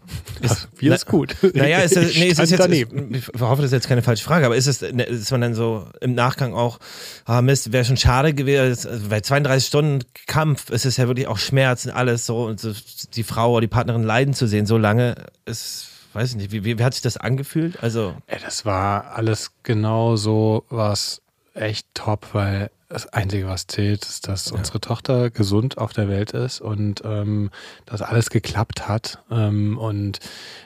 ist, 0.40 0.68
ist 0.80 1.06
gut. 1.06 1.36
Naja, 1.54 1.78
ist 1.80 1.96
das, 1.96 2.14
nee, 2.14 2.28
ist 2.28 2.38
das 2.38 2.50
jetzt, 2.50 2.60
daneben. 2.60 3.14
ich 3.14 3.26
hoffe, 3.40 3.62
das 3.62 3.66
ist 3.66 3.72
jetzt 3.72 3.88
keine 3.88 4.02
falsche 4.02 4.24
Frage, 4.24 4.46
aber 4.46 4.56
ist 4.56 4.66
es, 4.66 4.80
ne, 4.80 5.02
ist 5.04 5.30
man 5.30 5.40
dann 5.40 5.54
so 5.54 5.86
im 6.00 6.14
Nachgang 6.14 6.54
auch, 6.54 6.78
ah 7.24 7.42
Mist, 7.42 7.72
wäre 7.72 7.84
schon 7.84 7.96
schade 7.96 8.34
gewesen, 8.34 8.88
also 8.88 9.08
bei 9.08 9.20
32 9.20 9.66
Stunden 9.66 10.04
Kampf 10.26 10.70
ist 10.70 10.86
es 10.86 10.96
ja 10.96 11.06
wirklich 11.08 11.26
auch 11.26 11.38
Schmerz 11.38 11.86
und 11.86 11.92
alles 11.92 12.26
so 12.26 12.44
und 12.44 12.60
so, 12.60 12.72
die 13.14 13.24
Frau 13.24 13.52
oder 13.52 13.62
die 13.62 13.68
Partnerin 13.68 14.02
leiden 14.02 14.34
zu 14.34 14.46
sehen, 14.46 14.66
so 14.66 14.78
lange 14.78 15.14
ist, 15.44 15.88
weiß 16.12 16.30
ich 16.30 16.36
nicht, 16.36 16.52
wie, 16.52 16.64
wie, 16.64 16.78
wie 16.78 16.84
hat 16.84 16.94
sich 16.94 17.02
das 17.02 17.16
angefühlt? 17.16 17.82
Also. 17.82 18.14
Ey, 18.26 18.38
das 18.42 18.64
war 18.64 19.12
alles 19.16 19.52
genau 19.62 20.16
so 20.16 20.64
was 20.68 21.22
echt 21.60 21.86
top, 21.94 22.28
weil 22.32 22.70
das 22.88 23.06
Einzige, 23.06 23.48
was 23.48 23.66
zählt, 23.66 24.04
ist, 24.04 24.28
dass 24.28 24.50
ja. 24.50 24.56
unsere 24.56 24.80
Tochter 24.80 25.28
gesund 25.30 25.76
auf 25.76 25.92
der 25.92 26.08
Welt 26.08 26.32
ist 26.32 26.60
und 26.60 27.02
ähm, 27.04 27.50
dass 27.84 28.00
alles 28.00 28.30
geklappt 28.30 28.88
hat. 28.88 29.22
Ähm, 29.30 29.76
und 29.76 30.20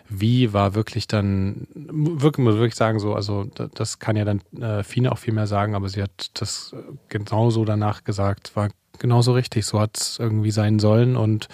wie 0.09 0.53
war 0.53 0.75
wirklich 0.75 1.09
dann, 1.09 1.67
wirklich, 1.75 2.45
muss 2.45 2.55
wirklich 2.55 2.77
sagen, 2.77 3.01
so, 3.01 3.15
also 3.15 3.47
das 3.75 3.99
kann 3.99 4.17
ja 4.17 4.25
dann 4.25 4.41
äh, 4.61 4.85
Fine 4.85 5.11
auch 5.11 5.19
viel 5.19 5.35
mehr 5.35 5.49
sagen, 5.49 5.75
aber 5.75 5.89
sie 5.89 6.03
hat 6.03 6.31
das 6.35 6.77
genauso 7.09 7.65
danach 7.65 8.05
gesagt, 8.05 8.55
war 8.55 8.69
genauso 8.99 9.33
richtig. 9.33 9.67
So 9.67 9.81
hat 9.81 9.99
es 9.99 10.19
irgendwie 10.21 10.53
sein 10.53 10.79
sollen 10.79 11.17
und, 11.17 11.49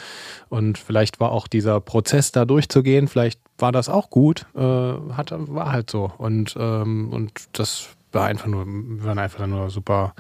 und 0.51 0.76
vielleicht 0.76 1.18
war 1.18 1.32
auch 1.32 1.47
dieser 1.47 1.80
Prozess 1.80 2.30
da 2.30 2.45
durchzugehen, 2.45 3.09
vielleicht 3.09 3.41
war 3.57 3.72
das 3.72 3.89
auch 3.89 4.11
gut, 4.11 4.47
äh, 4.55 4.61
hat, 4.61 5.32
war 5.32 5.72
halt 5.72 5.91
so. 5.91 6.12
Und, 6.18 6.57
ähm, 6.59 7.11
und 7.11 7.32
das 7.53 7.89
war 8.12 8.26
einfach 8.26 8.46
nur, 8.46 8.66
wir 8.66 9.04
waren 9.04 9.18
einfach 9.18 9.46
nur 9.46 9.70
super 9.70 10.14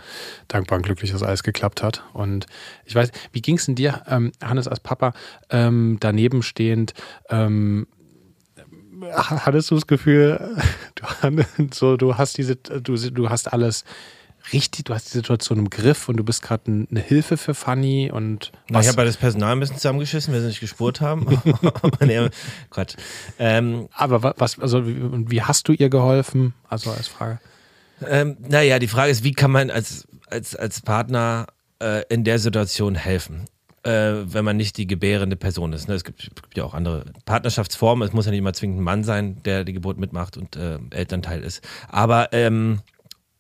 dankbar 0.48 0.76
und 0.76 0.82
glücklich, 0.82 1.12
dass 1.12 1.22
alles 1.22 1.42
geklappt 1.42 1.82
hat. 1.82 2.04
Und 2.12 2.46
ich 2.84 2.94
weiß, 2.94 3.10
wie 3.32 3.40
ging 3.40 3.56
es 3.56 3.66
denn 3.66 3.74
dir, 3.74 4.02
ähm, 4.06 4.32
Hannes, 4.42 4.68
als 4.68 4.80
Papa, 4.80 5.12
ähm, 5.50 5.96
daneben 6.00 6.42
stehend, 6.42 6.94
ähm, 7.30 7.86
hattest 9.12 9.70
du 9.70 9.74
das 9.76 9.86
Gefühl, 9.86 10.56
du, 10.94 11.44
so, 11.72 11.96
du 11.96 12.18
hast 12.18 12.38
diese, 12.38 12.56
du, 12.56 12.96
du 12.96 13.30
hast 13.30 13.52
alles 13.52 13.84
richtig, 14.52 14.86
du 14.86 14.94
hast 14.94 15.12
die 15.12 15.18
Situation 15.18 15.58
im 15.58 15.70
Griff 15.70 16.08
und 16.08 16.16
du 16.16 16.24
bist 16.24 16.42
gerade 16.42 16.86
eine 16.90 17.00
Hilfe 17.00 17.36
für 17.36 17.54
Fanny 17.54 18.10
und 18.10 18.52
Na, 18.68 18.80
ich 18.80 18.88
habe 18.88 19.04
das 19.04 19.16
Personal 19.16 19.52
ein 19.52 19.60
bisschen 19.60 19.76
zusammengeschissen, 19.76 20.32
weil 20.32 20.40
sie 20.40 20.48
nicht 20.48 20.60
gespurt 20.60 21.00
haben. 21.00 21.26
nee, 22.00 22.28
Quatsch. 22.70 22.94
Ähm, 23.38 23.88
Aber 23.92 24.34
was, 24.36 24.58
also 24.58 24.86
wie, 24.86 25.30
wie 25.30 25.42
hast 25.42 25.68
du 25.68 25.72
ihr 25.72 25.90
geholfen? 25.90 26.54
Also 26.68 26.90
als 26.90 27.08
Frage. 27.08 27.40
Ähm, 28.06 28.36
naja, 28.40 28.78
die 28.78 28.88
Frage 28.88 29.10
ist, 29.10 29.24
wie 29.24 29.32
kann 29.32 29.50
man 29.50 29.70
als, 29.70 30.06
als, 30.28 30.54
als 30.54 30.80
Partner 30.80 31.46
äh, 31.82 32.02
in 32.08 32.24
der 32.24 32.38
Situation 32.38 32.94
helfen? 32.94 33.46
Äh, 33.84 34.32
wenn 34.32 34.44
man 34.44 34.56
nicht 34.56 34.76
die 34.76 34.86
gebärende 34.86 35.36
Person 35.36 35.72
ist. 35.72 35.88
Ne? 35.88 35.94
Es 35.94 36.04
gibt, 36.04 36.18
gibt, 36.18 36.56
ja 36.56 36.64
auch 36.64 36.74
andere 36.74 37.04
Partnerschaftsformen. 37.24 38.06
Es 38.06 38.12
muss 38.12 38.26
ja 38.26 38.32
nicht 38.32 38.40
immer 38.40 38.52
zwingend 38.52 38.80
ein 38.80 38.84
Mann 38.84 39.04
sein, 39.04 39.42
der 39.44 39.64
die 39.64 39.72
Geburt 39.72 39.98
mitmacht 39.98 40.36
und 40.36 40.56
äh, 40.56 40.78
Elternteil 40.90 41.42
ist. 41.42 41.66
Aber 41.88 42.32
ähm, 42.32 42.80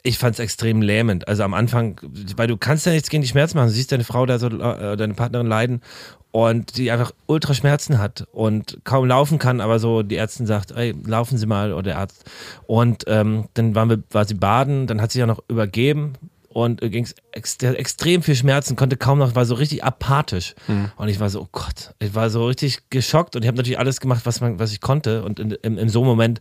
ich 0.04 0.16
fand 0.16 0.34
es 0.34 0.38
extrem 0.38 0.80
lähmend. 0.80 1.26
Also 1.26 1.42
am 1.42 1.54
Anfang, 1.54 2.00
weil 2.36 2.46
du 2.46 2.56
kannst 2.56 2.86
ja 2.86 2.92
nichts 2.92 3.10
gegen 3.10 3.22
die 3.22 3.28
Schmerzen 3.28 3.58
machen. 3.58 3.68
Du 3.68 3.74
siehst 3.74 3.90
deine 3.90 4.04
Frau 4.04 4.26
da 4.26 4.38
so, 4.38 4.46
äh, 4.46 4.96
deine 4.96 5.14
Partnerin 5.14 5.46
leiden 5.48 5.82
und 6.30 6.76
die 6.76 6.90
einfach 6.90 7.12
ultra 7.26 7.54
Schmerzen 7.54 7.98
hat 7.98 8.26
und 8.32 8.78
kaum 8.84 9.06
laufen 9.06 9.38
kann, 9.38 9.60
aber 9.60 9.78
so 9.78 10.02
die 10.02 10.16
Ärztin 10.16 10.46
sagt, 10.46 10.72
ey, 10.72 10.94
laufen 11.04 11.38
Sie 11.38 11.46
mal 11.46 11.72
oder 11.72 11.84
der 11.84 11.98
Arzt. 11.98 12.24
Und 12.66 13.04
ähm, 13.06 13.48
dann 13.54 13.74
waren 13.74 13.88
wir, 13.88 14.02
war 14.10 14.24
sie 14.26 14.34
baden, 14.34 14.86
dann 14.86 15.00
hat 15.00 15.12
sie 15.12 15.20
ja 15.20 15.26
noch 15.26 15.42
übergeben 15.48 16.14
und 16.48 16.82
äh, 16.82 16.90
ging 16.90 17.08
ex 17.32 17.56
extrem 17.56 18.22
viel 18.22 18.34
Schmerzen, 18.34 18.76
konnte 18.76 18.96
kaum 18.96 19.18
noch, 19.18 19.34
war 19.34 19.46
so 19.46 19.54
richtig 19.54 19.84
apathisch. 19.84 20.54
Mhm. 20.66 20.90
Und 20.96 21.08
ich 21.08 21.18
war 21.18 21.30
so, 21.30 21.42
oh 21.42 21.48
Gott, 21.50 21.94
ich 21.98 22.14
war 22.14 22.28
so 22.28 22.46
richtig 22.46 22.90
geschockt 22.90 23.34
und 23.34 23.42
ich 23.42 23.48
habe 23.48 23.56
natürlich 23.56 23.78
alles 23.78 24.00
gemacht, 24.00 24.26
was, 24.26 24.40
man, 24.40 24.58
was 24.58 24.72
ich 24.72 24.80
konnte. 24.80 25.22
Und 25.22 25.40
in, 25.40 25.52
in, 25.52 25.78
in 25.78 25.88
so 25.88 26.00
einem 26.00 26.08
Moment 26.08 26.40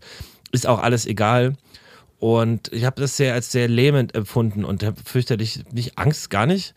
ist 0.51 0.67
auch 0.67 0.81
alles 0.81 1.05
egal. 1.05 1.55
Und 2.19 2.73
ich 2.73 2.83
habe 2.83 2.99
das 2.99 3.15
sehr 3.15 3.33
als 3.33 3.51
sehr 3.51 3.67
lähmend 3.67 4.15
empfunden 4.15 4.65
und 4.65 4.83
habe 4.83 4.97
fürchterlich 5.03 5.63
nicht 5.71 5.97
Angst, 5.97 6.29
gar 6.29 6.45
nicht 6.45 6.73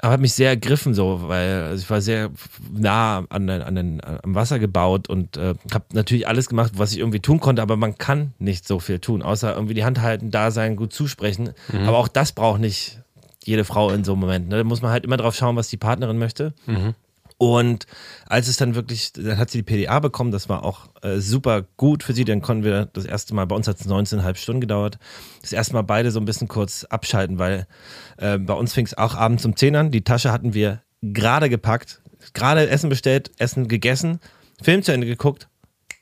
aber 0.00 0.12
hat 0.12 0.20
mich 0.20 0.34
sehr 0.34 0.50
ergriffen 0.50 0.94
so, 0.94 1.22
weil 1.28 1.62
also 1.62 1.82
ich 1.82 1.90
war 1.90 2.00
sehr 2.00 2.30
nah 2.72 3.24
an, 3.30 3.50
an 3.50 3.74
den, 3.74 4.00
am 4.04 4.34
Wasser 4.34 4.58
gebaut 4.58 5.08
und 5.08 5.36
äh, 5.36 5.54
habe 5.72 5.84
natürlich 5.92 6.28
alles 6.28 6.48
gemacht, 6.48 6.72
was 6.76 6.92
ich 6.92 6.98
irgendwie 6.98 7.20
tun 7.20 7.40
konnte, 7.40 7.62
aber 7.62 7.76
man 7.76 7.98
kann 7.98 8.32
nicht 8.38 8.66
so 8.66 8.78
viel 8.78 9.00
tun, 9.00 9.22
außer 9.22 9.54
irgendwie 9.54 9.74
die 9.74 9.84
Hand 9.84 10.00
halten, 10.00 10.30
da 10.30 10.50
sein, 10.52 10.76
gut 10.76 10.92
zusprechen. 10.92 11.50
Mhm. 11.72 11.88
Aber 11.88 11.98
auch 11.98 12.08
das 12.08 12.32
braucht 12.32 12.60
nicht 12.60 13.00
jede 13.44 13.64
Frau 13.64 13.90
in 13.90 14.04
so 14.04 14.12
einem 14.12 14.20
Moment. 14.20 14.48
Ne? 14.48 14.58
Da 14.58 14.64
muss 14.64 14.82
man 14.82 14.92
halt 14.92 15.04
immer 15.04 15.16
drauf 15.16 15.34
schauen, 15.34 15.56
was 15.56 15.68
die 15.68 15.76
Partnerin 15.76 16.18
möchte. 16.18 16.52
Mhm. 16.66 16.94
Und 17.38 17.86
als 18.26 18.48
es 18.48 18.56
dann 18.56 18.74
wirklich, 18.74 19.12
dann 19.12 19.38
hat 19.38 19.48
sie 19.48 19.62
die 19.62 19.62
PDA 19.62 20.00
bekommen, 20.00 20.32
das 20.32 20.48
war 20.48 20.64
auch 20.64 20.88
äh, 21.02 21.18
super 21.18 21.62
gut 21.76 22.02
für 22.02 22.12
sie, 22.12 22.24
dann 22.24 22.42
konnten 22.42 22.64
wir 22.64 22.86
das 22.86 23.04
erste 23.04 23.32
Mal, 23.32 23.46
bei 23.46 23.54
uns 23.54 23.68
hat 23.68 23.80
es 23.80 23.86
19,5 23.86 24.34
Stunden 24.36 24.60
gedauert, 24.60 24.98
das 25.40 25.52
erste 25.52 25.74
Mal 25.74 25.82
beide 25.82 26.10
so 26.10 26.18
ein 26.18 26.24
bisschen 26.24 26.48
kurz 26.48 26.82
abschalten, 26.84 27.38
weil 27.38 27.68
äh, 28.16 28.38
bei 28.38 28.54
uns 28.54 28.74
fing 28.74 28.86
es 28.86 28.98
auch 28.98 29.14
abends 29.14 29.44
um 29.44 29.54
10 29.54 29.76
an, 29.76 29.90
die 29.92 30.02
Tasche 30.02 30.32
hatten 30.32 30.52
wir 30.52 30.82
gerade 31.00 31.48
gepackt, 31.48 32.02
gerade 32.34 32.68
Essen 32.68 32.90
bestellt, 32.90 33.30
Essen 33.38 33.68
gegessen, 33.68 34.18
Film 34.60 34.82
zu 34.82 34.90
Ende 34.92 35.06
geguckt, 35.06 35.48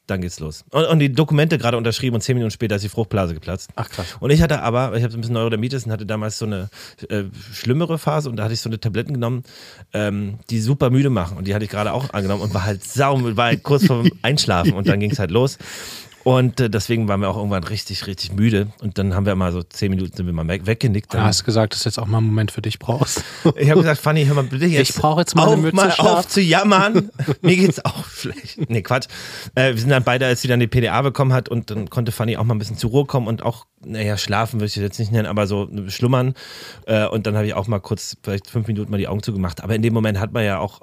dann 0.06 0.20
geht's 0.20 0.38
los. 0.40 0.64
Und, 0.70 0.84
und 0.84 0.98
die 1.00 1.12
Dokumente 1.12 1.58
gerade 1.58 1.76
unterschrieben 1.76 2.14
und 2.14 2.20
zehn 2.20 2.36
Minuten 2.36 2.50
später 2.50 2.76
ist 2.76 2.82
die 2.82 2.88
Fruchtblase 2.88 3.34
geplatzt. 3.34 3.70
Ach 3.76 3.88
krass. 3.88 4.06
Und 4.20 4.30
ich 4.30 4.40
hatte 4.40 4.62
aber, 4.62 4.96
ich 4.96 5.02
habe 5.02 5.10
so 5.10 5.18
ein 5.18 5.20
bisschen 5.20 5.34
Neurodermitis 5.34 5.84
und 5.84 5.92
hatte 5.92 6.06
damals 6.06 6.38
so 6.38 6.46
eine 6.46 6.68
äh, 7.08 7.24
schlimmere 7.52 7.98
Phase 7.98 8.30
und 8.30 8.36
da 8.36 8.44
hatte 8.44 8.54
ich 8.54 8.60
so 8.60 8.68
eine 8.68 8.78
Tabletten 8.78 9.14
genommen, 9.14 9.42
ähm, 9.92 10.38
die 10.50 10.60
super 10.60 10.90
müde 10.90 11.10
machen. 11.10 11.36
Und 11.36 11.46
die 11.48 11.54
hatte 11.54 11.64
ich 11.64 11.70
gerade 11.70 11.92
auch 11.92 12.10
angenommen 12.10 12.42
und 12.42 12.54
war 12.54 12.64
halt 12.64 12.84
sau, 12.84 13.18
war 13.36 13.46
halt 13.46 13.62
kurz 13.62 13.86
vorm 13.86 14.10
Einschlafen 14.22 14.74
und 14.74 14.88
dann 14.88 15.00
ging's 15.00 15.18
halt 15.18 15.30
los. 15.30 15.58
Und 16.26 16.58
äh, 16.58 16.68
deswegen 16.68 17.06
waren 17.06 17.20
wir 17.20 17.28
auch 17.28 17.36
irgendwann 17.36 17.62
richtig, 17.62 18.08
richtig 18.08 18.32
müde. 18.32 18.66
Und 18.82 18.98
dann 18.98 19.14
haben 19.14 19.26
wir 19.26 19.36
mal 19.36 19.52
so 19.52 19.62
zehn 19.62 19.90
Minuten 19.90 20.16
sind 20.16 20.26
wir 20.26 20.32
mal 20.32 20.48
weg, 20.48 20.66
weggenickt. 20.66 21.14
Du 21.14 21.20
hast 21.20 21.44
gesagt, 21.44 21.72
dass 21.72 21.84
du 21.84 21.88
jetzt 21.88 21.98
auch 22.00 22.08
mal 22.08 22.18
einen 22.18 22.26
Moment 22.26 22.50
für 22.50 22.62
dich 22.62 22.80
brauchst. 22.80 23.22
Ich 23.54 23.70
habe 23.70 23.80
gesagt, 23.80 24.00
Fanny, 24.00 24.24
hör 24.24 24.34
mal 24.34 24.42
bitte 24.42 24.66
jetzt. 24.66 24.90
Ich 24.90 24.96
brauche 24.96 25.20
jetzt 25.20 25.36
mal 25.36 25.46
eine 25.46 25.56
Mütze 25.56 25.76
mal 25.76 25.92
auf 25.92 26.26
zu 26.26 26.40
jammern. 26.40 27.10
Mir 27.42 27.54
geht's 27.54 27.84
auch 27.84 28.08
schlecht. 28.08 28.68
Nee, 28.68 28.82
Quatsch. 28.82 29.06
Äh, 29.54 29.74
wir 29.74 29.78
sind 29.78 29.90
dann 29.90 30.02
beide, 30.02 30.26
als 30.26 30.42
sie 30.42 30.48
dann 30.48 30.58
die 30.58 30.66
PDA 30.66 31.00
bekommen 31.00 31.32
hat 31.32 31.48
und 31.48 31.70
dann 31.70 31.90
konnte 31.90 32.10
Fanny 32.10 32.36
auch 32.36 32.42
mal 32.42 32.56
ein 32.56 32.58
bisschen 32.58 32.76
zur 32.76 32.90
Ruhe 32.90 33.04
kommen 33.04 33.28
und 33.28 33.44
auch, 33.44 33.66
naja, 33.84 34.18
schlafen 34.18 34.58
würde 34.58 34.66
ich 34.66 34.74
jetzt 34.74 34.98
nicht 34.98 35.12
nennen, 35.12 35.26
aber 35.28 35.46
so 35.46 35.70
schlummern. 35.86 36.34
Äh, 36.86 37.06
und 37.06 37.28
dann 37.28 37.36
habe 37.36 37.46
ich 37.46 37.54
auch 37.54 37.68
mal 37.68 37.78
kurz, 37.78 38.16
vielleicht 38.24 38.50
fünf 38.50 38.66
Minuten 38.66 38.90
mal 38.90 38.98
die 38.98 39.06
Augen 39.06 39.22
zugemacht. 39.22 39.62
Aber 39.62 39.76
in 39.76 39.82
dem 39.82 39.94
Moment 39.94 40.18
hat 40.18 40.32
man 40.32 40.44
ja 40.44 40.58
auch 40.58 40.80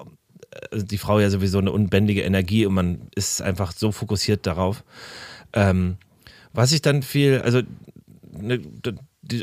äh, 0.70 0.82
die 0.82 0.98
Frau 0.98 1.20
ja 1.20 1.28
sowieso 1.28 1.58
eine 1.58 1.70
unbändige 1.70 2.22
Energie 2.22 2.64
und 2.64 2.72
man 2.72 3.08
ist 3.14 3.42
einfach 3.42 3.72
so 3.72 3.92
fokussiert 3.92 4.46
darauf. 4.46 4.82
Ähm, 5.54 5.96
was 6.52 6.72
ich 6.72 6.82
dann 6.82 7.02
viel, 7.02 7.40
also 7.40 7.62
ne, 8.38 8.60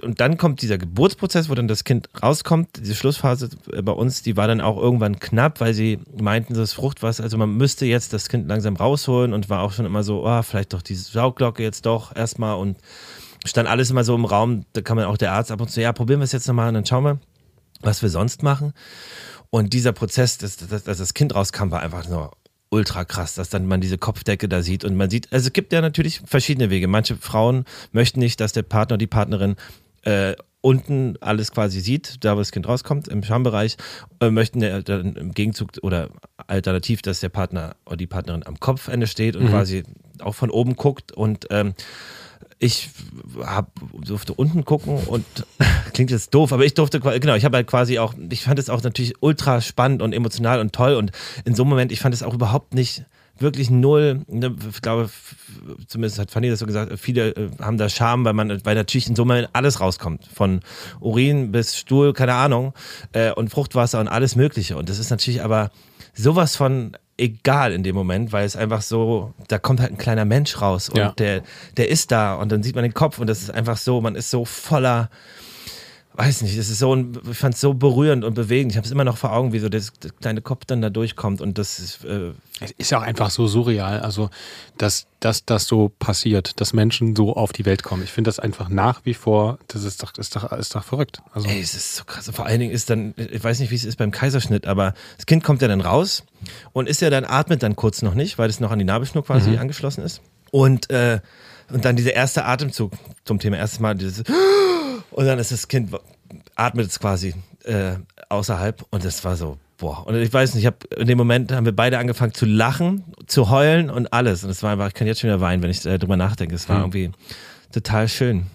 und 0.01 0.19
dann 0.19 0.37
kommt 0.37 0.61
dieser 0.61 0.77
Geburtsprozess, 0.77 1.49
wo 1.49 1.55
dann 1.55 1.67
das 1.67 1.83
Kind 1.83 2.09
rauskommt. 2.21 2.69
Diese 2.79 2.93
Schlussphase 2.93 3.49
bei 3.83 3.91
uns, 3.91 4.21
die 4.21 4.37
war 4.37 4.47
dann 4.47 4.61
auch 4.61 4.77
irgendwann 4.77 5.19
knapp, 5.19 5.59
weil 5.59 5.73
sie 5.73 5.99
meinten, 6.19 6.53
das 6.53 6.73
Fruchtwasser, 6.73 7.23
also 7.23 7.37
man 7.37 7.57
müsste 7.57 7.85
jetzt 7.85 8.13
das 8.13 8.29
Kind 8.29 8.47
langsam 8.47 8.75
rausholen 8.75 9.33
und 9.33 9.49
war 9.49 9.61
auch 9.61 9.71
schon 9.71 9.85
immer 9.85 10.03
so, 10.03 10.25
oh, 10.25 10.41
vielleicht 10.43 10.73
doch 10.73 10.81
diese 10.81 11.11
Saugglocke 11.11 11.63
jetzt 11.63 11.85
doch 11.85 12.15
erstmal 12.15 12.57
und 12.57 12.77
stand 13.45 13.67
alles 13.67 13.89
immer 13.89 14.03
so 14.03 14.13
im 14.13 14.25
Raum. 14.25 14.65
Da 14.73 14.81
kann 14.81 14.97
man 14.97 15.05
auch 15.05 15.17
der 15.17 15.31
Arzt 15.33 15.51
ab 15.51 15.61
und 15.61 15.71
zu, 15.71 15.81
ja, 15.81 15.93
probieren 15.93 16.19
wir 16.19 16.25
es 16.25 16.31
jetzt 16.31 16.47
nochmal 16.47 16.67
und 16.67 16.75
dann 16.75 16.85
schauen 16.85 17.03
wir, 17.03 17.19
was 17.81 18.01
wir 18.01 18.09
sonst 18.09 18.43
machen. 18.43 18.73
Und 19.49 19.73
dieser 19.73 19.93
Prozess, 19.93 20.37
dass, 20.37 20.57
dass, 20.57 20.83
dass 20.83 20.97
das 20.97 21.13
Kind 21.13 21.33
rauskam, 21.33 21.71
war 21.71 21.81
einfach 21.81 22.07
nur 22.07 22.31
ultra 22.71 23.05
krass, 23.05 23.35
dass 23.35 23.49
dann 23.49 23.67
man 23.67 23.81
diese 23.81 23.97
Kopfdecke 23.97 24.49
da 24.49 24.61
sieht 24.61 24.83
und 24.83 24.95
man 24.95 25.09
sieht, 25.09 25.31
also 25.31 25.47
es 25.47 25.53
gibt 25.53 25.73
ja 25.73 25.81
natürlich 25.81 26.21
verschiedene 26.25 26.69
Wege. 26.69 26.87
Manche 26.87 27.17
Frauen 27.17 27.65
möchten 27.91 28.19
nicht, 28.19 28.39
dass 28.39 28.53
der 28.53 28.63
Partner 28.63 28.93
oder 28.93 28.99
die 28.99 29.07
Partnerin 29.07 29.55
äh, 30.03 30.35
unten 30.61 31.17
alles 31.21 31.51
quasi 31.51 31.81
sieht, 31.81 32.23
da 32.23 32.35
wo 32.35 32.39
das 32.39 32.51
Kind 32.51 32.67
rauskommt, 32.67 33.07
im 33.07 33.23
Schambereich, 33.23 33.77
äh, 34.19 34.29
möchten 34.29 34.61
dann 34.61 35.15
im 35.15 35.33
Gegenzug 35.33 35.71
oder 35.81 36.09
alternativ, 36.47 37.01
dass 37.01 37.19
der 37.19 37.29
Partner 37.29 37.75
oder 37.85 37.97
die 37.97 38.07
Partnerin 38.07 38.45
am 38.45 38.59
Kopfende 38.59 39.07
steht 39.07 39.35
und 39.35 39.45
mhm. 39.45 39.49
quasi 39.49 39.83
auch 40.19 40.35
von 40.35 40.49
oben 40.49 40.75
guckt 40.75 41.11
und 41.11 41.47
ähm, 41.49 41.73
ich 42.59 42.89
hab, 43.43 43.71
durfte 43.93 44.33
unten 44.33 44.65
gucken 44.65 44.97
und 45.07 45.25
klingt 45.93 46.11
jetzt 46.11 46.33
doof, 46.33 46.53
aber 46.53 46.65
ich 46.65 46.73
durfte, 46.73 46.99
genau, 46.99 47.35
ich 47.35 47.45
habe 47.45 47.57
halt 47.57 47.67
quasi 47.67 47.99
auch, 47.99 48.13
ich 48.29 48.43
fand 48.43 48.59
es 48.59 48.69
auch 48.69 48.83
natürlich 48.83 49.15
ultra 49.21 49.61
spannend 49.61 50.01
und 50.01 50.13
emotional 50.13 50.59
und 50.59 50.73
toll 50.73 50.95
und 50.95 51.11
in 51.45 51.55
so 51.55 51.63
einem 51.63 51.69
Moment, 51.69 51.91
ich 51.91 51.99
fand 51.99 52.13
es 52.13 52.23
auch 52.23 52.33
überhaupt 52.33 52.73
nicht 52.73 53.03
wirklich 53.41 53.69
null, 53.69 54.21
ne, 54.27 54.55
ich 54.69 54.81
glaube, 54.81 55.09
zumindest 55.87 56.19
hat 56.19 56.31
Fanny 56.31 56.49
das 56.49 56.59
so 56.59 56.65
gesagt, 56.65 56.97
viele 56.99 57.29
äh, 57.29 57.49
haben 57.59 57.77
da 57.77 57.89
Scham, 57.89 58.23
weil 58.23 58.33
man, 58.33 58.63
weil 58.65 58.75
natürlich 58.75 59.07
in 59.07 59.15
so 59.15 59.23
einem 59.23 59.29
Moment 59.29 59.49
alles 59.53 59.79
rauskommt. 59.79 60.27
Von 60.33 60.61
Urin 60.99 61.51
bis 61.51 61.77
Stuhl, 61.77 62.13
keine 62.13 62.33
Ahnung, 62.33 62.73
äh, 63.13 63.31
und 63.31 63.49
Fruchtwasser 63.49 63.99
und 63.99 64.07
alles 64.07 64.35
Mögliche. 64.35 64.77
Und 64.77 64.89
das 64.89 64.99
ist 64.99 65.09
natürlich 65.09 65.41
aber 65.41 65.71
sowas 66.13 66.55
von 66.55 66.97
egal 67.17 67.71
in 67.71 67.83
dem 67.83 67.95
Moment, 67.95 68.33
weil 68.33 68.45
es 68.45 68.55
einfach 68.55 68.81
so, 68.81 69.33
da 69.47 69.59
kommt 69.59 69.79
halt 69.79 69.91
ein 69.91 69.97
kleiner 69.97 70.25
Mensch 70.25 70.59
raus 70.59 70.89
und 70.89 70.97
ja. 70.97 71.11
der, 71.11 71.43
der 71.77 71.89
ist 71.89 72.11
da 72.11 72.35
und 72.35 72.51
dann 72.51 72.63
sieht 72.63 72.75
man 72.75 72.83
den 72.83 72.93
Kopf 72.93 73.19
und 73.19 73.27
das 73.27 73.41
ist 73.41 73.51
einfach 73.51 73.77
so, 73.77 74.01
man 74.01 74.15
ist 74.15 74.31
so 74.31 74.43
voller, 74.43 75.09
weiß 76.13 76.41
nicht, 76.41 76.57
das 76.57 76.69
ist 76.69 76.79
so, 76.79 76.95
ich 77.29 77.37
fand 77.37 77.55
es 77.55 77.61
so 77.61 77.73
berührend 77.73 78.23
und 78.23 78.33
bewegend. 78.33 78.71
Ich 78.71 78.77
habe 78.77 78.85
es 78.85 78.91
immer 78.91 79.03
noch 79.03 79.17
vor 79.17 79.31
Augen, 79.31 79.53
wie 79.53 79.59
so 79.59 79.69
das, 79.69 79.93
das, 79.99 80.15
kleine 80.17 80.41
Kopf 80.41 80.65
dann 80.65 80.81
da 80.81 80.89
durchkommt 80.89 81.41
und 81.41 81.57
das 81.57 81.79
ist. 81.79 82.03
Äh 82.05 82.31
es 82.59 82.71
ist 82.77 82.91
ja 82.91 82.99
auch 82.99 83.03
einfach 83.03 83.31
so 83.31 83.47
surreal, 83.47 84.01
also 84.01 84.29
dass, 84.77 85.07
dass 85.19 85.45
das 85.45 85.65
so 85.65 85.91
passiert, 85.97 86.61
dass 86.61 86.73
Menschen 86.73 87.15
so 87.15 87.35
auf 87.35 87.53
die 87.53 87.65
Welt 87.65 87.81
kommen. 87.81 88.03
Ich 88.03 88.11
finde 88.11 88.27
das 88.27 88.37
einfach 88.37 88.69
nach 88.69 89.01
wie 89.03 89.15
vor, 89.15 89.57
das 89.67 89.83
ist 89.83 90.03
doch, 90.03 90.13
ist 90.17 90.35
doch, 90.35 90.51
ist 90.51 90.75
doch 90.75 90.83
verrückt. 90.83 91.23
Also 91.33 91.47
Ey, 91.47 91.59
es 91.59 91.73
ist 91.73 91.95
so 91.95 92.03
krass. 92.03 92.29
Vor 92.31 92.45
allen 92.45 92.59
Dingen 92.59 92.71
ist 92.71 92.91
dann, 92.91 93.15
ich 93.17 93.43
weiß 93.43 93.59
nicht, 93.59 93.71
wie 93.71 93.75
es 93.75 93.83
ist 93.83 93.95
beim 93.95 94.11
Kaiserschnitt, 94.11 94.67
aber 94.67 94.93
das 95.17 95.25
Kind 95.25 95.43
kommt 95.43 95.63
ja 95.63 95.67
dann 95.67 95.81
raus 95.81 96.23
und 96.71 96.87
ist 96.87 97.01
ja 97.01 97.09
dann, 97.09 97.25
atmet 97.25 97.63
dann 97.63 97.75
kurz 97.75 98.03
noch 98.03 98.13
nicht, 98.13 98.37
weil 98.37 98.49
es 98.49 98.59
noch 98.59 98.69
an 98.69 98.77
die 98.77 98.85
Nabelschnur 98.85 99.25
quasi 99.25 99.51
mhm. 99.51 99.57
angeschlossen 99.57 100.03
ist. 100.03 100.21
Und, 100.51 100.91
äh, 100.91 101.19
und 101.69 101.83
dann 101.83 101.95
dieser 101.95 102.13
erste 102.13 102.45
Atemzug 102.45 102.91
zum 103.25 103.39
Thema 103.39 103.57
erstes 103.57 103.79
Mal, 103.79 103.95
dieses 103.95 104.23
und 105.11 105.25
dann 105.25 105.39
ist 105.39 105.51
das 105.51 105.67
Kind, 105.67 105.93
atmet 106.55 106.87
es 106.87 106.99
quasi 106.99 107.33
äh, 107.63 107.93
außerhalb 108.29 108.85
und 108.89 109.03
das 109.05 109.23
war 109.23 109.35
so, 109.35 109.57
boah. 109.77 110.05
Und 110.07 110.15
ich 110.15 110.31
weiß 110.31 110.53
nicht, 110.53 110.63
ich 110.63 110.67
hab, 110.67 110.85
in 110.93 111.07
dem 111.07 111.17
Moment 111.17 111.51
haben 111.51 111.65
wir 111.65 111.75
beide 111.75 111.97
angefangen 111.97 112.33
zu 112.33 112.45
lachen, 112.45 113.03
zu 113.27 113.49
heulen 113.49 113.89
und 113.89 114.13
alles. 114.13 114.43
Und 114.43 114.49
es 114.49 114.63
war 114.63 114.71
einfach, 114.71 114.87
ich 114.87 114.93
kann 114.93 115.07
jetzt 115.07 115.19
schon 115.19 115.29
wieder 115.29 115.41
weinen, 115.41 115.61
wenn 115.61 115.71
ich 115.71 115.85
äh, 115.85 115.97
drüber 115.97 116.17
nachdenke. 116.17 116.55
Es 116.55 116.69
war 116.69 116.77
mhm. 116.77 116.83
irgendwie 116.83 117.11
total 117.71 118.07
schön. 118.07 118.47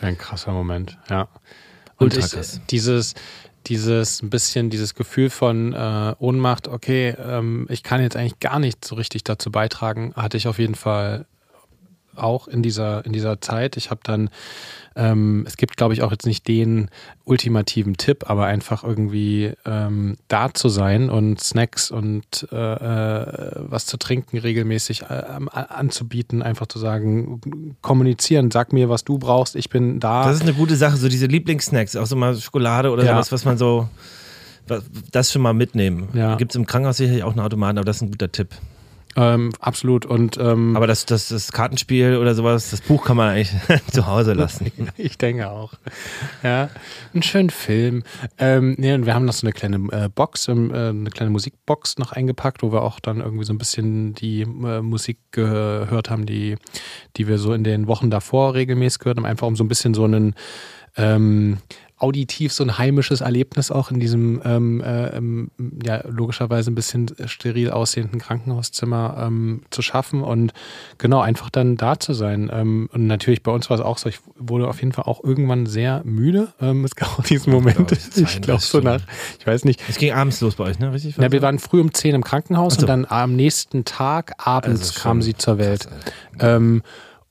Ein 0.00 0.16
krasser 0.16 0.52
Moment, 0.52 0.98
ja. 1.10 1.28
Und 1.96 2.16
ich, 2.16 2.26
dieses, 2.70 3.14
dieses 3.66 4.22
ein 4.22 4.30
bisschen 4.30 4.70
dieses 4.70 4.94
Gefühl 4.94 5.30
von 5.30 5.72
äh, 5.72 6.14
Ohnmacht, 6.18 6.68
okay, 6.68 7.14
ähm, 7.18 7.66
ich 7.68 7.82
kann 7.82 8.00
jetzt 8.00 8.16
eigentlich 8.16 8.40
gar 8.40 8.58
nicht 8.58 8.84
so 8.84 8.94
richtig 8.94 9.24
dazu 9.24 9.50
beitragen, 9.50 10.12
hatte 10.16 10.36
ich 10.36 10.48
auf 10.48 10.58
jeden 10.58 10.74
Fall 10.74 11.26
auch 12.16 12.48
in 12.48 12.62
dieser, 12.62 13.04
in 13.04 13.12
dieser 13.12 13.40
Zeit. 13.40 13.76
Ich 13.76 13.90
habe 13.90 14.00
dann, 14.04 14.30
ähm, 14.96 15.44
es 15.46 15.56
gibt, 15.56 15.76
glaube 15.76 15.94
ich, 15.94 16.02
auch 16.02 16.10
jetzt 16.10 16.26
nicht 16.26 16.46
den 16.48 16.88
ultimativen 17.24 17.96
Tipp, 17.96 18.28
aber 18.28 18.46
einfach 18.46 18.84
irgendwie 18.84 19.52
ähm, 19.64 20.16
da 20.28 20.52
zu 20.52 20.68
sein 20.68 21.10
und 21.10 21.40
Snacks 21.40 21.90
und 21.90 22.48
äh, 22.52 22.56
äh, 22.56 23.52
was 23.56 23.86
zu 23.86 23.96
trinken 23.96 24.38
regelmäßig 24.38 25.02
äh, 25.02 25.22
anzubieten, 25.52 26.42
einfach 26.42 26.66
zu 26.66 26.78
sagen, 26.78 27.76
kommunizieren, 27.80 28.50
sag 28.50 28.72
mir, 28.72 28.88
was 28.88 29.04
du 29.04 29.18
brauchst, 29.18 29.56
ich 29.56 29.70
bin 29.70 30.00
da. 30.00 30.24
Das 30.24 30.36
ist 30.36 30.42
eine 30.42 30.54
gute 30.54 30.76
Sache, 30.76 30.96
so 30.96 31.08
diese 31.08 31.26
Lieblingssnacks, 31.26 31.96
auch 31.96 32.06
so 32.06 32.16
mal 32.16 32.36
Schokolade 32.36 32.90
oder 32.90 33.04
ja. 33.04 33.12
sowas, 33.12 33.32
was 33.32 33.44
man 33.44 33.58
so 33.58 33.88
das 35.10 35.32
schon 35.32 35.42
mal 35.42 35.54
mitnehmen. 35.54 36.08
Ja. 36.14 36.36
Gibt 36.36 36.52
es 36.52 36.56
im 36.56 36.66
Krankenhaus 36.66 36.96
sicherlich 36.96 37.24
auch 37.24 37.32
einen 37.32 37.40
Automaten, 37.40 37.78
aber 37.78 37.84
das 37.84 37.96
ist 37.96 38.02
ein 38.02 38.10
guter 38.10 38.30
Tipp. 38.30 38.48
Ähm, 39.16 39.52
absolut. 39.60 40.06
Und, 40.06 40.38
ähm, 40.38 40.76
Aber 40.76 40.86
das, 40.86 41.04
das, 41.06 41.28
das 41.28 41.52
Kartenspiel 41.52 42.16
oder 42.16 42.34
sowas, 42.34 42.70
das 42.70 42.80
Buch 42.80 43.04
kann 43.04 43.16
man 43.16 43.30
eigentlich 43.30 43.52
zu 43.92 44.06
Hause 44.06 44.32
lassen. 44.32 44.70
ich 44.96 45.18
denke 45.18 45.50
auch. 45.50 45.74
Ja, 46.42 46.70
einen 47.12 47.22
schönen 47.22 47.50
Film. 47.50 48.04
Ähm, 48.38 48.74
nee, 48.78 48.94
und 48.94 49.06
wir 49.06 49.14
haben 49.14 49.24
noch 49.24 49.34
so 49.34 49.46
eine 49.46 49.52
kleine 49.52 49.76
äh, 49.92 50.08
Box, 50.08 50.48
äh, 50.48 50.52
eine 50.52 51.10
kleine 51.10 51.30
Musikbox 51.30 51.98
noch 51.98 52.12
eingepackt, 52.12 52.62
wo 52.62 52.72
wir 52.72 52.82
auch 52.82 53.00
dann 53.00 53.20
irgendwie 53.20 53.44
so 53.44 53.52
ein 53.52 53.58
bisschen 53.58 54.14
die 54.14 54.42
äh, 54.42 54.80
Musik 54.80 55.18
gehört 55.30 56.10
haben, 56.10 56.26
die, 56.26 56.56
die 57.16 57.28
wir 57.28 57.38
so 57.38 57.52
in 57.52 57.64
den 57.64 57.86
Wochen 57.86 58.10
davor 58.10 58.54
regelmäßig 58.54 59.00
gehört 59.00 59.18
haben, 59.18 59.26
einfach 59.26 59.46
um 59.46 59.56
so 59.56 59.64
ein 59.64 59.68
bisschen 59.68 59.94
so 59.94 60.04
einen 60.04 60.34
ähm, 60.96 61.58
auditiv 62.02 62.52
so 62.52 62.64
ein 62.64 62.78
heimisches 62.78 63.20
Erlebnis 63.20 63.70
auch 63.70 63.90
in 63.92 64.00
diesem 64.00 64.42
ähm, 64.44 64.80
äh, 64.80 65.16
ähm, 65.16 65.50
ja 65.84 66.02
logischerweise 66.08 66.70
ein 66.70 66.74
bisschen 66.74 67.14
steril 67.26 67.70
aussehenden 67.70 68.20
Krankenhauszimmer 68.20 69.16
ähm, 69.20 69.62
zu 69.70 69.82
schaffen 69.82 70.22
und 70.22 70.52
genau 70.98 71.20
einfach 71.20 71.48
dann 71.48 71.76
da 71.76 72.00
zu 72.00 72.12
sein. 72.12 72.50
Ähm, 72.52 72.88
und 72.92 73.06
natürlich 73.06 73.44
bei 73.44 73.52
uns 73.52 73.70
war 73.70 73.76
es 73.78 73.82
auch 73.82 73.98
so, 73.98 74.08
ich 74.08 74.18
wurde 74.36 74.66
auf 74.66 74.80
jeden 74.80 74.92
Fall 74.92 75.04
auch 75.04 75.22
irgendwann 75.22 75.66
sehr 75.66 76.02
müde. 76.04 76.48
Ähm, 76.60 76.84
es 76.84 76.96
gab 76.96 77.18
auch 77.18 77.24
diesen 77.24 77.52
Moment, 77.52 77.92
ich 77.92 78.40
glaube 78.40 78.60
so 78.60 78.80
nach, 78.80 79.02
ich 79.38 79.46
weiß 79.46 79.64
nicht. 79.64 79.80
Es 79.88 79.96
ging 79.96 80.12
abends 80.12 80.40
los 80.40 80.56
bei 80.56 80.64
euch, 80.64 80.80
ne? 80.80 80.92
Richtig? 80.92 81.16
Ja, 81.18 81.30
wir 81.30 81.40
waren 81.40 81.60
früh 81.60 81.80
um 81.80 81.94
10 81.94 82.16
im 82.16 82.24
Krankenhaus 82.24 82.74
so. 82.74 82.80
und 82.80 82.88
dann 82.88 83.06
am 83.08 83.36
nächsten 83.36 83.84
Tag 83.84 84.34
abends 84.44 84.88
also 84.88 85.00
kam 85.00 85.22
sie 85.22 85.34
zur 85.34 85.58
Welt. 85.58 85.86
Krass, 86.36 86.56
ähm, 86.56 86.82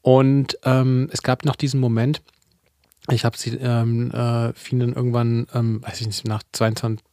und 0.01 0.57
es 0.63 1.21
gab 1.21 1.45
noch 1.45 1.55
diesen 1.55 1.79
Moment, 1.79 2.23
ich 3.11 3.25
habe 3.25 3.37
sie 3.37 3.57
ähm, 3.57 4.11
äh, 4.11 4.53
vielen 4.53 4.93
irgendwann, 4.93 5.47
ähm, 5.53 5.81
weiß 5.83 6.01
ich 6.01 6.07
nicht, 6.07 6.27
nach 6.27 6.43
22, 6.51 7.05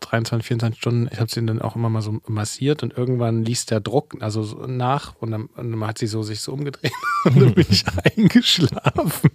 23, 0.00 0.46
24 0.46 0.80
Stunden, 0.80 1.08
ich 1.12 1.20
habe 1.20 1.30
sie 1.30 1.44
dann 1.44 1.62
auch 1.62 1.76
immer 1.76 1.88
mal 1.88 2.02
so 2.02 2.20
massiert 2.26 2.82
und 2.82 2.96
irgendwann 2.96 3.44
ließ 3.44 3.66
der 3.66 3.80
Druck 3.80 4.16
also 4.20 4.42
so 4.42 4.66
nach 4.66 5.14
und 5.20 5.30
dann, 5.30 5.46
und 5.46 5.70
dann, 5.70 5.86
hat 5.86 5.98
sie 5.98 6.06
so 6.06 6.22
sich 6.22 6.40
so 6.40 6.52
umgedreht 6.52 6.92
und 7.24 7.40
dann 7.40 7.54
bin 7.54 7.66
ich 7.68 7.84
eingeschlafen. 8.16 9.30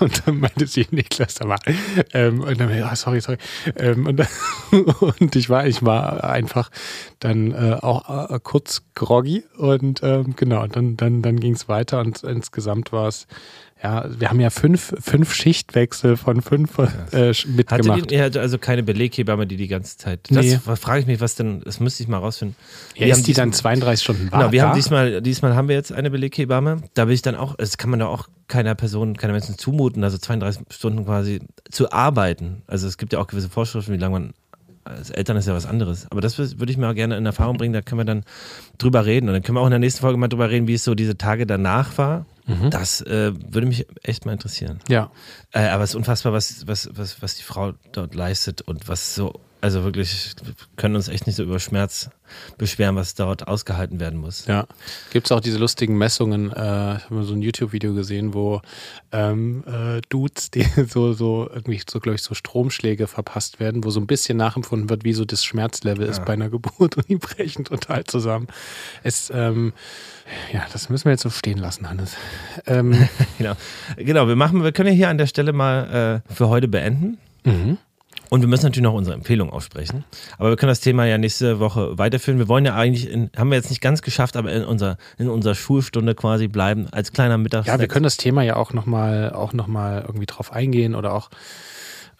Und 0.00 0.26
dann 0.26 0.40
meinte 0.40 0.66
sie, 0.66 0.86
Niklas, 0.90 1.34
da 1.34 1.48
war, 1.48 1.60
ähm, 2.12 2.40
und 2.40 2.60
dann, 2.60 2.70
ah, 2.82 2.96
sorry, 2.96 3.20
sorry, 3.20 3.38
ähm, 3.76 4.06
und, 4.06 4.16
dann, 4.16 4.28
und 5.20 5.36
ich 5.36 5.48
war, 5.48 5.66
ich 5.66 5.84
war 5.84 6.24
einfach 6.24 6.70
dann 7.20 7.52
äh, 7.52 7.76
auch 7.80 8.30
äh, 8.30 8.40
kurz 8.42 8.82
groggy 8.94 9.44
und 9.56 10.00
ähm, 10.02 10.34
genau, 10.36 10.66
dann, 10.66 10.96
dann, 10.96 11.22
dann 11.22 11.38
ging 11.38 11.54
es 11.54 11.68
weiter 11.68 12.00
und 12.00 12.22
insgesamt 12.24 12.92
war 12.92 13.08
es 13.08 13.26
ja, 13.82 14.04
wir 14.18 14.28
haben 14.28 14.40
ja 14.40 14.50
fünf, 14.50 14.94
fünf 15.00 15.32
Schichtwechsel 15.34 16.16
von 16.16 16.42
fünf 16.42 16.78
äh, 16.78 17.32
mitgemacht. 17.46 18.02
Hatte 18.02 18.30
die, 18.30 18.38
also 18.38 18.58
keine 18.58 18.82
Beleghebamme, 18.82 19.46
die 19.46 19.56
die 19.56 19.68
ganze 19.68 19.96
Zeit. 19.96 20.28
Das 20.30 20.44
nee. 20.44 20.58
frage 20.76 21.00
ich 21.00 21.06
mich, 21.06 21.20
was 21.20 21.34
denn, 21.34 21.62
das 21.64 21.80
müsste 21.80 22.02
ich 22.02 22.08
mal 22.08 22.18
rausfinden. 22.18 22.56
Ja, 22.94 23.06
ist 23.06 23.26
die 23.26 23.32
dann 23.32 23.52
32 23.52 24.02
Stunden 24.02 24.32
war? 24.32 24.40
Genau, 24.40 24.52
wir 24.52 24.62
haben 24.62 24.74
diesmal, 24.74 25.22
diesmal 25.22 25.54
haben 25.54 25.68
wir 25.68 25.76
jetzt 25.76 25.92
eine 25.92 26.10
Beleghebamme. 26.10 26.82
Da 26.92 27.08
will 27.08 27.14
ich 27.14 27.22
dann 27.22 27.34
auch, 27.34 27.56
das 27.56 27.78
kann 27.78 27.88
man 27.88 28.00
da 28.00 28.06
auch 28.06 28.28
keiner 28.48 28.74
Person, 28.74 29.16
keiner 29.16 29.32
Menschen 29.32 29.56
zumuten, 29.56 30.04
also 30.04 30.18
32 30.18 30.62
Stunden 30.70 31.06
quasi 31.06 31.40
zu 31.70 31.90
arbeiten. 31.90 32.62
Also 32.66 32.86
es 32.86 32.98
gibt 32.98 33.14
ja 33.14 33.18
auch 33.18 33.28
gewisse 33.28 33.48
Vorschriften, 33.48 33.94
wie 33.94 33.98
lange 33.98 34.12
man 34.12 34.34
als 34.84 35.10
Eltern 35.10 35.36
ist 35.36 35.46
ja 35.46 35.54
was 35.54 35.66
anderes. 35.66 36.06
Aber 36.10 36.20
das 36.20 36.38
würde 36.38 36.70
ich 36.70 36.76
mir 36.76 36.88
auch 36.88 36.94
gerne 36.94 37.16
in 37.16 37.26
Erfahrung 37.26 37.56
bringen, 37.56 37.72
da 37.72 37.82
können 37.82 38.00
wir 38.00 38.04
dann 38.04 38.24
drüber 38.78 39.06
reden. 39.06 39.28
Und 39.28 39.34
dann 39.34 39.42
können 39.42 39.56
wir 39.56 39.60
auch 39.60 39.66
in 39.66 39.70
der 39.70 39.78
nächsten 39.78 40.00
Folge 40.00 40.18
mal 40.18 40.28
drüber 40.28 40.50
reden, 40.50 40.66
wie 40.66 40.74
es 40.74 40.84
so 40.84 40.94
diese 40.94 41.16
Tage 41.16 41.46
danach 41.46 41.96
war. 41.98 42.26
Mhm. 42.46 42.70
Das 42.70 43.00
äh, 43.02 43.32
würde 43.34 43.66
mich 43.66 43.86
echt 44.02 44.26
mal 44.26 44.32
interessieren. 44.32 44.80
Ja. 44.88 45.10
Äh, 45.52 45.68
aber 45.68 45.84
es 45.84 45.90
ist 45.90 45.96
unfassbar, 45.96 46.32
was, 46.32 46.66
was, 46.66 46.88
was, 46.92 47.22
was 47.22 47.36
die 47.36 47.42
Frau 47.42 47.72
dort 47.92 48.14
leistet 48.14 48.62
und 48.62 48.88
was 48.88 49.14
so 49.14 49.40
Also 49.62 49.84
wirklich, 49.84 50.34
wir 50.42 50.54
können 50.76 50.96
uns 50.96 51.08
echt 51.08 51.26
nicht 51.26 51.36
so 51.36 51.42
über 51.42 51.58
Schmerz 51.60 52.08
beschweren, 52.56 52.96
was 52.96 53.14
dort 53.14 53.46
ausgehalten 53.46 54.00
werden 54.00 54.18
muss. 54.18 54.46
Ja. 54.46 54.66
Gibt 55.12 55.26
es 55.26 55.32
auch 55.32 55.40
diese 55.40 55.58
lustigen 55.58 55.98
Messungen, 55.98 56.50
äh, 56.50 56.96
ich 56.96 57.04
habe 57.04 57.14
mal 57.14 57.24
so 57.24 57.34
ein 57.34 57.42
YouTube-Video 57.42 57.92
gesehen, 57.92 58.32
wo 58.32 58.62
ähm, 59.12 59.62
äh, 59.66 60.00
Dudes, 60.08 60.50
die 60.50 60.62
so, 60.88 61.12
so 61.12 61.50
irgendwie 61.52 61.80
so, 61.88 62.00
glaube 62.00 62.14
ich, 62.16 62.22
so 62.22 62.32
Stromschläge 62.34 63.06
verpasst 63.06 63.60
werden, 63.60 63.84
wo 63.84 63.90
so 63.90 64.00
ein 64.00 64.06
bisschen 64.06 64.38
nachempfunden 64.38 64.88
wird, 64.88 65.04
wie 65.04 65.12
so 65.12 65.24
das 65.26 65.44
Schmerzlevel 65.44 66.04
Ja. 66.06 66.10
ist 66.10 66.24
bei 66.24 66.32
einer 66.32 66.48
Geburt 66.48 66.96
und 66.96 67.08
die 67.08 67.16
brechen 67.16 67.64
total 67.64 68.04
zusammen. 68.04 68.46
Es, 69.02 69.30
ähm, 69.34 69.72
ja, 70.52 70.64
das 70.72 70.88
müssen 70.88 71.04
wir 71.06 71.12
jetzt 71.12 71.22
so 71.22 71.30
stehen 71.30 71.58
lassen, 71.58 71.88
Hannes. 71.90 72.16
Ähm, 72.66 73.08
Genau. 73.38 73.54
genau, 73.96 74.28
wir 74.28 74.36
machen, 74.36 74.62
wir 74.62 74.72
können 74.72 74.88
ja 74.90 74.94
hier 74.94 75.08
an 75.10 75.18
der 75.18 75.26
Stelle 75.26 75.52
mal 75.52 76.22
äh, 76.28 76.32
für 76.34 76.48
heute 76.48 76.68
beenden. 76.68 77.18
mhm. 77.44 77.76
Und 78.30 78.42
wir 78.42 78.48
müssen 78.48 78.64
natürlich 78.64 78.84
noch 78.84 78.94
unsere 78.94 79.16
Empfehlung 79.16 79.50
aussprechen. 79.50 80.04
Aber 80.38 80.50
wir 80.50 80.56
können 80.56 80.70
das 80.70 80.80
Thema 80.80 81.04
ja 81.04 81.18
nächste 81.18 81.58
Woche 81.58 81.98
weiterführen. 81.98 82.38
Wir 82.38 82.46
wollen 82.46 82.64
ja 82.64 82.76
eigentlich, 82.76 83.10
in, 83.10 83.28
haben 83.36 83.50
wir 83.50 83.56
jetzt 83.56 83.70
nicht 83.70 83.80
ganz 83.80 84.02
geschafft, 84.02 84.36
aber 84.36 84.52
in 84.52 84.64
unserer, 84.64 84.98
in 85.18 85.28
unserer 85.28 85.56
Schulstunde 85.56 86.14
quasi 86.14 86.46
bleiben, 86.46 86.86
als 86.92 87.12
kleiner 87.12 87.38
Mittags. 87.38 87.66
Ja, 87.66 87.80
wir 87.80 87.88
können 87.88 88.04
das 88.04 88.16
Thema 88.16 88.42
ja 88.42 88.54
auch 88.54 88.72
nochmal 88.72 89.32
auch 89.32 89.52
noch 89.52 89.66
mal 89.66 90.04
irgendwie 90.06 90.26
drauf 90.26 90.52
eingehen 90.52 90.94
oder 90.94 91.12
auch, 91.12 91.28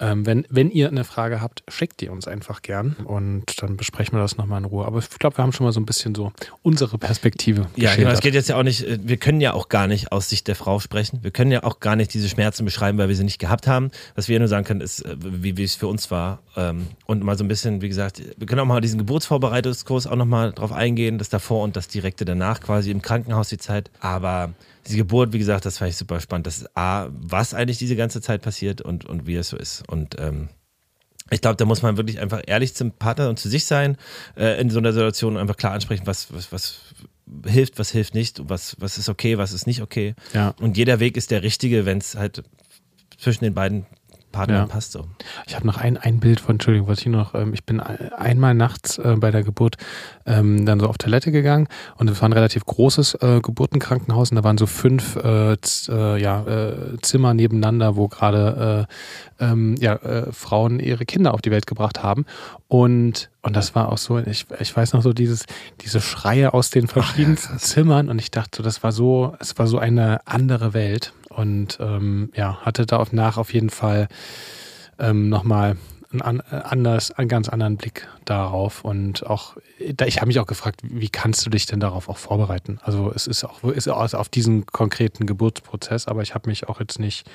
ähm, 0.01 0.24
wenn, 0.24 0.46
wenn 0.48 0.70
ihr 0.70 0.88
eine 0.88 1.05
Frage 1.05 1.40
habt, 1.40 1.62
schickt 1.68 2.01
die 2.01 2.09
uns 2.09 2.26
einfach 2.26 2.62
gern 2.62 2.96
und 3.05 3.62
dann 3.62 3.76
besprechen 3.76 4.16
wir 4.16 4.22
das 4.22 4.38
nochmal 4.38 4.59
in 4.59 4.64
Ruhe. 4.64 4.86
Aber 4.86 4.98
ich 4.98 5.09
glaube, 5.11 5.36
wir 5.36 5.42
haben 5.42 5.53
schon 5.53 5.66
mal 5.66 5.72
so 5.72 5.80
ein 5.80 5.86
bisschen 5.86 6.14
so 6.14 6.32
unsere 6.62 6.96
Perspektive. 6.96 7.66
Ja, 7.76 7.94
genau. 7.94 8.11
Es 8.11 8.20
geht 8.20 8.34
jetzt 8.34 8.48
ja 8.48 8.57
auch 8.57 8.62
nicht, 8.62 8.82
äh, 8.86 8.98
wir 9.03 9.18
können 9.18 9.40
ja 9.40 9.53
auch 9.53 9.68
gar 9.68 9.86
nicht 9.86 10.11
aus 10.11 10.30
Sicht 10.30 10.48
der 10.48 10.57
Frau 10.57 10.80
sprechen. 10.80 11.20
Wir 11.22 11.30
können 11.30 11.53
ja 11.53 11.62
auch 11.64 11.80
gar 11.80 11.96
nicht 11.96 12.14
diese 12.14 12.28
Schmerzen 12.28 12.64
beschreiben, 12.64 12.96
weil 12.98 13.09
wir 13.09 13.16
sie 13.16 13.24
nicht 13.24 13.38
gehabt 13.38 13.66
haben. 13.66 13.90
Was 14.14 14.28
wir 14.28 14.38
nur 14.38 14.48
sagen 14.48 14.64
können, 14.64 14.80
ist, 14.80 15.05
äh, 15.05 15.16
wie, 15.20 15.57
wie 15.57 15.64
es 15.64 15.74
für 15.74 15.86
uns 15.86 16.11
war. 16.11 16.40
Ähm, 16.57 16.86
Und 17.05 17.22
mal 17.22 17.36
so 17.36 17.44
ein 17.44 17.48
bisschen, 17.48 17.82
wie 17.82 17.88
gesagt, 17.88 18.22
wir 18.36 18.46
können 18.46 18.61
auch 18.61 18.66
mal 18.66 18.80
diesen 18.80 18.98
Geburtsvorbereitungskurs 18.98 20.07
auch 20.07 20.16
nochmal 20.16 20.53
drauf 20.53 20.72
eingehen, 20.72 21.18
das 21.18 21.28
davor 21.28 21.62
und 21.62 21.76
das 21.76 21.88
direkte 21.88 22.24
danach 22.24 22.61
quasi 22.61 22.90
im 22.90 23.03
Krankenhaus 23.03 23.48
die 23.48 23.59
Zeit. 23.59 23.90
Aber 24.01 24.55
diese 24.87 24.99
Geburt, 24.99 25.33
wie 25.33 25.39
gesagt, 25.39 25.64
das 25.64 25.78
fand 25.78 25.91
ich 25.91 25.97
super 25.97 26.20
spannend. 26.20 26.47
Das 26.47 26.59
ist 26.59 26.76
A, 26.76 27.09
was 27.11 27.55
eigentlich 27.55 27.78
diese 27.78 27.97
ganze 27.97 28.20
Zeit 28.20 28.43
passiert 28.43 28.81
und, 28.81 29.05
und 29.05 29.26
wie 29.26 29.37
es 29.37 29.49
so 29.49 29.57
ist. 29.57 29.83
Und 29.89 30.18
ähm, 30.18 30.49
ich 31.31 31.41
glaube, 31.41 31.57
da 31.57 31.64
muss 31.64 31.83
man 31.83 31.97
wirklich 31.97 32.18
einfach 32.18 32.43
ehrlich 32.47 32.74
zum 32.74 32.93
Partner 32.93 33.28
und 33.28 33.39
zu 33.39 33.49
sich 33.49 33.64
sein, 33.64 33.97
äh, 34.37 34.61
in 34.61 34.70
so 34.70 34.78
einer 34.78 34.93
Situation 34.93 35.35
und 35.35 35.41
einfach 35.41 35.57
klar 35.57 35.72
ansprechen, 35.72 36.07
was, 36.07 36.33
was, 36.35 36.53
was 36.53 36.81
hilft, 37.47 37.78
was 37.78 37.91
hilft 37.91 38.14
nicht, 38.14 38.43
was, 38.49 38.76
was 38.81 38.99
ist 38.99 39.09
okay, 39.09 39.39
was 39.39 39.53
ist 39.53 39.66
nicht 39.66 39.83
okay. 39.83 40.14
Ja. 40.35 40.55
Und 40.61 40.76
jeder 40.76 40.99
Weg 40.99 41.16
ist 41.16 41.31
der 41.31 41.43
richtige, 41.43 41.87
wenn 41.87 41.99
es 41.99 42.16
halt 42.16 42.43
zwischen 43.18 43.45
den 43.45 43.55
beiden 43.55 43.87
Partnern 44.31 44.59
Ja. 44.62 44.66
passt. 44.66 44.93
So. 44.93 45.07
Ich 45.47 45.55
habe 45.55 45.66
noch 45.66 45.76
ein, 45.78 45.97
ein 45.97 46.20
Bild 46.20 46.41
von, 46.41 46.55
Entschuldigung, 46.57 46.89
wollte 46.89 47.01
ich 47.03 47.07
noch, 47.09 47.35
ähm, 47.35 47.53
ich 47.55 47.64
bin 47.64 47.81
ein- 47.81 48.12
einmal 48.12 48.55
nachts 48.55 48.99
äh, 48.99 49.16
bei 49.18 49.31
der 49.31 49.43
Geburt 49.43 49.76
ähm, 50.26 50.64
dann 50.66 50.81
so 50.81 50.87
auf 50.87 50.99
Toilette 50.99 51.33
gegangen 51.33 51.66
und 51.97 52.09
es 52.09 52.20
war 52.22 52.28
ein 52.28 52.33
relativ 52.33 52.64
großes 52.64 53.14
äh, 53.14 53.41
Geburtenkrankenhaus 53.43 54.31
und 54.31 54.37
da 54.37 54.45
waren 54.45 54.59
so 54.59 54.66
fünf 54.66 55.16
äh, 55.16 55.53
äh, 55.89 56.20
ja, 56.20 56.43
äh, 56.47 56.97
Zimmer 57.03 57.35
nebeneinander, 57.35 57.97
wo 57.97 58.09
gerade 58.09 58.87
äh, 59.41 59.45
ähm, 59.45 59.74
ja, 59.81 59.95
äh, 59.97 60.33
Frauen 60.33 60.81
ihre 60.81 61.05
Kinder 61.07 61.35
auf 61.35 61.43
die 61.43 61.51
Welt 61.51 61.66
gebracht 61.66 62.03
haben 62.03 62.24
und 62.68 63.31
und 63.43 63.57
das 63.57 63.74
war 63.74 63.91
auch 63.91 63.97
so, 63.97 64.18
ich, 64.18 64.45
ich 64.61 64.76
weiß 64.76 64.93
noch 64.93 65.01
so 65.01 65.14
dieses, 65.14 65.47
diese 65.81 66.03
Schreie 66.03 66.53
aus 66.53 66.68
den 66.68 66.89
verschiedensten 66.89 67.59
Zimmern 67.59 68.11
und 68.11 68.18
ich 68.18 68.31
dachte 68.31 68.62
das 68.62 68.83
war 68.83 68.93
so, 68.93 69.35
es 69.41 69.59
war 69.59 69.66
so 69.66 69.78
eine 69.78 70.20
andere 70.26 70.74
Welt 70.74 71.14
und 71.31 71.78
ähm, 71.81 72.31
ja, 72.35 72.59
hatte 72.62 72.87
da 72.87 73.05
nach 73.12 73.39
auf 73.39 73.55
jeden 73.55 73.70
Fall 73.70 74.09
ähm, 74.99 75.28
nochmal 75.28 75.76
einen, 76.12 76.41
äh, 76.41 76.57
anders, 76.64 77.12
einen 77.12 77.28
ganz 77.28 77.49
anderen 77.49 77.76
Blick 77.76 78.09
darauf. 78.24 78.85
Und 78.85 79.26
auch, 79.26 79.57
ich 79.78 80.16
habe 80.16 80.26
mich 80.26 80.41
auch 80.41 80.47
gefragt, 80.47 80.81
wie 80.83 81.09
kannst 81.09 81.47
du 81.47 81.51
dich 81.51 81.66
denn 81.66 81.81
darauf 81.81 82.09
auch 82.09 82.16
vorbereiten? 82.16 82.78
Also 82.83 83.12
es 83.14 83.26
ist 83.26 83.45
auch 83.45 83.62
ist 83.64 83.89
auf 83.89 84.28
diesen 84.28 84.66
konkreten 84.66 85.26
Geburtsprozess, 85.26 86.09
aber 86.09 86.22
ich 86.22 86.35
habe 86.35 86.49
mich 86.49 86.68
auch 86.68 86.81
jetzt 86.81 86.99
nicht 86.99 87.31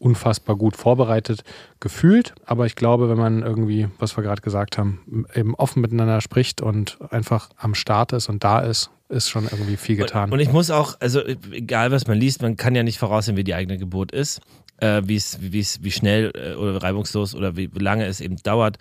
unfassbar 0.00 0.56
gut 0.56 0.76
vorbereitet 0.76 1.44
gefühlt. 1.78 2.34
Aber 2.44 2.66
ich 2.66 2.74
glaube, 2.74 3.08
wenn 3.08 3.18
man 3.18 3.42
irgendwie, 3.42 3.88
was 3.98 4.16
wir 4.16 4.24
gerade 4.24 4.42
gesagt 4.42 4.78
haben, 4.78 5.26
eben 5.34 5.54
offen 5.54 5.82
miteinander 5.82 6.20
spricht 6.20 6.60
und 6.62 6.98
einfach 7.10 7.50
am 7.56 7.74
Start 7.74 8.12
ist 8.12 8.28
und 8.28 8.42
da 8.42 8.60
ist, 8.60 8.90
ist 9.08 9.28
schon 9.28 9.44
irgendwie 9.44 9.76
viel 9.76 9.96
getan. 9.96 10.24
Und, 10.24 10.34
und 10.34 10.40
ich 10.40 10.52
muss 10.52 10.70
auch, 10.70 10.96
also 11.00 11.20
egal 11.24 11.90
was 11.92 12.06
man 12.06 12.18
liest, 12.18 12.42
man 12.42 12.56
kann 12.56 12.74
ja 12.74 12.82
nicht 12.82 12.98
voraussehen, 12.98 13.36
wie 13.36 13.44
die 13.44 13.54
eigene 13.54 13.76
Geburt 13.76 14.12
ist, 14.12 14.40
äh, 14.78 15.02
wie 15.04 15.16
es, 15.16 15.38
wie 15.40 15.60
es, 15.60 15.82
wie 15.82 15.90
schnell 15.90 16.32
äh, 16.34 16.54
oder 16.54 16.82
reibungslos 16.82 17.34
oder 17.34 17.56
wie 17.56 17.70
lange 17.74 18.06
es 18.06 18.20
eben 18.20 18.36
dauert. 18.36 18.78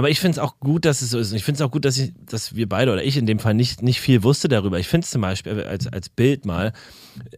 Aber 0.00 0.08
ich 0.08 0.18
finde 0.18 0.36
es 0.36 0.38
auch 0.38 0.58
gut, 0.60 0.86
dass 0.86 1.02
es 1.02 1.10
so 1.10 1.18
ist. 1.18 1.30
Und 1.30 1.36
ich 1.36 1.44
finde 1.44 1.56
es 1.56 1.60
auch 1.60 1.70
gut, 1.70 1.84
dass, 1.84 1.98
ich, 1.98 2.14
dass 2.24 2.56
wir 2.56 2.66
beide 2.66 2.90
oder 2.90 3.04
ich 3.04 3.18
in 3.18 3.26
dem 3.26 3.38
Fall 3.38 3.52
nicht, 3.52 3.82
nicht 3.82 4.00
viel 4.00 4.22
wusste 4.22 4.48
darüber. 4.48 4.78
Ich 4.78 4.88
finde 4.88 5.04
es 5.04 5.10
zum 5.10 5.20
Beispiel 5.20 5.62
als, 5.62 5.88
als 5.88 6.08
Bild 6.08 6.46
mal 6.46 6.72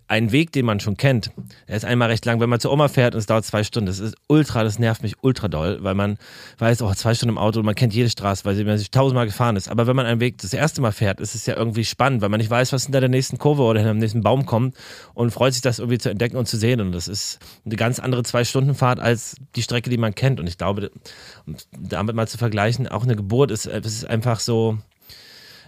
ein 0.06 0.30
Weg, 0.30 0.52
den 0.52 0.66
man 0.66 0.78
schon 0.78 0.96
kennt. 0.96 1.30
Er 1.66 1.76
ist 1.76 1.84
einmal 1.84 2.08
recht 2.08 2.24
lang, 2.24 2.38
wenn 2.38 2.48
man 2.48 2.60
zur 2.60 2.72
Oma 2.72 2.86
fährt 2.86 3.14
und 3.14 3.18
es 3.18 3.26
dauert 3.26 3.44
zwei 3.44 3.64
Stunden. 3.64 3.86
Das 3.86 3.98
ist 3.98 4.14
ultra, 4.28 4.62
das 4.62 4.78
nervt 4.78 5.02
mich 5.02 5.16
ultra 5.22 5.48
doll, 5.48 5.78
weil 5.82 5.94
man 5.94 6.18
weiß, 6.58 6.82
oh, 6.82 6.94
zwei 6.94 7.14
Stunden 7.14 7.34
im 7.34 7.38
Auto 7.38 7.58
und 7.58 7.66
man 7.66 7.74
kennt 7.74 7.94
jede 7.94 8.10
Straße, 8.10 8.44
weil 8.44 8.62
man 8.64 8.78
sich 8.78 8.92
tausendmal 8.92 9.26
gefahren 9.26 9.56
ist. 9.56 9.68
Aber 9.68 9.88
wenn 9.88 9.96
man 9.96 10.06
einen 10.06 10.20
Weg 10.20 10.38
das 10.38 10.52
erste 10.52 10.80
Mal 10.82 10.92
fährt, 10.92 11.20
ist 11.20 11.34
es 11.34 11.46
ja 11.46 11.56
irgendwie 11.56 11.84
spannend, 11.84 12.22
weil 12.22 12.28
man 12.28 12.38
nicht 12.38 12.50
weiß, 12.50 12.72
was 12.72 12.84
hinter 12.84 13.00
der 13.00 13.08
nächsten 13.08 13.38
Kurve 13.38 13.62
oder 13.62 13.80
hinter 13.80 13.94
dem 13.94 13.98
nächsten 13.98 14.22
Baum 14.22 14.46
kommt 14.46 14.76
und 15.14 15.32
freut 15.32 15.54
sich, 15.54 15.62
das 15.62 15.80
irgendwie 15.80 15.98
zu 15.98 16.10
entdecken 16.10 16.36
und 16.36 16.46
zu 16.46 16.56
sehen. 16.56 16.80
Und 16.80 16.92
das 16.92 17.08
ist 17.08 17.40
eine 17.64 17.74
ganz 17.74 17.98
andere 17.98 18.22
Zwei-Stunden-Fahrt 18.22 19.00
als 19.00 19.34
die 19.56 19.62
Strecke, 19.62 19.90
die 19.90 19.98
man 19.98 20.14
kennt. 20.14 20.38
Und 20.38 20.46
ich 20.46 20.58
glaube, 20.58 20.92
damit 21.76 22.14
mal 22.14 22.28
zu 22.28 22.38
vergleichen, 22.38 22.51
auch 22.88 23.02
eine 23.04 23.16
Geburt 23.16 23.50
ist, 23.50 23.66
es 23.66 23.86
ist 23.86 24.04
einfach 24.08 24.40
so, 24.40 24.78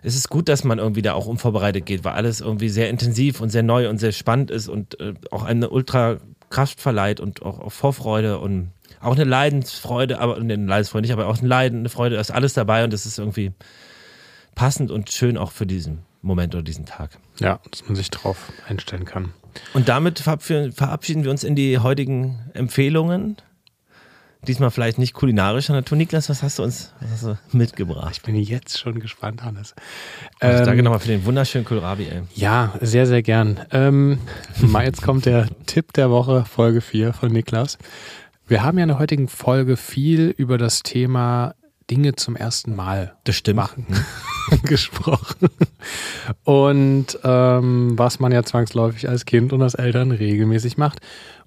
es 0.03 0.15
ist 0.17 0.29
gut, 0.29 0.49
dass 0.49 0.65
man 0.65 0.79
irgendwie 0.79 1.03
da 1.03 1.15
auch 1.15 1.27
unvorbereitet 1.27 1.87
geht, 1.87 2.05
weil 2.05 2.13
alles 2.13 2.41
irgendwie 2.41 2.69
sehr 2.69 2.91
intensiv 2.91 3.41
und 3.41 3.51
sehr 3.51 3.63
neu 3.63 3.89
und 3.89 3.99
sehr 3.99 4.13
spannend 4.13 4.51
ist 4.51 4.69
und 4.69 5.01
äh, 5.01 5.15
auch 5.31 5.43
eine 5.45 5.71
ultra 5.71 6.19
Kraft 6.51 6.81
verleiht 6.81 7.21
und 7.21 7.43
auch, 7.43 7.59
auch 7.59 7.73
Vorfreude 7.73 8.39
und 8.39 8.71
auch 9.01 9.15
eine 9.15 9.25
Leidensfreude, 9.25 10.21
aber 10.21 10.37
eine 10.37 10.57
Leidensfreude 10.57 11.03
nicht, 11.03 11.13
aber 11.13 11.27
auch 11.27 11.41
ein 11.41 11.47
Leiden, 11.47 11.81
eine 11.81 11.89
Freude, 11.89 12.15
da 12.17 12.21
ist 12.21 12.31
alles 12.31 12.53
dabei 12.53 12.85
und 12.85 12.93
das 12.93 13.07
ist 13.07 13.19
irgendwie 13.19 13.53
passend 14.55 14.91
und 14.91 15.11
schön 15.11 15.37
auch 15.37 15.53
für 15.53 15.67
diesen 15.67 16.01
Moment 16.23 16.55
oder 16.55 16.63
diesen 16.63 16.87
Tag. 16.87 17.19
ja, 17.41 17.59
dass 17.71 17.85
man 17.87 17.97
sich 17.97 18.11
drauf 18.11 18.53
einstellen 18.69 19.05
kann. 19.05 19.33
Und 19.73 19.89
damit 19.89 20.21
verab- 20.21 20.43
verabschieden 20.73 21.25
wir 21.25 21.31
uns 21.31 21.45
in 21.45 21.55
die 21.55 21.79
heutigen 21.79 22.39
Empfehlungen. 22.55 23.37
Diesmal 24.47 24.71
vielleicht 24.71 24.99
nicht 24.99 25.15
kulinarischer 25.15 25.73
Natur. 25.73 25.97
Niklas, 25.97 26.29
was 26.29 26.43
hast 26.43 26.59
du 26.59 26.63
uns 26.65 26.93
hast 27.11 27.25
du 27.25 27.39
mitgebracht? 27.53 28.11
Ich 28.13 28.23
bin 28.23 28.35
jetzt 28.37 28.79
schon 28.79 29.01
gespannt, 29.01 29.43
Hannes. 29.43 29.75
Ähm, 30.41 30.65
danke 30.65 30.83
nochmal 30.83 31.01
für 31.01 31.09
den 31.09 31.25
wunderschönen 31.25 31.65
Kohlrabi, 31.65 32.05
ey. 32.07 32.23
Ja, 32.35 32.75
sehr, 32.81 33.07
sehr 33.07 33.23
gern. 33.23 33.61
Ähm, 33.71 34.19
jetzt 34.85 35.03
kommt 35.03 35.25
der 35.27 35.49
Tipp 35.67 35.93
der 35.95 36.11
Woche, 36.11 36.45
Folge 36.45 36.81
4 36.81 37.13
von 37.13 37.33
Niklas. 37.33 37.79
Wir 38.47 38.63
haben 38.63 38.77
ja 38.77 38.85
in 38.85 38.89
der 38.89 38.99
heutigen 38.99 39.29
Folge 39.29 39.77
viel 39.79 40.29
über 40.37 40.59
das 40.59 40.83
Thema 40.83 41.55
Dinge 41.91 42.15
zum 42.15 42.37
ersten 42.37 42.75
Mal 42.75 43.15
Das 43.25 43.37
stimmt. 43.37 43.57
machen 43.57 43.87
gesprochen. 44.65 45.49
Und 46.45 47.19
ähm, 47.25 47.93
was 47.97 48.21
man 48.21 48.33
ja 48.33 48.43
zwangsläufig 48.43 49.09
als 49.09 49.25
Kind 49.25 49.53
und 49.53 49.63
als 49.63 49.75
Eltern 49.75 50.11
regelmäßig 50.11 50.77
macht. 50.77 51.01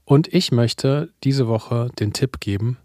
Und 0.05 0.33
ich 0.33 0.51
möchte 0.51 1.09
diese 1.23 1.47
Woche 1.47 1.89
den 1.99 2.13
Tipp 2.13 2.39
geben, 2.39 2.77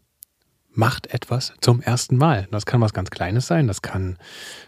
macht 0.74 1.12
etwas 1.12 1.52
zum 1.60 1.82
ersten 1.82 2.16
Mal. 2.16 2.48
Das 2.50 2.66
kann 2.66 2.80
was 2.80 2.92
ganz 2.92 3.10
Kleines 3.10 3.46
sein, 3.46 3.66
das 3.66 3.82
kann 3.82 4.16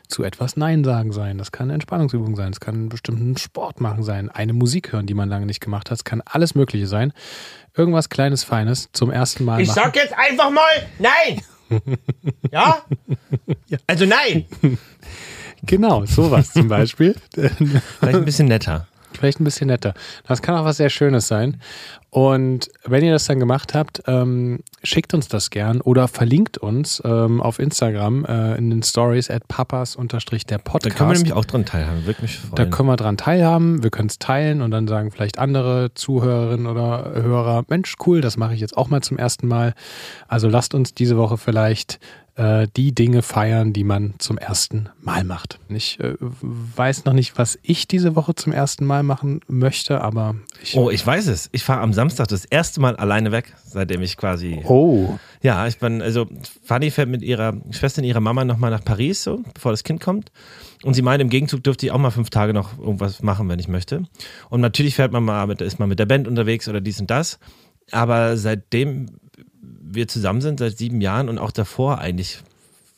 zu 0.08 0.22
etwas 0.22 0.56
Nein 0.56 0.84
sagen 0.84 1.12
sein, 1.12 1.38
das 1.38 1.50
kann 1.50 1.66
eine 1.66 1.74
Entspannungsübung 1.74 2.36
sein, 2.36 2.52
das 2.52 2.60
kann 2.60 2.74
einen 2.74 2.88
bestimmten 2.90 3.36
Sport 3.36 3.80
machen 3.80 4.02
sein, 4.02 4.28
eine 4.30 4.52
Musik 4.52 4.92
hören, 4.92 5.06
die 5.06 5.14
man 5.14 5.28
lange 5.28 5.46
nicht 5.46 5.60
gemacht 5.60 5.90
hat, 5.90 5.98
es 5.98 6.04
kann 6.04 6.22
alles 6.26 6.54
Mögliche 6.54 6.86
sein. 6.86 7.12
Irgendwas 7.76 8.08
Kleines, 8.08 8.44
Feines 8.44 8.90
zum 8.92 9.10
ersten 9.10 9.44
Mal 9.44 9.60
Ich 9.60 9.68
machen. 9.68 9.80
sag 9.82 9.96
jetzt 9.96 10.14
einfach 10.16 10.50
mal 10.50 10.62
nein. 10.98 11.40
Ja? 12.52 12.82
Also 13.86 14.04
nein. 14.04 14.44
Genau, 15.62 16.04
sowas 16.04 16.52
zum 16.52 16.68
Beispiel. 16.68 17.16
Vielleicht 17.34 17.78
ein 18.02 18.24
bisschen 18.24 18.48
netter. 18.48 18.86
Vielleicht 19.18 19.40
ein 19.40 19.44
bisschen 19.44 19.68
netter. 19.68 19.94
Das 20.26 20.42
kann 20.42 20.56
auch 20.56 20.64
was 20.64 20.76
sehr 20.76 20.90
Schönes 20.90 21.28
sein. 21.28 21.60
Und 22.10 22.70
wenn 22.84 23.04
ihr 23.04 23.10
das 23.10 23.24
dann 23.24 23.40
gemacht 23.40 23.74
habt, 23.74 24.02
ähm, 24.06 24.60
schickt 24.84 25.14
uns 25.14 25.26
das 25.26 25.50
gern 25.50 25.80
oder 25.80 26.06
verlinkt 26.06 26.58
uns 26.58 27.02
ähm, 27.04 27.40
auf 27.40 27.58
Instagram 27.58 28.24
äh, 28.24 28.54
in 28.54 28.70
den 28.70 28.84
Stories 28.84 29.30
at 29.30 29.48
papas 29.48 29.96
der 29.96 30.58
Da 30.58 30.58
Podcast. 30.58 30.96
können 30.96 31.10
wir 31.10 31.16
nämlich 31.16 31.32
auch 31.32 31.44
dran 31.44 31.64
teilhaben. 31.64 32.06
Würde 32.06 32.22
mich 32.22 32.38
freuen. 32.38 32.54
Da 32.54 32.66
können 32.66 32.88
wir 32.88 32.96
dran 32.96 33.16
teilhaben, 33.16 33.82
wir 33.82 33.90
können 33.90 34.08
es 34.08 34.20
teilen 34.20 34.62
und 34.62 34.70
dann 34.70 34.86
sagen 34.86 35.10
vielleicht 35.10 35.40
andere 35.40 35.92
Zuhörerinnen 35.94 36.68
oder 36.68 37.14
Hörer, 37.14 37.64
Mensch, 37.68 37.96
cool, 38.06 38.20
das 38.20 38.36
mache 38.36 38.54
ich 38.54 38.60
jetzt 38.60 38.76
auch 38.76 38.90
mal 38.90 39.00
zum 39.02 39.18
ersten 39.18 39.48
Mal. 39.48 39.74
Also 40.28 40.48
lasst 40.48 40.72
uns 40.74 40.94
diese 40.94 41.16
Woche 41.16 41.36
vielleicht 41.36 41.98
äh, 42.36 42.66
die 42.76 42.94
Dinge 42.94 43.22
feiern, 43.22 43.72
die 43.72 43.84
man 43.84 44.14
zum 44.18 44.38
ersten 44.38 44.88
Mal 45.00 45.24
macht. 45.24 45.60
Ich 45.68 46.00
äh, 46.00 46.14
weiß 46.20 47.04
noch 47.04 47.12
nicht, 47.12 47.38
was 47.38 47.58
ich 47.62 47.86
diese 47.86 48.16
Woche 48.16 48.34
zum 48.34 48.52
ersten 48.52 48.84
Mal 48.84 49.02
machen 49.02 49.40
möchte, 49.46 50.00
aber 50.00 50.34
ich. 50.62 50.76
Oh, 50.76 50.90
ich 50.90 51.06
weiß 51.06 51.28
es. 51.28 51.48
Ich 51.52 51.62
fahre 51.62 51.80
am 51.80 51.92
Samstag 51.92 52.28
das 52.28 52.44
erste 52.44 52.80
Mal 52.80 52.96
alleine 52.96 53.30
weg, 53.30 53.54
seitdem 53.64 54.02
ich 54.02 54.16
quasi. 54.16 54.60
Oh. 54.64 55.18
Ja, 55.42 55.66
ich 55.66 55.78
bin, 55.78 56.02
also 56.02 56.26
Fanny 56.64 56.90
fährt 56.90 57.08
mit 57.08 57.22
ihrer 57.22 57.54
Schwester 57.70 58.02
und 58.02 58.08
ihrer 58.08 58.20
Mama 58.20 58.44
nochmal 58.44 58.70
nach 58.70 58.84
Paris, 58.84 59.22
so, 59.22 59.42
bevor 59.54 59.72
das 59.72 59.84
Kind 59.84 60.00
kommt. 60.00 60.32
Und 60.82 60.94
sie 60.94 61.02
meint, 61.02 61.22
im 61.22 61.30
Gegenzug 61.30 61.62
dürfte 61.62 61.86
ich 61.86 61.92
auch 61.92 61.98
mal 61.98 62.10
fünf 62.10 62.30
Tage 62.30 62.52
noch 62.52 62.78
irgendwas 62.78 63.22
machen, 63.22 63.48
wenn 63.48 63.58
ich 63.58 63.68
möchte. 63.68 64.02
Und 64.50 64.60
natürlich 64.60 64.96
fährt 64.96 65.12
man 65.12 65.24
mal 65.24 65.46
mit, 65.46 65.60
ist 65.60 65.78
man 65.78 65.88
mit 65.88 65.98
der 65.98 66.06
Band 66.06 66.26
unterwegs 66.26 66.68
oder 66.68 66.80
dies 66.80 67.00
und 67.00 67.10
das. 67.10 67.38
Aber 67.90 68.36
seitdem 68.36 69.06
wir 69.82 70.08
zusammen 70.08 70.40
sind, 70.40 70.58
seit 70.58 70.78
sieben 70.78 71.00
Jahren 71.00 71.28
und 71.28 71.38
auch 71.38 71.50
davor 71.50 71.98
eigentlich 71.98 72.40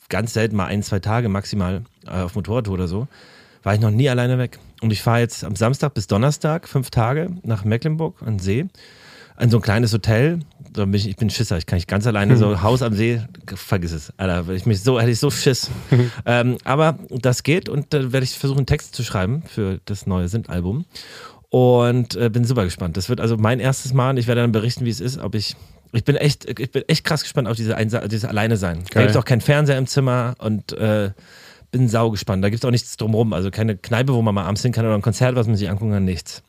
ganz 0.09 0.33
selten 0.33 0.55
mal 0.55 0.65
ein, 0.65 0.83
zwei 0.83 0.99
Tage 0.99 1.29
maximal 1.29 1.83
äh, 2.05 2.21
auf 2.21 2.35
Motorrad 2.35 2.67
oder 2.69 2.87
so, 2.87 3.07
war 3.63 3.73
ich 3.73 3.81
noch 3.81 3.91
nie 3.91 4.09
alleine 4.09 4.37
weg. 4.37 4.59
Und 4.81 4.91
ich 4.91 5.01
fahre 5.01 5.19
jetzt 5.19 5.43
am 5.43 5.55
Samstag 5.55 5.93
bis 5.93 6.07
Donnerstag 6.07 6.67
fünf 6.67 6.89
Tage 6.89 7.31
nach 7.43 7.65
Mecklenburg 7.65 8.21
an 8.21 8.35
den 8.35 8.39
See, 8.39 8.65
an 9.35 9.49
so 9.49 9.57
ein 9.57 9.63
kleines 9.63 9.91
Hotel. 9.93 10.39
Da 10.71 10.85
bin 10.85 10.93
ich, 10.93 11.09
ich 11.09 11.15
bin 11.15 11.29
Schisser, 11.29 11.57
ich 11.57 11.65
kann 11.65 11.77
nicht 11.77 11.87
ganz 11.87 12.05
alleine 12.07 12.37
so 12.37 12.61
Haus 12.61 12.81
am 12.81 12.93
See, 12.93 13.21
vergiss 13.55 13.91
es, 13.91 14.13
Alter, 14.17 14.49
ich 14.53 14.65
mich 14.65 14.83
so 14.83 14.99
hätte 14.99 15.11
ich 15.11 15.19
so 15.19 15.31
Schiss. 15.31 15.69
ähm, 16.25 16.57
aber 16.63 16.99
das 17.09 17.43
geht 17.43 17.67
und 17.67 17.93
da 17.93 18.11
werde 18.11 18.23
ich 18.23 18.37
versuchen 18.37 18.65
Text 18.65 18.95
zu 18.95 19.03
schreiben 19.03 19.43
für 19.47 19.79
das 19.85 20.05
neue 20.05 20.27
Sind-Album 20.27 20.85
und 21.49 22.15
äh, 22.15 22.29
bin 22.29 22.45
super 22.45 22.63
gespannt. 22.63 22.97
Das 22.97 23.09
wird 23.09 23.21
also 23.21 23.37
mein 23.37 23.59
erstes 23.59 23.93
Mal 23.93 24.11
und 24.11 24.17
ich 24.17 24.27
werde 24.27 24.41
dann 24.41 24.51
berichten, 24.51 24.85
wie 24.85 24.89
es 24.89 24.99
ist, 24.99 25.17
ob 25.17 25.35
ich 25.35 25.55
ich 25.91 26.03
bin 26.03 26.15
echt, 26.15 26.59
ich 26.59 26.71
bin 26.71 26.83
echt 26.87 27.03
krass 27.03 27.23
gespannt 27.23 27.47
auf 27.47 27.55
diese, 27.55 27.75
Einsa 27.75 28.07
diese 28.07 28.29
Alleine 28.29 28.57
sein. 28.57 28.83
Da 28.93 29.01
gibt 29.01 29.11
es 29.11 29.17
auch 29.17 29.25
keinen 29.25 29.41
Fernseher 29.41 29.77
im 29.77 29.87
Zimmer 29.87 30.35
und 30.39 30.73
äh, 30.73 31.11
bin 31.71 31.87
sau 31.87 32.11
gespannt. 32.11 32.43
Da 32.43 32.49
gibt 32.49 32.63
es 32.63 32.67
auch 32.67 32.71
nichts 32.71 32.97
drumherum. 32.97 33.33
Also 33.33 33.51
keine 33.51 33.77
Kneipe, 33.77 34.13
wo 34.13 34.21
man 34.21 34.35
mal 34.35 34.45
abends 34.45 34.61
hin 34.61 34.71
kann 34.71 34.85
oder 34.85 34.95
ein 34.95 35.01
Konzert, 35.01 35.35
was 35.35 35.47
man 35.47 35.55
sich 35.55 35.69
angucken 35.69 35.91
kann, 35.91 36.05
nichts. 36.05 36.43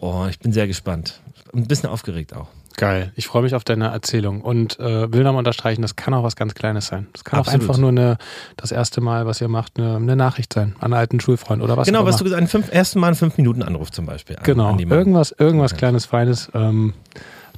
Oh, 0.00 0.26
ich 0.28 0.38
bin 0.38 0.52
sehr 0.52 0.66
gespannt. 0.66 1.20
Ein 1.52 1.66
bisschen 1.66 1.88
aufgeregt 1.88 2.34
auch. 2.34 2.48
Geil. 2.76 3.12
Ich 3.14 3.28
freue 3.28 3.42
mich 3.42 3.54
auf 3.54 3.62
deine 3.62 3.86
Erzählung 3.86 4.40
und 4.40 4.80
äh, 4.80 5.12
will 5.12 5.22
nochmal 5.22 5.38
unterstreichen, 5.38 5.82
das 5.82 5.94
kann 5.94 6.12
auch 6.12 6.24
was 6.24 6.34
ganz 6.34 6.54
Kleines 6.54 6.86
sein. 6.86 7.06
Das 7.12 7.24
kann 7.24 7.38
Absolut. 7.38 7.60
auch 7.60 7.62
einfach 7.62 7.78
nur 7.78 7.90
eine, 7.90 8.18
das 8.56 8.72
erste 8.72 9.00
Mal, 9.00 9.26
was 9.26 9.40
ihr 9.40 9.46
macht, 9.46 9.78
eine, 9.78 9.94
eine 9.96 10.16
Nachricht 10.16 10.52
sein 10.52 10.74
an 10.78 10.86
einen 10.86 10.94
alten 10.94 11.20
Schulfreund 11.20 11.62
oder 11.62 11.76
was 11.76 11.86
Genau, 11.86 12.04
was 12.04 12.16
du 12.16 12.24
gesagt 12.24 12.42
hast, 12.52 12.68
ersten 12.70 12.98
Mal 12.98 13.08
einen 13.08 13.16
fünf 13.16 13.36
Minuten 13.36 13.62
Anruf 13.62 13.92
zum 13.92 14.06
Beispiel. 14.06 14.36
An, 14.36 14.42
Genau, 14.42 14.72
an 14.72 14.78
irgendwas, 14.80 15.32
irgendwas 15.38 15.76
Kleines, 15.76 16.04
Feines. 16.04 16.50
Ähm, 16.52 16.94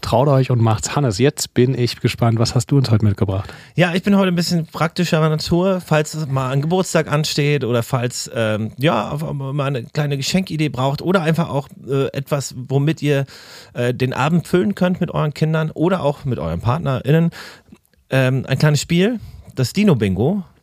traut 0.00 0.28
euch 0.28 0.50
und 0.50 0.60
macht's. 0.60 0.96
Hannes, 0.96 1.18
jetzt 1.18 1.54
bin 1.54 1.76
ich 1.78 2.00
gespannt. 2.00 2.38
Was 2.38 2.54
hast 2.54 2.70
du 2.70 2.76
uns 2.76 2.90
heute 2.90 3.04
mitgebracht? 3.04 3.52
Ja, 3.74 3.94
ich 3.94 4.02
bin 4.02 4.16
heute 4.16 4.28
ein 4.28 4.34
bisschen 4.34 4.66
praktischerer 4.66 5.28
Natur, 5.28 5.80
falls 5.80 6.26
mal 6.26 6.50
ein 6.50 6.62
Geburtstag 6.62 7.10
ansteht 7.10 7.64
oder 7.64 7.82
falls 7.82 8.30
ähm, 8.34 8.72
ja 8.78 9.16
mal 9.32 9.66
eine 9.66 9.84
kleine 9.84 10.16
Geschenkidee 10.16 10.68
braucht 10.68 11.02
oder 11.02 11.22
einfach 11.22 11.48
auch 11.48 11.68
äh, 11.88 12.06
etwas, 12.12 12.54
womit 12.56 13.02
ihr 13.02 13.26
äh, 13.74 13.94
den 13.94 14.12
Abend 14.12 14.46
füllen 14.46 14.74
könnt 14.74 15.00
mit 15.00 15.10
euren 15.10 15.34
Kindern 15.34 15.70
oder 15.70 16.02
auch 16.02 16.24
mit 16.24 16.38
euren 16.38 16.60
PartnerInnen. 16.60 17.30
Ähm, 18.10 18.44
ein 18.46 18.58
kleines 18.58 18.80
Spiel, 18.80 19.20
das 19.54 19.72
Dino 19.72 19.96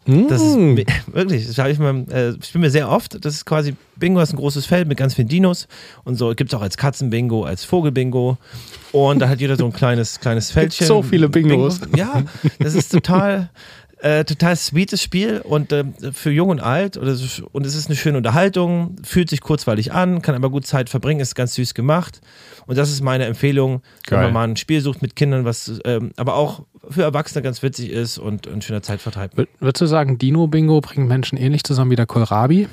Bingo. 0.06 0.30
Das 0.30 0.42
ist 0.42 0.58
Mm. 0.58 0.78
wirklich, 1.14 1.48
das 1.48 1.58
habe 1.58 1.72
ich 1.72 1.80
mal, 1.80 2.04
äh, 2.10 2.34
spielen 2.44 2.64
wir 2.64 2.70
sehr 2.72 2.90
oft. 2.90 3.24
Das 3.24 3.34
ist 3.34 3.46
quasi 3.46 3.76
Bingo, 3.96 4.20
ist 4.22 4.34
ein 4.34 4.38
großes 4.38 4.66
Feld 4.66 4.88
mit 4.88 4.98
ganz 4.98 5.14
vielen 5.14 5.28
Dinos 5.28 5.68
und 6.04 6.16
so 6.16 6.34
gibt 6.36 6.52
es 6.52 6.58
auch 6.58 6.62
als 6.62 6.78
Katzenbingo, 6.78 7.44
als 7.46 7.64
Vogelbingo 7.64 8.38
und 8.92 9.20
da 9.20 9.30
hat 9.30 9.40
jeder 9.40 9.56
so 9.56 9.66
ein 9.66 9.74
kleines 9.74 10.20
kleines 10.20 10.52
Fältchen. 10.52 10.88
so 10.88 11.02
viele 11.04 11.30
Bingos. 11.30 11.80
Bingo. 11.80 11.98
Ja, 11.98 12.24
das 12.60 12.74
ist 12.76 12.92
total 12.92 13.50
äh, 14.04 14.26
total 14.26 14.56
sweetes 14.56 15.02
Spiel 15.02 15.42
und 15.44 15.72
äh, 15.72 15.86
für 16.12 16.30
jung 16.30 16.50
und 16.50 16.60
alt 16.60 16.98
oder 16.98 17.16
so, 17.16 17.48
und 17.52 17.66
es 17.66 17.74
ist 17.74 17.88
eine 17.88 17.96
schöne 17.96 18.18
Unterhaltung, 18.18 18.98
fühlt 19.04 19.30
sich 19.30 19.42
kurzweilig 19.42 19.94
an, 19.94 20.22
kann 20.22 20.36
aber 20.36 20.50
gut 20.50 20.68
Zeit 20.68 20.90
verbringen, 20.90 21.22
ist 21.22 21.36
ganz 21.36 21.56
süß 21.56 21.74
gemacht 21.74 22.22
und 22.68 22.78
das 22.78 22.92
ist 22.92 23.02
meine 23.02 23.26
Empfehlung, 23.26 23.82
wenn 24.10 24.18
Geil. 24.18 24.24
man 24.26 24.34
mal 24.34 24.48
ein 24.50 24.58
Spiel 24.58 24.82
sucht 24.82 25.02
mit 25.02 25.16
Kindern, 25.16 25.46
was 25.46 25.80
ähm, 25.86 26.12
aber 26.18 26.36
auch 26.36 26.64
für 26.90 27.04
Erwachsene 27.04 27.42
ganz 27.42 27.64
witzig 27.64 27.90
ist 27.92 28.18
und 28.18 28.46
ein 28.48 28.62
schöner 28.62 28.82
Zeitvertreib. 28.82 29.36
Wür- 29.38 29.48
Würdest 29.62 29.82
du 29.82 29.86
sagen, 29.86 30.18
Dino-Bingo 30.18 30.82
bringt 30.82 31.08
Menschen 31.08 31.38
ähnlich 31.38 31.64
zusammen 31.64 31.90
wie 31.92 31.96
der 31.96 32.06
Kohlrabi? 32.06 32.68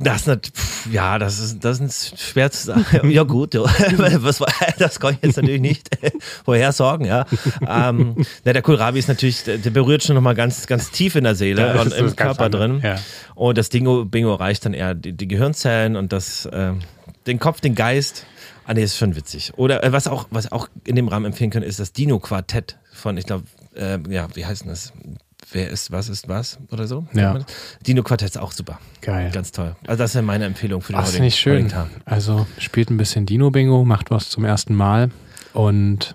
Das, 0.00 0.22
pf, 0.24 0.92
ja, 0.92 1.18
das 1.18 1.38
ist, 1.40 1.64
das 1.64 1.80
ist 1.80 2.20
schwer 2.20 2.50
zu 2.50 2.66
sagen. 2.66 2.84
Ja, 3.10 3.24
gut, 3.24 3.54
ja. 3.54 3.62
Was, 4.22 4.42
das 4.78 5.00
kann 5.00 5.14
ich 5.14 5.22
jetzt 5.22 5.36
natürlich 5.36 5.60
nicht 5.60 5.88
vorhersagen, 6.44 7.06
ja. 7.06 7.26
Ähm, 7.66 8.24
na, 8.44 8.52
der 8.52 8.62
Kohlrabi 8.62 8.98
ist 8.98 9.08
natürlich, 9.08 9.44
der, 9.44 9.58
berührt 9.70 10.02
schon 10.04 10.14
nochmal 10.14 10.34
ganz, 10.34 10.66
ganz 10.66 10.90
tief 10.90 11.16
in 11.16 11.24
der 11.24 11.34
Seele 11.34 11.74
Ja, 11.74 11.80
und 11.82 11.92
im 11.92 12.14
Körper 12.14 12.48
drin. 12.48 12.80
ja. 12.82 12.96
Und 13.34 13.58
das 13.58 13.68
Dingo, 13.68 14.04
Bingo 14.04 14.34
reicht 14.34 14.64
dann 14.64 14.74
eher 14.74 14.94
die, 14.94 15.12
die 15.12 15.28
Gehirnzellen 15.28 15.96
und 15.96 16.12
das, 16.12 16.48
ähm, 16.52 16.80
den 17.26 17.38
Kopf, 17.38 17.60
den 17.60 17.74
Geist. 17.74 18.24
Ah, 18.66 18.74
nee, 18.74 18.82
ist 18.82 18.98
schon 18.98 19.16
witzig. 19.16 19.52
Oder 19.56 19.82
äh, 19.82 19.92
was 19.92 20.06
auch, 20.08 20.26
was 20.30 20.52
auch 20.52 20.68
in 20.84 20.94
dem 20.96 21.08
Rahmen 21.08 21.26
empfehlen 21.26 21.50
können, 21.50 21.66
ist 21.66 21.80
das 21.80 21.92
Dino-Quartett 21.92 22.78
von, 22.92 23.16
ich 23.16 23.24
glaube, 23.26 23.44
äh, 23.74 23.98
ja, 24.10 24.28
wie 24.34 24.44
heißt 24.44 24.62
denn 24.62 24.68
das? 24.70 24.92
Wer 25.52 25.70
ist, 25.70 25.90
was 25.92 26.08
ist 26.08 26.28
was 26.28 26.58
oder 26.70 26.86
so? 26.86 27.06
Ja. 27.14 27.38
Dino-Quartett 27.86 28.30
ist 28.30 28.38
auch 28.38 28.52
super. 28.52 28.78
Geil. 29.00 29.30
Ganz 29.32 29.52
toll. 29.52 29.76
Also 29.86 30.02
das 30.02 30.10
ist 30.10 30.14
ja 30.14 30.22
meine 30.22 30.44
Empfehlung 30.44 30.82
für 30.82 30.92
den 30.92 31.00
Ach, 31.00 31.06
heutigen- 31.06 31.24
nicht 31.24 31.38
schön. 31.38 31.52
heutigen 31.54 31.68
Tag. 31.70 31.88
Also 32.04 32.46
spielt 32.58 32.90
ein 32.90 32.96
bisschen 32.98 33.24
Dino-Bingo, 33.24 33.84
macht 33.84 34.10
was 34.10 34.28
zum 34.28 34.44
ersten 34.44 34.74
Mal 34.74 35.10
und 35.54 36.14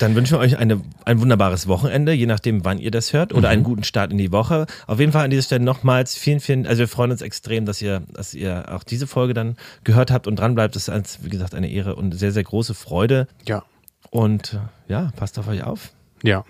Dann 0.00 0.16
wünschen 0.16 0.32
wir 0.32 0.40
euch 0.40 0.58
eine, 0.58 0.80
ein 1.04 1.20
wunderbares 1.20 1.68
Wochenende, 1.68 2.12
je 2.12 2.26
nachdem, 2.26 2.64
wann 2.64 2.78
ihr 2.78 2.90
das 2.90 3.12
hört, 3.12 3.32
oder 3.32 3.48
Mhm. 3.48 3.52
einen 3.52 3.62
guten 3.62 3.84
Start 3.84 4.10
in 4.10 4.18
die 4.18 4.32
Woche. 4.32 4.66
Auf 4.88 4.98
jeden 4.98 5.12
Fall 5.12 5.22
an 5.24 5.30
dieser 5.30 5.44
Stelle 5.44 5.64
nochmals 5.64 6.16
vielen, 6.16 6.40
vielen, 6.40 6.66
also 6.66 6.80
wir 6.80 6.88
freuen 6.88 7.12
uns 7.12 7.22
extrem, 7.22 7.66
dass 7.66 7.80
ihr, 7.80 8.02
dass 8.12 8.34
ihr 8.34 8.64
auch 8.74 8.82
diese 8.82 9.06
Folge 9.06 9.32
dann 9.32 9.54
gehört 9.84 10.10
habt 10.10 10.26
und 10.26 10.40
dran 10.40 10.56
bleibt. 10.56 10.74
Das 10.74 10.88
ist, 10.88 11.24
wie 11.24 11.28
gesagt, 11.28 11.54
eine 11.54 11.70
Ehre 11.70 11.94
und 11.94 12.18
sehr, 12.18 12.32
sehr 12.32 12.42
große 12.42 12.74
Freude. 12.74 13.28
ja, 13.46 13.62
Und 14.10 14.54
äh, 14.88 14.92
ja, 14.92 15.12
passt 15.14 15.38
auf 15.38 15.46
euch 15.46 15.62
auf. 15.62 15.92
ja. 16.24 16.44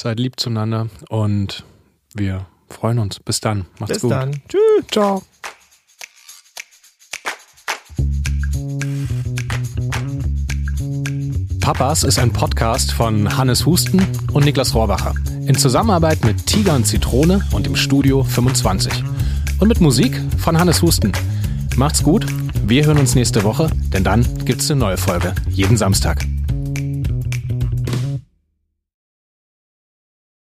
Seid 0.00 0.20
lieb 0.20 0.38
zueinander 0.38 0.86
und 1.08 1.64
wir 2.14 2.46
freuen 2.70 3.00
uns. 3.00 3.18
Bis 3.18 3.40
dann. 3.40 3.66
Macht's 3.80 3.94
Bis 3.94 4.02
gut. 4.02 4.12
dann. 4.12 4.40
Tschüss. 4.48 4.86
Ciao. 4.92 5.24
Papas 11.60 12.04
ist 12.04 12.20
ein 12.20 12.32
Podcast 12.32 12.92
von 12.92 13.36
Hannes 13.36 13.66
Husten 13.66 14.00
und 14.32 14.44
Niklas 14.44 14.72
Rohrbacher. 14.72 15.14
In 15.48 15.56
Zusammenarbeit 15.56 16.24
mit 16.24 16.46
Tiger 16.46 16.76
und 16.76 16.86
Zitrone 16.86 17.44
und 17.50 17.66
im 17.66 17.74
Studio 17.74 18.22
25. 18.22 19.02
Und 19.58 19.66
mit 19.66 19.80
Musik 19.80 20.22
von 20.38 20.60
Hannes 20.60 20.80
Husten. 20.80 21.10
Macht's 21.74 22.04
gut, 22.04 22.24
wir 22.62 22.86
hören 22.86 22.98
uns 22.98 23.16
nächste 23.16 23.42
Woche, 23.42 23.68
denn 23.92 24.04
dann 24.04 24.24
gibt's 24.44 24.70
eine 24.70 24.78
neue 24.78 24.96
Folge. 24.96 25.34
Jeden 25.48 25.76
Samstag. 25.76 26.24